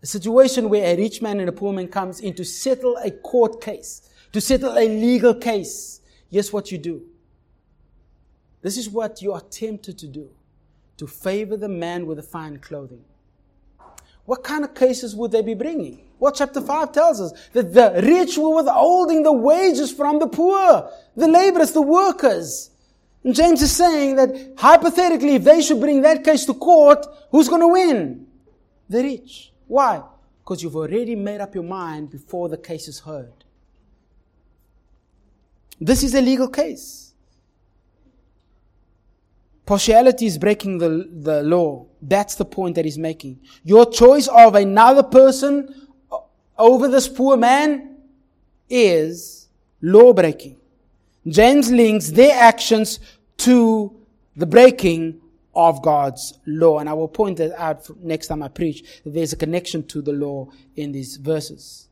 a 0.02 0.08
situation 0.08 0.70
where 0.70 0.86
a 0.86 0.98
rich 0.98 1.22
man 1.22 1.40
and 1.40 1.48
a 1.48 1.52
poor 1.52 1.72
man 1.72 1.88
comes 1.88 2.20
in 2.20 2.34
to 2.34 2.44
settle 2.44 2.98
a 3.04 3.12
court 3.12 3.62
case, 3.62 4.10
to 4.32 4.42
settle 4.42 4.76
a 4.76 4.88
legal 4.88 5.36
case, 5.36 6.02
guess 6.32 6.52
what 6.52 6.72
you 6.72 6.80
do? 6.80 7.04
This 8.64 8.76
is 8.76 8.90
what 8.90 9.22
you 9.22 9.34
are 9.34 9.42
tempted 9.42 10.00
to 10.00 10.08
do, 10.08 10.32
to 10.98 11.06
favor 11.06 11.58
the 11.58 11.70
man 11.70 12.08
with 12.08 12.18
the 12.18 12.24
fine 12.24 12.58
clothing. 12.58 13.06
What 14.26 14.44
kind 14.44 14.64
of 14.64 14.74
cases 14.74 15.16
would 15.16 15.32
they 15.32 15.44
be 15.44 15.54
bringing? 15.54 16.05
Well, 16.20 16.32
chapter 16.32 16.62
5 16.62 16.92
tells 16.92 17.22
us 17.22 17.34
that 17.54 17.74
the 17.74 18.02
rich 18.02 18.38
were 18.38 18.56
withholding 18.56 19.24
the 19.24 19.34
wages 19.34 19.92
from 19.92 20.20
the 20.20 20.28
poor, 20.28 20.90
the 21.16 21.28
laborers, 21.28 21.72
the 21.72 21.82
workers. 21.82 22.72
And 23.24 23.36
James 23.36 23.62
is 23.62 23.76
saying 23.76 24.16
that 24.16 24.54
hypothetically, 24.58 25.36
if 25.36 25.44
they 25.44 25.62
should 25.62 25.80
bring 25.80 26.02
that 26.04 26.24
case 26.24 26.46
to 26.46 26.54
court, 26.54 27.06
who's 27.32 27.50
going 27.50 27.62
to 27.62 27.68
win? 27.68 28.28
The 28.88 29.02
rich. 29.02 29.52
Why? 29.68 30.04
Because 30.44 30.62
you've 30.62 30.76
already 30.76 31.16
made 31.16 31.42
up 31.42 31.56
your 31.56 31.64
mind 31.64 32.12
before 32.12 32.50
the 32.50 32.58
case 32.58 32.88
is 32.88 33.00
heard. 33.00 33.34
This 35.82 36.04
is 36.04 36.14
a 36.14 36.22
legal 36.22 36.48
case. 36.48 37.14
Partiality 39.66 40.28
is 40.28 40.38
breaking 40.38 40.78
the, 40.78 41.10
the 41.12 41.42
law. 41.42 41.88
That's 42.02 42.36
the 42.36 42.46
point 42.46 42.76
that 42.76 42.86
he's 42.86 43.00
making. 43.00 43.40
Your 43.64 43.90
choice 43.92 44.28
of 44.28 44.54
another 44.54 45.02
person 45.02 45.85
over 46.58 46.88
this 46.88 47.08
poor 47.08 47.38
man 47.38 47.98
is 48.70 49.48
law 49.82 50.14
breaking. 50.14 50.58
James 51.28 51.72
links 51.72 52.12
their 52.12 52.36
actions 52.36 53.00
to 53.38 53.96
the 54.36 54.46
breaking 54.46 55.20
of 55.56 55.82
God's 55.82 56.38
law. 56.46 56.80
And 56.80 56.90
I 56.90 56.94
will 56.94 57.08
point 57.08 57.38
that 57.38 57.60
out 57.60 57.90
next 58.04 58.28
time 58.28 58.44
I 58.44 58.50
preach. 58.50 59.02
There's 59.06 59.34
a 59.34 59.38
connection 59.38 59.84
to 59.88 60.02
the 60.02 60.14
law 60.14 60.50
in 60.76 60.92
these 60.92 61.18
verses. 61.18 61.88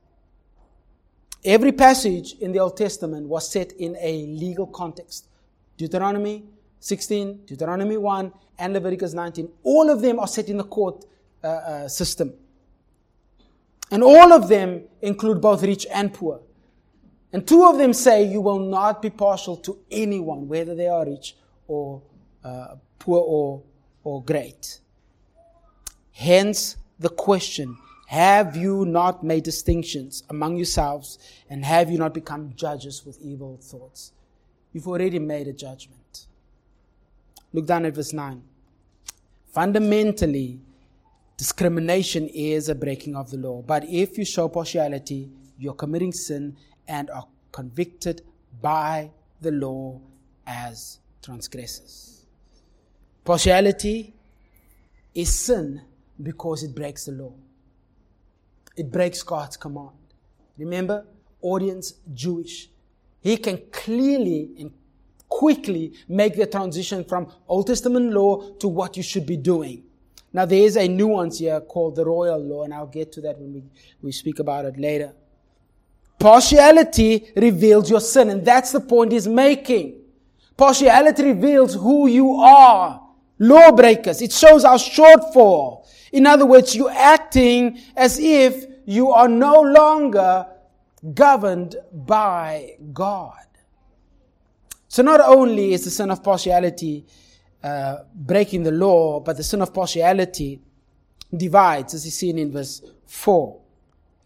Every 1.46 1.72
passage 1.72 2.34
in 2.40 2.52
the 2.52 2.60
Old 2.60 2.78
Testament 2.78 3.28
was 3.28 3.50
set 3.50 3.74
in 3.74 3.98
a 4.00 4.26
legal 4.28 4.68
context. 4.68 5.28
Deuteronomy 5.78 6.44
16, 6.80 7.46
Deuteronomy 7.46 7.98
1, 7.98 8.32
and 8.60 8.74
Leviticus 8.74 9.14
19. 9.14 9.50
All 9.64 9.90
of 9.90 10.02
them 10.02 10.20
are 10.20 10.28
set 10.28 10.50
in 10.50 10.58
the 10.58 10.64
court 10.64 11.06
uh, 11.44 11.48
uh, 11.48 11.88
system. 11.88 12.34
And 13.92 14.04
all 14.04 14.34
of 14.34 14.48
them 14.48 14.84
include 15.02 15.42
both 15.42 15.64
rich 15.64 15.86
and 15.92 16.14
poor. 16.14 16.42
And 17.32 17.48
two 17.48 17.66
of 17.66 17.78
them 17.78 17.94
say 17.94 18.24
you 18.24 18.42
will 18.42 18.60
not 18.60 19.02
be 19.02 19.10
partial 19.10 19.58
to 19.58 19.80
anyone, 19.90 20.48
whether 20.48 20.76
they 20.76 20.88
are 20.88 21.06
rich 21.06 21.36
or 21.68 22.02
uh, 22.44 22.76
poor 23.00 23.20
or, 23.20 23.64
or 24.04 24.24
great. 24.24 24.80
Hence 26.12 26.78
the 27.00 27.10
question 27.10 27.78
Have 28.08 28.56
you 28.56 28.86
not 28.86 29.24
made 29.24 29.44
distinctions 29.44 30.24
among 30.30 30.58
yourselves, 30.58 31.18
and 31.50 31.66
have 31.66 31.90
you 31.90 31.98
not 31.98 32.14
become 32.14 32.54
judges 32.56 33.04
with 33.06 33.20
evil 33.20 33.58
thoughts? 33.62 34.14
You've 34.72 34.88
already 34.88 35.20
made 35.20 35.48
a 35.48 35.54
judgment. 35.54 36.28
Look 37.52 37.68
down 37.68 37.86
at 37.86 37.94
verse 37.94 38.14
9. 38.14 38.44
Fundamentally, 39.52 40.60
discrimination 41.38 42.28
is 42.28 42.70
a 42.70 42.76
breaking 42.76 43.16
of 43.16 43.32
the 43.32 43.38
law. 43.38 43.62
But 43.62 43.86
if 43.90 44.18
you 44.18 44.26
show 44.26 44.48
partiality, 44.48 45.30
you're 45.58 45.74
committing 45.74 46.12
sin 46.12 46.58
and 46.88 47.10
are 47.10 47.28
convicted 47.52 48.22
by 48.62 49.12
the 49.42 49.52
law 49.52 50.00
as 50.46 51.00
transgressors. 51.22 52.26
Partiality 53.24 54.14
is 55.16 55.34
sin 55.34 55.82
because 56.22 56.64
it 56.64 56.76
breaks 56.76 57.06
the 57.06 57.14
law. 57.14 57.34
It 58.76 58.92
breaks 58.92 59.24
God's 59.24 59.58
command. 59.58 59.92
Remember, 60.58 61.06
audience 61.42 61.94
Jewish. 62.14 62.70
He 63.22 63.38
can 63.38 63.62
clearly 63.72 64.50
and 64.60 64.72
quickly 65.30 65.94
make 66.08 66.36
the 66.36 66.46
transition 66.46 67.04
from 67.04 67.28
Old 67.48 67.68
Testament 67.68 68.12
law 68.12 68.52
to 68.56 68.68
what 68.68 68.98
you 68.98 69.04
should 69.04 69.26
be 69.26 69.38
doing. 69.38 69.84
Now 70.34 70.46
there 70.46 70.64
is 70.64 70.76
a 70.76 70.88
nuance 70.88 71.38
here 71.38 71.62
called 71.62 71.96
the 71.96 72.06
royal 72.06 72.44
law, 72.44 72.64
and 72.64 72.74
I'll 72.74 72.88
get 72.88 73.12
to 73.14 73.22
that 73.22 73.38
when 73.40 73.54
we, 73.54 73.64
we 74.02 74.12
speak 74.12 74.40
about 74.40 74.66
it 74.66 74.78
later. 74.78 75.14
Partiality 76.20 77.32
reveals 77.36 77.90
your 77.90 78.02
sin, 78.02 78.30
and 78.30 78.44
that's 78.44 78.72
the 78.72 78.80
point 78.80 79.12
he's 79.12 79.28
making. 79.28 80.02
Partiality 80.58 81.24
reveals 81.24 81.76
who 81.76 82.08
you 82.08 82.34
are. 82.36 83.02
Lawbreakers. 83.40 84.22
It 84.22 84.32
shows 84.32 84.64
our 84.64 84.78
shortfall. 84.78 85.86
In 86.12 86.26
other 86.26 86.46
words, 86.46 86.76
you're 86.76 86.92
acting 86.92 87.80
as 87.96 88.18
if 88.20 88.66
you 88.86 89.12
are 89.12 89.28
no 89.28 89.62
longer 89.62 90.48
governed 91.14 91.76
by 91.92 92.78
God. 92.94 93.46
So 94.88 95.02
not 95.02 95.22
only 95.22 95.74
is 95.74 95.84
the 95.86 95.90
sin 95.90 96.12
of 96.12 96.24
partiality 96.24 97.06
uh, 97.64 97.98
breaking 98.14 98.64
the 98.64 98.72
law, 98.72 99.20
but 99.20 99.38
the 99.38 99.44
sin 99.44 99.62
of 99.62 99.74
partiality 99.74 100.60
divides, 101.36 101.94
as 101.94 102.06
is 102.06 102.16
seen 102.16 102.38
in 102.38 102.52
verse 102.52 102.82
4. 103.08 103.60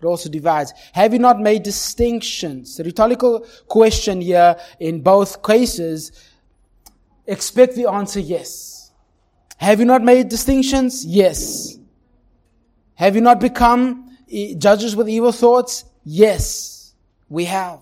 It 0.02 0.06
also 0.06 0.30
divides. 0.30 0.74
Have 0.94 1.14
you 1.14 1.20
not 1.20 1.40
made 1.40 1.64
distinctions? 1.64 2.78
The 2.78 2.84
rhetorical 2.84 3.46
question 3.68 4.22
here 4.22 4.56
in 4.80 5.02
both 5.02 5.42
cases, 5.44 6.12
expect 7.26 7.76
the 7.76 7.90
answer 7.90 8.20
yes. 8.20 8.92
Have 9.58 9.80
you 9.80 9.86
not 9.86 10.04
made 10.04 10.30
distinctions? 10.30 11.04
Yes. 11.06 11.78
Have 12.96 13.16
you 13.16 13.22
not 13.22 13.40
become 13.40 14.18
judges 14.58 14.96
with 14.96 15.10
evil 15.10 15.32
thoughts? 15.32 15.86
Yes, 16.04 16.94
we 17.30 17.46
have. 17.46 17.80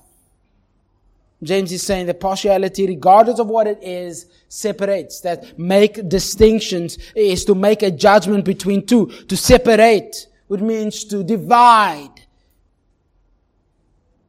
James 1.45 1.71
is 1.71 1.83
saying 1.83 2.07
that 2.07 2.19
partiality, 2.19 2.87
regardless 2.87 3.39
of 3.39 3.47
what 3.47 3.67
it 3.67 3.81
is, 3.81 4.25
separates. 4.49 5.21
That 5.21 5.57
make 5.59 6.09
distinctions 6.09 6.97
is 7.15 7.45
to 7.45 7.55
make 7.55 7.83
a 7.83 7.91
judgment 7.91 8.45
between 8.45 8.85
two. 8.85 9.07
To 9.27 9.37
separate, 9.37 10.27
which 10.47 10.61
means 10.61 11.05
to 11.05 11.23
divide. 11.23 12.21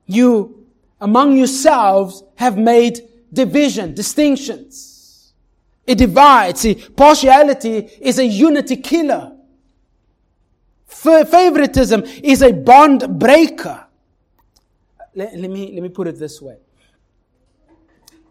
You, 0.07 0.67
among 1.01 1.37
yourselves, 1.37 2.23
have 2.37 2.59
made 2.59 3.01
division, 3.33 3.95
distinctions. 3.95 5.33
It 5.87 5.97
divides. 5.99 6.61
See, 6.61 6.75
partiality 6.75 7.89
is 8.01 8.19
a 8.19 8.27
unity 8.27 8.77
killer. 8.77 9.33
Favoritism 10.87 12.03
is 12.23 12.43
a 12.43 12.53
bond 12.53 13.19
breaker. 13.19 13.87
Let, 15.15 15.35
let, 15.35 15.51
me, 15.51 15.73
let 15.73 15.83
me 15.83 15.89
put 15.89 16.09
it 16.09 16.19
this 16.19 16.43
way. 16.43 16.59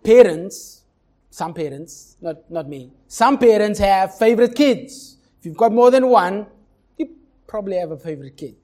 Parents, 0.05 0.83
some 1.29 1.53
parents, 1.53 2.15
not, 2.21 2.49
not 2.49 2.69
me, 2.69 2.91
some 3.07 3.37
parents 3.37 3.79
have 3.79 4.17
favorite 4.17 4.55
kids. 4.55 5.17
If 5.39 5.45
you've 5.47 5.57
got 5.57 5.71
more 5.71 5.91
than 5.91 6.07
one, 6.07 6.45
you 6.97 7.09
probably 7.47 7.77
have 7.77 7.91
a 7.91 7.97
favorite 7.97 8.37
kid. 8.37 8.55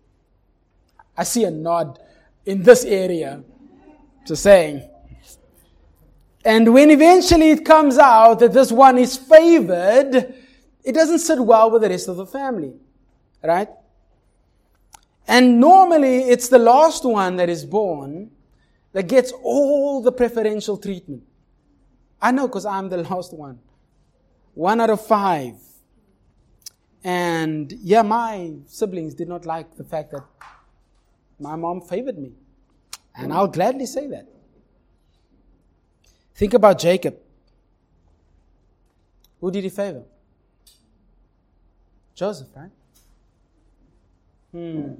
I 1.17 1.23
see 1.23 1.43
a 1.43 1.51
nod 1.51 1.99
in 2.45 2.63
this 2.63 2.85
area. 2.85 3.43
Just 4.25 4.43
saying. 4.43 4.87
And 6.43 6.73
when 6.73 6.89
eventually 6.89 7.51
it 7.51 7.65
comes 7.65 7.97
out 7.97 8.39
that 8.39 8.53
this 8.53 8.71
one 8.71 8.97
is 8.97 9.17
favored, 9.17 10.35
it 10.83 10.93
doesn't 10.93 11.19
sit 11.19 11.39
well 11.39 11.69
with 11.69 11.81
the 11.81 11.89
rest 11.89 12.07
of 12.07 12.17
the 12.17 12.25
family. 12.25 12.73
Right? 13.43 13.69
And 15.27 15.59
normally 15.59 16.19
it's 16.23 16.49
the 16.49 16.59
last 16.59 17.05
one 17.05 17.35
that 17.37 17.49
is 17.49 17.65
born 17.65 18.31
that 18.93 19.07
gets 19.07 19.31
all 19.43 20.01
the 20.01 20.11
preferential 20.11 20.77
treatment. 20.77 21.23
I 22.21 22.31
know 22.31 22.47
because 22.47 22.65
I'm 22.65 22.89
the 22.89 22.97
last 23.09 23.33
one. 23.33 23.59
One 24.53 24.81
out 24.81 24.89
of 24.89 25.05
five. 25.05 25.55
And 27.03 27.71
yeah, 27.81 28.03
my 28.03 28.53
siblings 28.67 29.13
did 29.15 29.27
not 29.27 29.45
like 29.45 29.75
the 29.75 29.83
fact 29.83 30.11
that 30.11 30.23
my 31.39 31.55
mom 31.55 31.81
favored 31.81 32.17
me. 32.17 32.33
And 33.15 33.33
I'll 33.33 33.47
gladly 33.47 33.85
say 33.85 34.07
that. 34.07 34.27
Think 36.35 36.53
about 36.53 36.79
Jacob. 36.79 37.17
Who 39.39 39.51
did 39.51 39.63
he 39.63 39.69
favor? 39.69 40.03
Joseph, 42.13 42.49
right? 42.55 42.69
Hmm. 44.51 44.93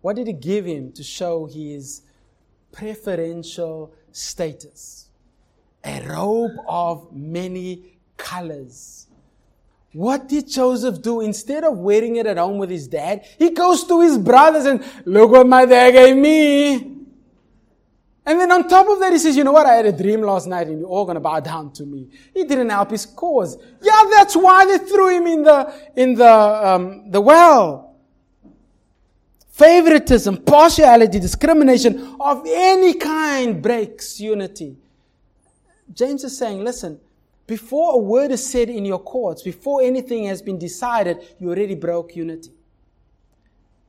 What 0.00 0.16
did 0.16 0.26
he 0.26 0.32
give 0.32 0.66
him 0.66 0.92
to 0.92 1.02
show 1.02 1.46
his 1.46 2.02
preferential 2.72 3.92
status? 4.12 5.09
A 5.84 6.06
robe 6.06 6.56
of 6.68 7.12
many 7.12 7.98
colors. 8.16 9.06
What 9.92 10.28
did 10.28 10.48
Joseph 10.48 11.02
do? 11.02 11.20
Instead 11.20 11.64
of 11.64 11.78
wearing 11.78 12.16
it 12.16 12.26
at 12.26 12.36
home 12.36 12.58
with 12.58 12.70
his 12.70 12.86
dad, 12.86 13.24
he 13.38 13.50
goes 13.50 13.84
to 13.84 14.00
his 14.02 14.18
brothers 14.18 14.66
and, 14.66 14.84
look 15.04 15.30
what 15.30 15.46
my 15.46 15.64
dad 15.64 15.92
gave 15.92 16.16
me. 16.16 16.74
And 18.26 18.38
then 18.38 18.52
on 18.52 18.68
top 18.68 18.86
of 18.88 19.00
that, 19.00 19.12
he 19.12 19.18
says, 19.18 19.36
you 19.36 19.42
know 19.42 19.50
what? 19.50 19.66
I 19.66 19.72
had 19.72 19.86
a 19.86 19.92
dream 19.92 20.20
last 20.20 20.46
night 20.46 20.68
and 20.68 20.78
you're 20.78 20.88
all 20.88 21.04
going 21.04 21.16
to 21.16 21.20
bow 21.20 21.40
down 21.40 21.72
to 21.72 21.84
me. 21.84 22.08
He 22.32 22.44
didn't 22.44 22.68
help 22.68 22.90
his 22.90 23.06
cause. 23.06 23.56
Yeah, 23.82 24.02
that's 24.10 24.36
why 24.36 24.66
they 24.66 24.78
threw 24.78 25.08
him 25.16 25.26
in 25.26 25.42
the, 25.42 25.74
in 25.96 26.14
the, 26.14 26.32
um, 26.32 27.10
the 27.10 27.20
well. 27.20 27.96
Favoritism, 29.48 30.36
partiality, 30.38 31.18
discrimination 31.18 32.16
of 32.20 32.44
any 32.46 32.94
kind 32.94 33.60
breaks 33.60 34.20
unity. 34.20 34.76
James 35.92 36.24
is 36.24 36.36
saying, 36.36 36.64
listen, 36.64 37.00
before 37.46 37.94
a 37.94 37.98
word 37.98 38.30
is 38.30 38.48
said 38.48 38.70
in 38.70 38.84
your 38.84 39.00
courts, 39.00 39.42
before 39.42 39.82
anything 39.82 40.24
has 40.24 40.40
been 40.40 40.58
decided, 40.58 41.18
you 41.38 41.48
already 41.48 41.74
broke 41.74 42.14
unity. 42.14 42.52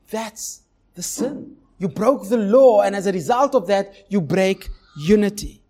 That's 0.10 0.62
the 0.96 1.04
sin. 1.04 1.58
You 1.78 1.88
broke 1.88 2.28
the 2.28 2.38
law, 2.38 2.82
and 2.82 2.96
as 2.96 3.08
a 3.08 3.12
result 3.12 3.56
of 3.56 3.68
that, 3.68 3.94
you 4.10 4.22
break 4.22 4.70
unity. 4.98 5.62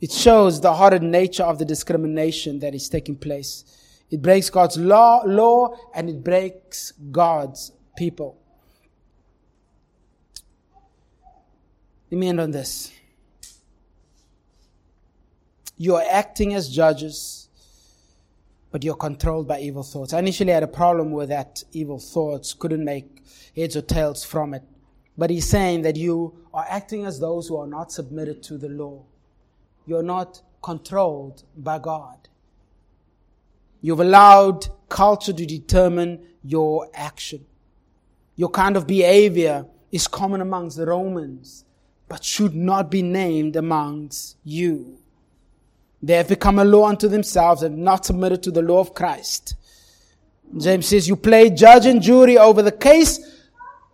It 0.00 0.10
shows 0.10 0.60
the 0.60 0.72
horrid 0.72 1.02
nature 1.02 1.42
of 1.42 1.58
the 1.58 1.64
discrimination 1.64 2.58
that 2.60 2.74
is 2.74 2.88
taking 2.88 3.16
place. 3.16 3.64
It 4.10 4.22
breaks 4.22 4.50
God's 4.50 4.78
law, 4.78 5.22
law 5.26 5.76
and 5.94 6.08
it 6.08 6.24
breaks 6.24 6.92
God's 7.10 7.72
people. 7.96 8.38
Let 12.10 12.18
me 12.18 12.28
end 12.28 12.40
on 12.40 12.50
this. 12.50 12.90
You 15.82 15.96
are 15.96 16.04
acting 16.10 16.52
as 16.52 16.68
judges, 16.68 17.48
but 18.70 18.84
you're 18.84 18.94
controlled 18.94 19.48
by 19.48 19.60
evil 19.60 19.82
thoughts. 19.82 20.12
I 20.12 20.18
initially 20.18 20.52
had 20.52 20.62
a 20.62 20.68
problem 20.68 21.10
with 21.10 21.30
that 21.30 21.64
evil 21.72 21.98
thoughts, 21.98 22.52
couldn't 22.52 22.84
make 22.84 23.24
heads 23.56 23.76
or 23.76 23.80
tails 23.80 24.22
from 24.22 24.52
it. 24.52 24.62
But 25.16 25.30
he's 25.30 25.48
saying 25.48 25.80
that 25.82 25.96
you 25.96 26.36
are 26.52 26.66
acting 26.68 27.06
as 27.06 27.18
those 27.18 27.48
who 27.48 27.56
are 27.56 27.66
not 27.66 27.92
submitted 27.92 28.42
to 28.42 28.58
the 28.58 28.68
law. 28.68 29.04
You're 29.86 30.02
not 30.02 30.42
controlled 30.62 31.44
by 31.56 31.78
God. 31.78 32.28
You've 33.80 34.00
allowed 34.00 34.68
culture 34.90 35.32
to 35.32 35.46
determine 35.46 36.26
your 36.44 36.90
action. 36.92 37.46
Your 38.36 38.50
kind 38.50 38.76
of 38.76 38.86
behavior 38.86 39.64
is 39.90 40.06
common 40.06 40.42
amongst 40.42 40.76
the 40.76 40.84
Romans, 40.84 41.64
but 42.06 42.22
should 42.22 42.54
not 42.54 42.90
be 42.90 43.00
named 43.00 43.56
amongst 43.56 44.36
you. 44.44 44.99
They 46.02 46.14
have 46.14 46.28
become 46.28 46.58
a 46.58 46.64
law 46.64 46.86
unto 46.86 47.08
themselves 47.08 47.62
and 47.62 47.78
not 47.78 48.06
submitted 48.06 48.42
to 48.44 48.50
the 48.50 48.62
law 48.62 48.80
of 48.80 48.94
Christ. 48.94 49.54
James 50.58 50.86
says, 50.86 51.06
You 51.06 51.16
play 51.16 51.50
judge 51.50 51.86
and 51.86 52.00
jury 52.00 52.38
over 52.38 52.62
the 52.62 52.72
case 52.72 53.20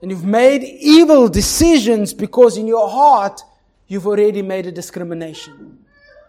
and 0.03 0.11
you've 0.11 0.25
made 0.25 0.63
evil 0.63 1.29
decisions 1.29 2.15
because 2.15 2.57
in 2.57 2.67
your 2.67 2.89
heart 2.89 3.41
you've 3.89 4.07
already 4.07 4.43
made 4.43 4.67
a 4.67 4.73
discrimination. 4.73 5.79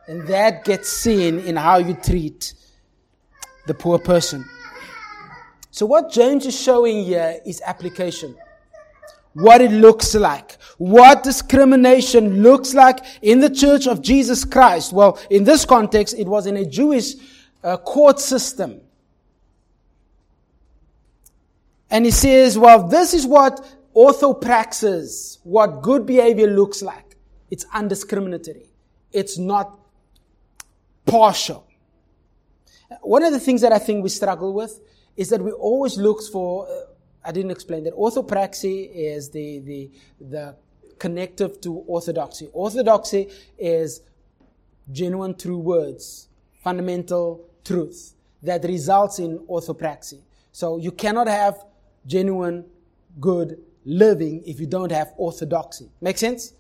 And 0.08 0.28
that 0.28 0.64
gets 0.64 0.90
seen 0.90 1.40
in 1.40 1.58
how 1.58 1.78
you 1.78 1.94
treat 1.94 2.54
the 3.68 3.74
poor 3.74 4.00
person. 4.00 4.46
So 5.72 5.86
what 5.86 6.12
James 6.12 6.46
is 6.46 6.60
showing 6.60 7.04
here 7.04 7.40
is 7.46 7.62
application. 7.66 8.36
What 9.42 9.62
it 9.62 9.72
looks 9.72 10.16
like. 10.16 10.58
What 10.78 11.24
discrimination 11.24 12.42
looks 12.42 12.74
like 12.74 13.00
in 13.22 13.40
the 13.40 13.50
church 13.50 13.88
of 13.88 14.02
Jesus 14.02 14.44
Christ. 14.44 14.94
Well, 14.94 15.20
in 15.30 15.44
this 15.44 15.66
context, 15.66 16.16
it 16.18 16.28
was 16.28 16.48
in 16.48 16.58
a 16.58 16.66
Jewish 16.66 17.14
uh, 17.64 17.78
court 17.78 18.20
system. 18.20 18.82
And 21.90 22.06
he 22.06 22.12
says, 22.12 22.58
well, 22.58 22.88
this 22.88 23.14
is 23.14 23.26
what 23.26 23.66
orthopraxis, 23.96 25.40
what 25.44 25.82
good 25.82 26.06
behavior 26.06 26.48
looks 26.48 26.82
like. 26.82 27.16
It's 27.50 27.66
undiscriminatory. 27.66 28.68
It's 29.12 29.38
not 29.38 29.80
partial. 31.06 31.66
One 33.02 33.24
of 33.24 33.32
the 33.32 33.40
things 33.40 33.62
that 33.62 33.72
I 33.72 33.80
think 33.80 34.04
we 34.04 34.10
struggle 34.10 34.54
with 34.54 34.80
is 35.16 35.30
that 35.30 35.42
we 35.42 35.52
always 35.52 35.98
look 35.98 36.22
for, 36.32 36.68
uh, 36.68 36.72
I 37.28 37.32
didn't 37.34 37.52
explain 37.52 37.84
that 37.84 37.94
orthopraxy 37.94 38.90
is 38.94 39.30
the, 39.30 39.60
the, 39.60 39.92
the 40.22 40.56
connective 40.98 41.60
to 41.60 41.74
orthodoxy. 41.86 42.48
Orthodoxy 42.54 43.28
is 43.58 44.02
genuine 44.94 45.36
true 45.36 45.58
words, 45.58 46.30
fundamental 46.64 47.46
truth 47.66 48.14
that 48.44 48.64
results 48.64 49.20
in 49.20 49.40
orthopraxy. 49.40 50.22
So 50.54 50.78
you 50.78 50.94
cannot 50.94 51.28
have 51.28 51.66
genuine, 52.06 52.64
good 53.20 53.60
living 53.84 54.42
if 54.46 54.62
you 54.62 54.66
don't 54.66 54.92
have 54.94 55.12
orthodoxy. 55.18 55.92
Make 56.00 56.18
sense? 56.18 56.54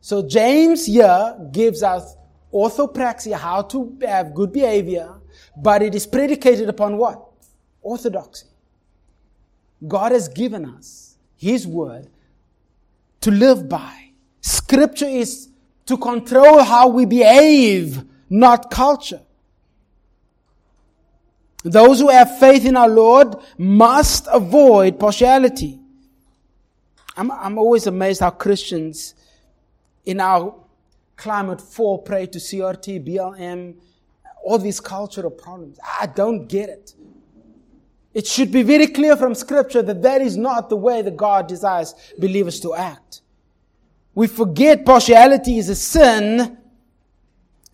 So 0.00 0.26
James 0.26 0.86
here 0.86 1.36
gives 1.52 1.82
us 1.82 2.16
orthopraxy, 2.50 3.34
how 3.34 3.60
to 3.62 3.98
have 4.06 4.32
good 4.32 4.50
behavior, 4.50 5.12
but 5.58 5.82
it 5.82 5.94
is 5.94 6.06
predicated 6.06 6.70
upon 6.70 6.96
what? 6.96 7.22
Orthodoxy. 7.82 8.46
God 9.86 10.12
has 10.12 10.28
given 10.28 10.64
us 10.64 11.16
His 11.36 11.66
word 11.66 12.08
to 13.20 13.30
live 13.30 13.68
by. 13.68 14.10
Scripture 14.40 15.06
is 15.06 15.48
to 15.86 15.96
control 15.96 16.62
how 16.62 16.88
we 16.88 17.04
behave, 17.04 18.02
not 18.30 18.70
culture. 18.70 19.20
Those 21.64 21.98
who 21.98 22.08
have 22.10 22.38
faith 22.38 22.64
in 22.64 22.76
our 22.76 22.88
Lord 22.88 23.34
must 23.58 24.28
avoid 24.30 25.00
partiality. 25.00 25.80
I'm, 27.16 27.30
I'm 27.32 27.58
always 27.58 27.86
amazed 27.86 28.20
how 28.20 28.30
Christians 28.30 29.14
in 30.04 30.20
our 30.20 30.54
climate 31.16 31.60
fall 31.60 31.98
prey 31.98 32.26
to 32.26 32.38
CRT, 32.38 33.04
BLM, 33.06 33.74
all 34.44 34.58
these 34.58 34.78
cultural 34.78 35.30
problems. 35.30 35.80
I 36.00 36.06
don't 36.06 36.46
get 36.46 36.68
it. 36.68 36.94
It 38.16 38.26
should 38.26 38.50
be 38.50 38.62
very 38.62 38.86
clear 38.86 39.14
from 39.14 39.34
scripture 39.34 39.82
that 39.82 40.00
that 40.00 40.22
is 40.22 40.38
not 40.38 40.70
the 40.70 40.76
way 40.76 41.02
that 41.02 41.18
God 41.18 41.46
desires 41.46 41.94
believers 42.18 42.58
to 42.60 42.74
act. 42.74 43.20
We 44.14 44.26
forget 44.26 44.86
partiality 44.86 45.58
is 45.58 45.68
a 45.68 45.74
sin 45.74 46.56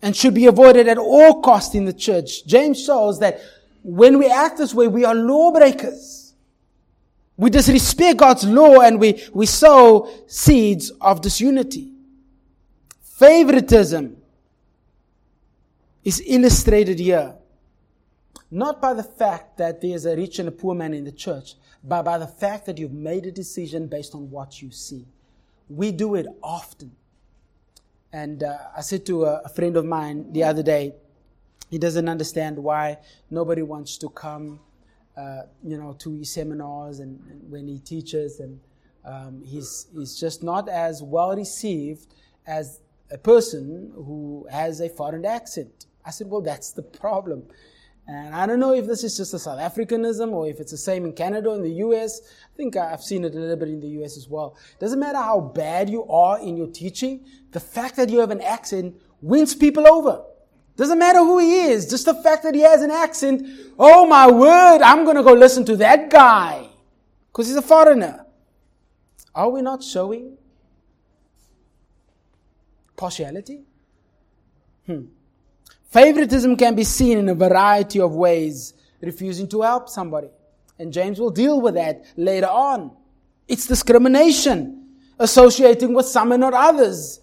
and 0.01 0.13
should 0.13 0.33
be 0.33 0.47
avoided 0.47 0.89
at 0.89 0.97
all 0.97 1.41
cost 1.41 1.75
in 1.75 1.85
the 1.85 1.93
church. 1.93 2.45
James 2.45 2.83
shows 2.83 3.21
that 3.21 3.39
when 3.83 4.19
we 4.19 4.29
act 4.29 4.57
this 4.57 4.73
way, 4.73 4.89
we 4.89 5.05
are 5.05 5.15
lawbreakers. 5.15 6.33
We 7.37 7.49
disrespect 7.49 8.17
God's 8.17 8.43
law 8.43 8.81
and 8.81 8.99
we, 8.99 9.23
we 9.31 9.45
sow 9.45 10.09
seeds 10.27 10.89
of 10.99 11.21
disunity. 11.21 11.93
Favoritism 12.99 14.17
is 16.03 16.21
illustrated 16.27 16.99
here. 16.99 17.33
Not 18.53 18.79
by 18.79 18.93
the 18.93 19.01
fact 19.01 19.57
that 19.57 19.81
there's 19.81 20.05
a 20.05 20.15
rich 20.15 20.37
and 20.37 20.47
a 20.47 20.51
poor 20.51 20.75
man 20.75 20.93
in 20.93 21.05
the 21.05 21.11
church, 21.11 21.55
but 21.83 22.03
by 22.03 22.19
the 22.19 22.27
fact 22.27 22.67
that 22.67 22.77
you've 22.77 22.93
made 22.93 23.25
a 23.25 23.31
decision 23.31 23.87
based 23.87 24.13
on 24.13 24.29
what 24.29 24.61
you 24.61 24.69
see. 24.69 25.07
We 25.69 25.91
do 25.91 26.13
it 26.13 26.27
often. 26.43 26.91
And 28.11 28.43
uh, 28.43 28.57
I 28.77 28.81
said 28.81 29.07
to 29.07 29.25
a, 29.25 29.41
a 29.45 29.49
friend 29.49 29.75
of 29.75 29.85
mine 29.85 30.31
the 30.33 30.43
other 30.43 30.61
day, 30.61 30.93
he 31.71 31.79
doesn't 31.79 32.07
understand 32.07 32.59
why 32.59 32.99
nobody 33.31 33.63
wants 33.63 33.97
to 33.97 34.09
come, 34.09 34.59
uh, 35.17 35.41
you 35.63 35.75
know, 35.75 35.93
to 35.93 36.13
his 36.13 36.31
seminars 36.31 36.99
and, 36.99 37.19
and 37.31 37.49
when 37.49 37.67
he 37.67 37.79
teaches, 37.79 38.39
and 38.39 38.59
um, 39.03 39.41
he's 39.43 39.87
he's 39.97 40.19
just 40.19 40.43
not 40.43 40.69
as 40.69 41.01
well 41.01 41.35
received 41.35 42.13
as 42.45 42.81
a 43.09 43.17
person 43.17 43.91
who 43.95 44.45
has 44.51 44.79
a 44.79 44.89
foreign 44.89 45.25
accent. 45.25 45.87
I 46.05 46.11
said, 46.11 46.29
well, 46.29 46.41
that's 46.41 46.71
the 46.71 46.83
problem. 46.83 47.45
And 48.07 48.35
I 48.35 48.45
don't 48.45 48.59
know 48.59 48.73
if 48.73 48.85
this 48.85 49.03
is 49.03 49.15
just 49.15 49.33
a 49.33 49.39
South 49.39 49.59
Africanism 49.59 50.31
or 50.33 50.47
if 50.47 50.59
it's 50.59 50.71
the 50.71 50.77
same 50.77 51.05
in 51.05 51.13
Canada 51.13 51.49
or 51.49 51.55
in 51.55 51.61
the 51.61 51.71
US. 51.85 52.21
I 52.53 52.57
think 52.57 52.75
I've 52.75 53.01
seen 53.01 53.23
it 53.23 53.33
a 53.33 53.39
little 53.39 53.55
bit 53.55 53.69
in 53.69 53.79
the 53.79 53.87
US 54.03 54.17
as 54.17 54.27
well. 54.27 54.57
Doesn't 54.79 54.99
matter 54.99 55.19
how 55.19 55.39
bad 55.39 55.89
you 55.89 56.05
are 56.07 56.39
in 56.39 56.57
your 56.57 56.67
teaching, 56.67 57.25
the 57.51 57.61
fact 57.61 57.95
that 57.95 58.09
you 58.09 58.19
have 58.19 58.31
an 58.31 58.41
accent 58.41 58.95
wins 59.21 59.55
people 59.55 59.87
over. 59.87 60.23
Doesn't 60.75 60.99
matter 60.99 61.19
who 61.19 61.39
he 61.39 61.65
is, 61.67 61.89
just 61.89 62.05
the 62.05 62.15
fact 62.15 62.43
that 62.43 62.55
he 62.55 62.61
has 62.61 62.81
an 62.81 62.91
accent. 62.91 63.47
Oh 63.77 64.05
my 64.05 64.29
word, 64.29 64.81
I'm 64.81 65.05
going 65.05 65.17
to 65.17 65.23
go 65.23 65.33
listen 65.33 65.63
to 65.65 65.77
that 65.77 66.09
guy 66.09 66.67
because 67.31 67.47
he's 67.47 67.55
a 67.55 67.61
foreigner. 67.61 68.25
Are 69.35 69.49
we 69.49 69.61
not 69.61 69.83
showing 69.83 70.37
partiality? 72.97 73.63
Hmm. 74.87 75.05
Favoritism 75.93 76.57
can 76.57 76.73
be 76.73 76.83
seen 76.83 77.19
in 77.19 77.29
a 77.29 77.35
variety 77.35 77.99
of 77.99 78.15
ways, 78.15 78.73
refusing 78.99 79.47
to 79.49 79.61
help 79.61 79.87
somebody. 79.87 80.29
And 80.79 80.91
James 80.91 81.19
will 81.19 81.29
deal 81.29 81.61
with 81.61 81.75
that 81.75 82.03
later 82.17 82.47
on. 82.47 82.97
It's 83.47 83.67
discrimination, 83.67 84.87
associating 85.19 85.93
with 85.93 86.07
some 86.07 86.31
and 86.31 86.41
not 86.41 86.55
others. 86.55 87.21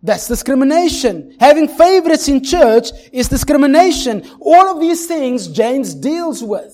That's 0.00 0.28
discrimination. 0.28 1.36
Having 1.40 1.68
favorites 1.68 2.28
in 2.28 2.44
church 2.44 2.90
is 3.10 3.28
discrimination. 3.28 4.24
All 4.38 4.68
of 4.68 4.80
these 4.80 5.08
things 5.08 5.48
James 5.48 5.92
deals 5.92 6.44
with. 6.44 6.72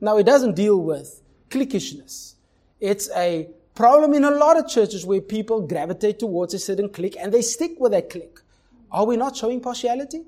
Now, 0.00 0.16
he 0.16 0.24
doesn't 0.24 0.56
deal 0.56 0.82
with 0.82 1.22
cliquishness. 1.48 2.34
It's 2.80 3.08
a 3.14 3.48
problem 3.76 4.14
in 4.14 4.24
a 4.24 4.32
lot 4.32 4.58
of 4.58 4.66
churches 4.66 5.06
where 5.06 5.20
people 5.20 5.64
gravitate 5.64 6.18
towards 6.18 6.54
a 6.54 6.58
certain 6.58 6.88
clique 6.88 7.16
and 7.20 7.32
they 7.32 7.42
stick 7.42 7.78
with 7.78 7.92
that 7.92 8.10
clique. 8.10 8.41
Are 8.92 9.06
we 9.06 9.16
not 9.16 9.34
showing 9.34 9.60
partiality? 9.60 10.22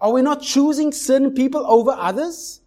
Are 0.00 0.12
we 0.12 0.22
not 0.22 0.42
choosing 0.42 0.92
certain 0.92 1.32
people 1.32 1.64
over 1.66 1.92
others? 1.92 2.60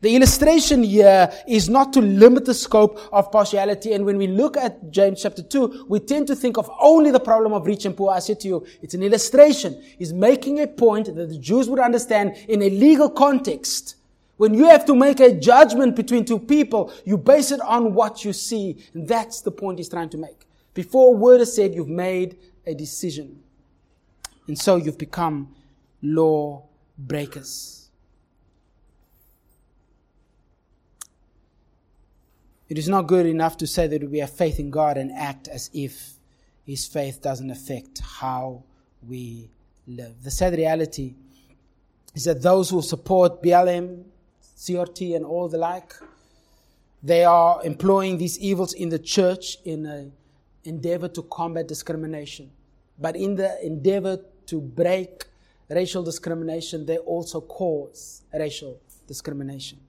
The 0.00 0.16
illustration 0.16 0.82
here 0.82 1.32
is 1.46 1.68
not 1.68 1.92
to 1.92 2.00
limit 2.00 2.44
the 2.44 2.54
scope 2.54 2.98
of 3.12 3.30
partiality. 3.30 3.92
And 3.92 4.04
when 4.04 4.16
we 4.16 4.26
look 4.26 4.56
at 4.56 4.90
James 4.90 5.22
chapter 5.22 5.44
2, 5.44 5.86
we 5.88 6.00
tend 6.00 6.26
to 6.26 6.34
think 6.34 6.58
of 6.58 6.68
only 6.80 7.12
the 7.12 7.20
problem 7.20 7.52
of 7.52 7.64
rich 7.66 7.84
and 7.84 7.96
poor. 7.96 8.10
I 8.10 8.18
said 8.18 8.40
to 8.40 8.48
you, 8.48 8.66
it's 8.82 8.94
an 8.94 9.04
illustration. 9.04 9.80
He's 9.96 10.12
making 10.12 10.60
a 10.60 10.66
point 10.66 11.06
that 11.06 11.28
the 11.28 11.38
Jews 11.38 11.68
would 11.70 11.78
understand 11.78 12.34
in 12.48 12.62
a 12.62 12.70
legal 12.70 13.08
context. 13.08 13.94
When 14.38 14.54
you 14.54 14.64
have 14.64 14.84
to 14.86 14.96
make 14.96 15.20
a 15.20 15.32
judgment 15.32 15.94
between 15.94 16.24
two 16.24 16.40
people, 16.40 16.92
you 17.04 17.16
base 17.16 17.52
it 17.52 17.60
on 17.60 17.94
what 17.94 18.24
you 18.24 18.32
see. 18.32 18.84
And 18.94 19.06
that's 19.06 19.42
the 19.42 19.52
point 19.52 19.78
he's 19.78 19.88
trying 19.88 20.08
to 20.08 20.18
make. 20.18 20.48
Before 20.74 21.14
a 21.14 21.16
word 21.16 21.42
is 21.42 21.54
said, 21.54 21.74
you've 21.74 21.88
made 21.88 22.36
a 22.66 22.74
decision. 22.74 23.42
And 24.46 24.58
so 24.58 24.76
you've 24.76 24.98
become 24.98 25.54
law 26.02 26.64
breakers. 26.98 27.90
It 32.68 32.78
is 32.78 32.88
not 32.88 33.06
good 33.06 33.26
enough 33.26 33.56
to 33.58 33.66
say 33.66 33.86
that 33.86 34.10
we 34.10 34.18
have 34.18 34.30
faith 34.30 34.58
in 34.58 34.70
God 34.70 34.96
and 34.96 35.12
act 35.12 35.46
as 35.48 35.68
if 35.74 36.14
His 36.64 36.86
faith 36.86 37.20
doesn't 37.20 37.50
affect 37.50 38.00
how 38.00 38.62
we 39.06 39.50
live. 39.86 40.22
The 40.22 40.30
sad 40.30 40.54
reality 40.54 41.14
is 42.14 42.24
that 42.24 42.40
those 42.42 42.70
who 42.70 42.80
support 42.82 43.42
BLM, 43.42 44.04
CRT, 44.56 45.16
and 45.16 45.24
all 45.24 45.48
the 45.48 45.58
like, 45.58 45.92
they 47.02 47.24
are 47.24 47.62
employing 47.64 48.18
these 48.18 48.38
evils 48.38 48.72
in 48.72 48.88
the 48.88 48.98
church 48.98 49.58
in 49.64 49.86
a 49.86 50.10
endeavor 50.64 51.08
to 51.08 51.22
combat 51.24 51.68
discrimination. 51.68 52.50
But 52.98 53.16
in 53.16 53.34
the 53.34 53.64
endeavor 53.64 54.20
to 54.46 54.60
break 54.60 55.24
racial 55.68 56.02
discrimination, 56.02 56.86
they 56.86 56.98
also 56.98 57.40
cause 57.40 58.22
racial 58.32 58.80
discrimination. 59.06 59.80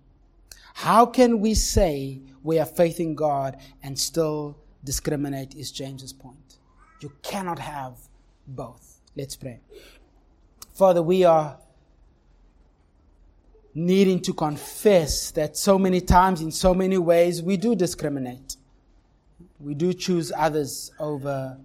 How 0.73 1.05
can 1.05 1.39
we 1.39 1.53
say 1.53 2.21
we 2.41 2.55
have 2.57 2.75
faith 2.75 2.99
in 2.99 3.15
God 3.15 3.57
and 3.83 3.97
still 3.97 4.57
discriminate? 4.83 5.55
Is 5.55 5.71
James's 5.71 6.13
point. 6.13 6.57
You 6.99 7.11
cannot 7.21 7.59
have 7.59 7.97
both. 8.47 9.01
Let's 9.15 9.35
pray. 9.35 9.59
Father, 10.73 11.03
we 11.03 11.23
are 11.23 11.57
needing 13.75 14.19
to 14.21 14.33
confess 14.33 15.31
that 15.31 15.57
so 15.57 15.77
many 15.77 16.01
times, 16.01 16.41
in 16.41 16.51
so 16.51 16.73
many 16.73 16.97
ways, 16.97 17.41
we 17.41 17.57
do 17.57 17.75
discriminate 17.75 18.55
we 19.63 19.73
do 19.73 19.93
choose 19.93 20.31
others 20.35 20.91
over 20.99 21.57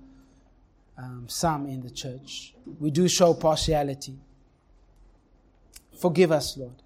um, 0.97 1.27
some 1.29 1.67
in 1.67 1.81
the 1.81 1.91
church. 1.91 2.55
We 2.79 2.91
do 2.91 3.09
show 3.09 3.35
partiality. 3.35 4.17
Forgive 6.01 6.33
us, 6.33 6.57
Lord. 6.57 6.83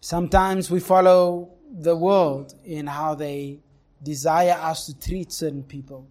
Sometimes 0.00 0.70
we 0.70 0.80
follow 0.80 1.50
the 1.70 1.96
world 1.96 2.54
in 2.64 2.86
how 2.86 3.14
they 3.14 3.58
desire 4.02 4.56
us 4.60 4.86
to 4.86 4.98
treat 4.98 5.32
certain 5.32 5.62
people. 5.62 6.06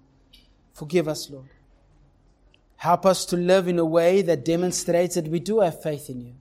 Forgive 0.73 1.07
us, 1.07 1.29
Lord. 1.29 1.49
Help 2.75 3.05
us 3.05 3.25
to 3.25 3.37
live 3.37 3.67
in 3.67 3.79
a 3.79 3.85
way 3.85 4.21
that 4.23 4.43
demonstrates 4.43 5.15
that 5.15 5.27
we 5.27 5.39
do 5.39 5.59
have 5.59 5.81
faith 5.81 6.09
in 6.09 6.21
you. 6.21 6.33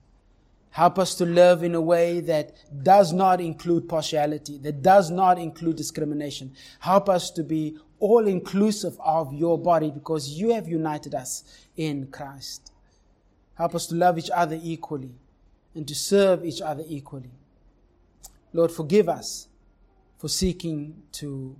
Help 0.73 0.99
us 0.99 1.15
to 1.17 1.27
live 1.27 1.63
in 1.63 1.75
a 1.75 1.81
way 1.81 2.21
that 2.21 2.57
does 2.83 3.13
not 3.13 3.43
include 3.43 3.91
partiality, 3.91 4.57
that 4.57 4.83
does 4.83 5.11
not 5.11 5.39
include 5.39 5.77
discrimination. 5.77 6.55
Help 6.81 7.11
us 7.11 7.31
to 7.31 7.43
be 7.43 7.77
all 7.99 8.27
inclusive 8.27 8.99
of 9.05 9.35
your 9.35 9.59
body 9.59 9.91
because 9.91 10.31
you 10.31 10.55
have 10.55 10.67
united 10.67 11.15
us 11.15 11.45
in 11.77 12.07
Christ. 12.07 12.73
Help 13.55 13.75
us 13.75 13.87
to 13.89 13.95
love 13.95 14.19
each 14.19 14.31
other 14.35 14.59
equally 14.63 15.13
and 15.75 15.87
to 15.87 15.95
serve 15.95 16.43
each 16.43 16.63
other 16.63 16.85
equally. 16.89 17.33
Lord, 18.55 18.73
forgive 18.73 19.11
us 19.11 19.49
for 20.17 20.29
seeking 20.29 21.03
to, 21.13 21.55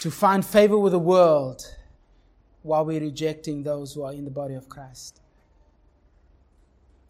to 0.00 0.10
find 0.10 0.44
favor 0.44 0.78
with 0.78 0.92
the 0.92 0.98
world 0.98 1.76
while 2.62 2.84
we're 2.84 3.00
rejecting 3.00 3.62
those 3.62 3.94
who 3.94 4.02
are 4.02 4.12
in 4.12 4.26
the 4.26 4.30
body 4.30 4.54
of 4.54 4.68
Christ. 4.68 5.22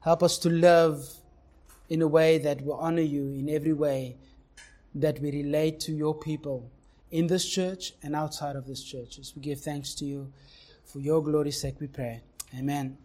Help 0.07 0.23
us 0.23 0.39
to 0.39 0.49
live 0.49 1.05
in 1.89 2.01
a 2.01 2.07
way 2.07 2.39
that 2.39 2.65
will 2.65 2.75
honor 2.75 3.03
you 3.03 3.25
in 3.31 3.49
every 3.49 3.73
way 3.73 4.17
that 4.95 5.19
we 5.19 5.33
relate 5.33 5.81
to 5.81 5.91
your 5.91 6.15
people 6.15 6.71
in 7.11 7.27
this 7.27 7.45
church 7.45 7.93
and 8.05 8.15
outside 8.15 8.55
of 8.55 8.69
this 8.69 8.85
church. 8.85 9.19
As 9.19 9.35
we 9.35 9.43
give 9.43 9.61
thanks 9.61 9.95
to 9.95 10.05
you 10.05 10.33
for 10.85 11.01
your 11.01 11.21
glory's 11.25 11.61
sake, 11.61 11.81
we 11.81 11.89
pray. 11.89 12.23
Amen. 12.57 12.97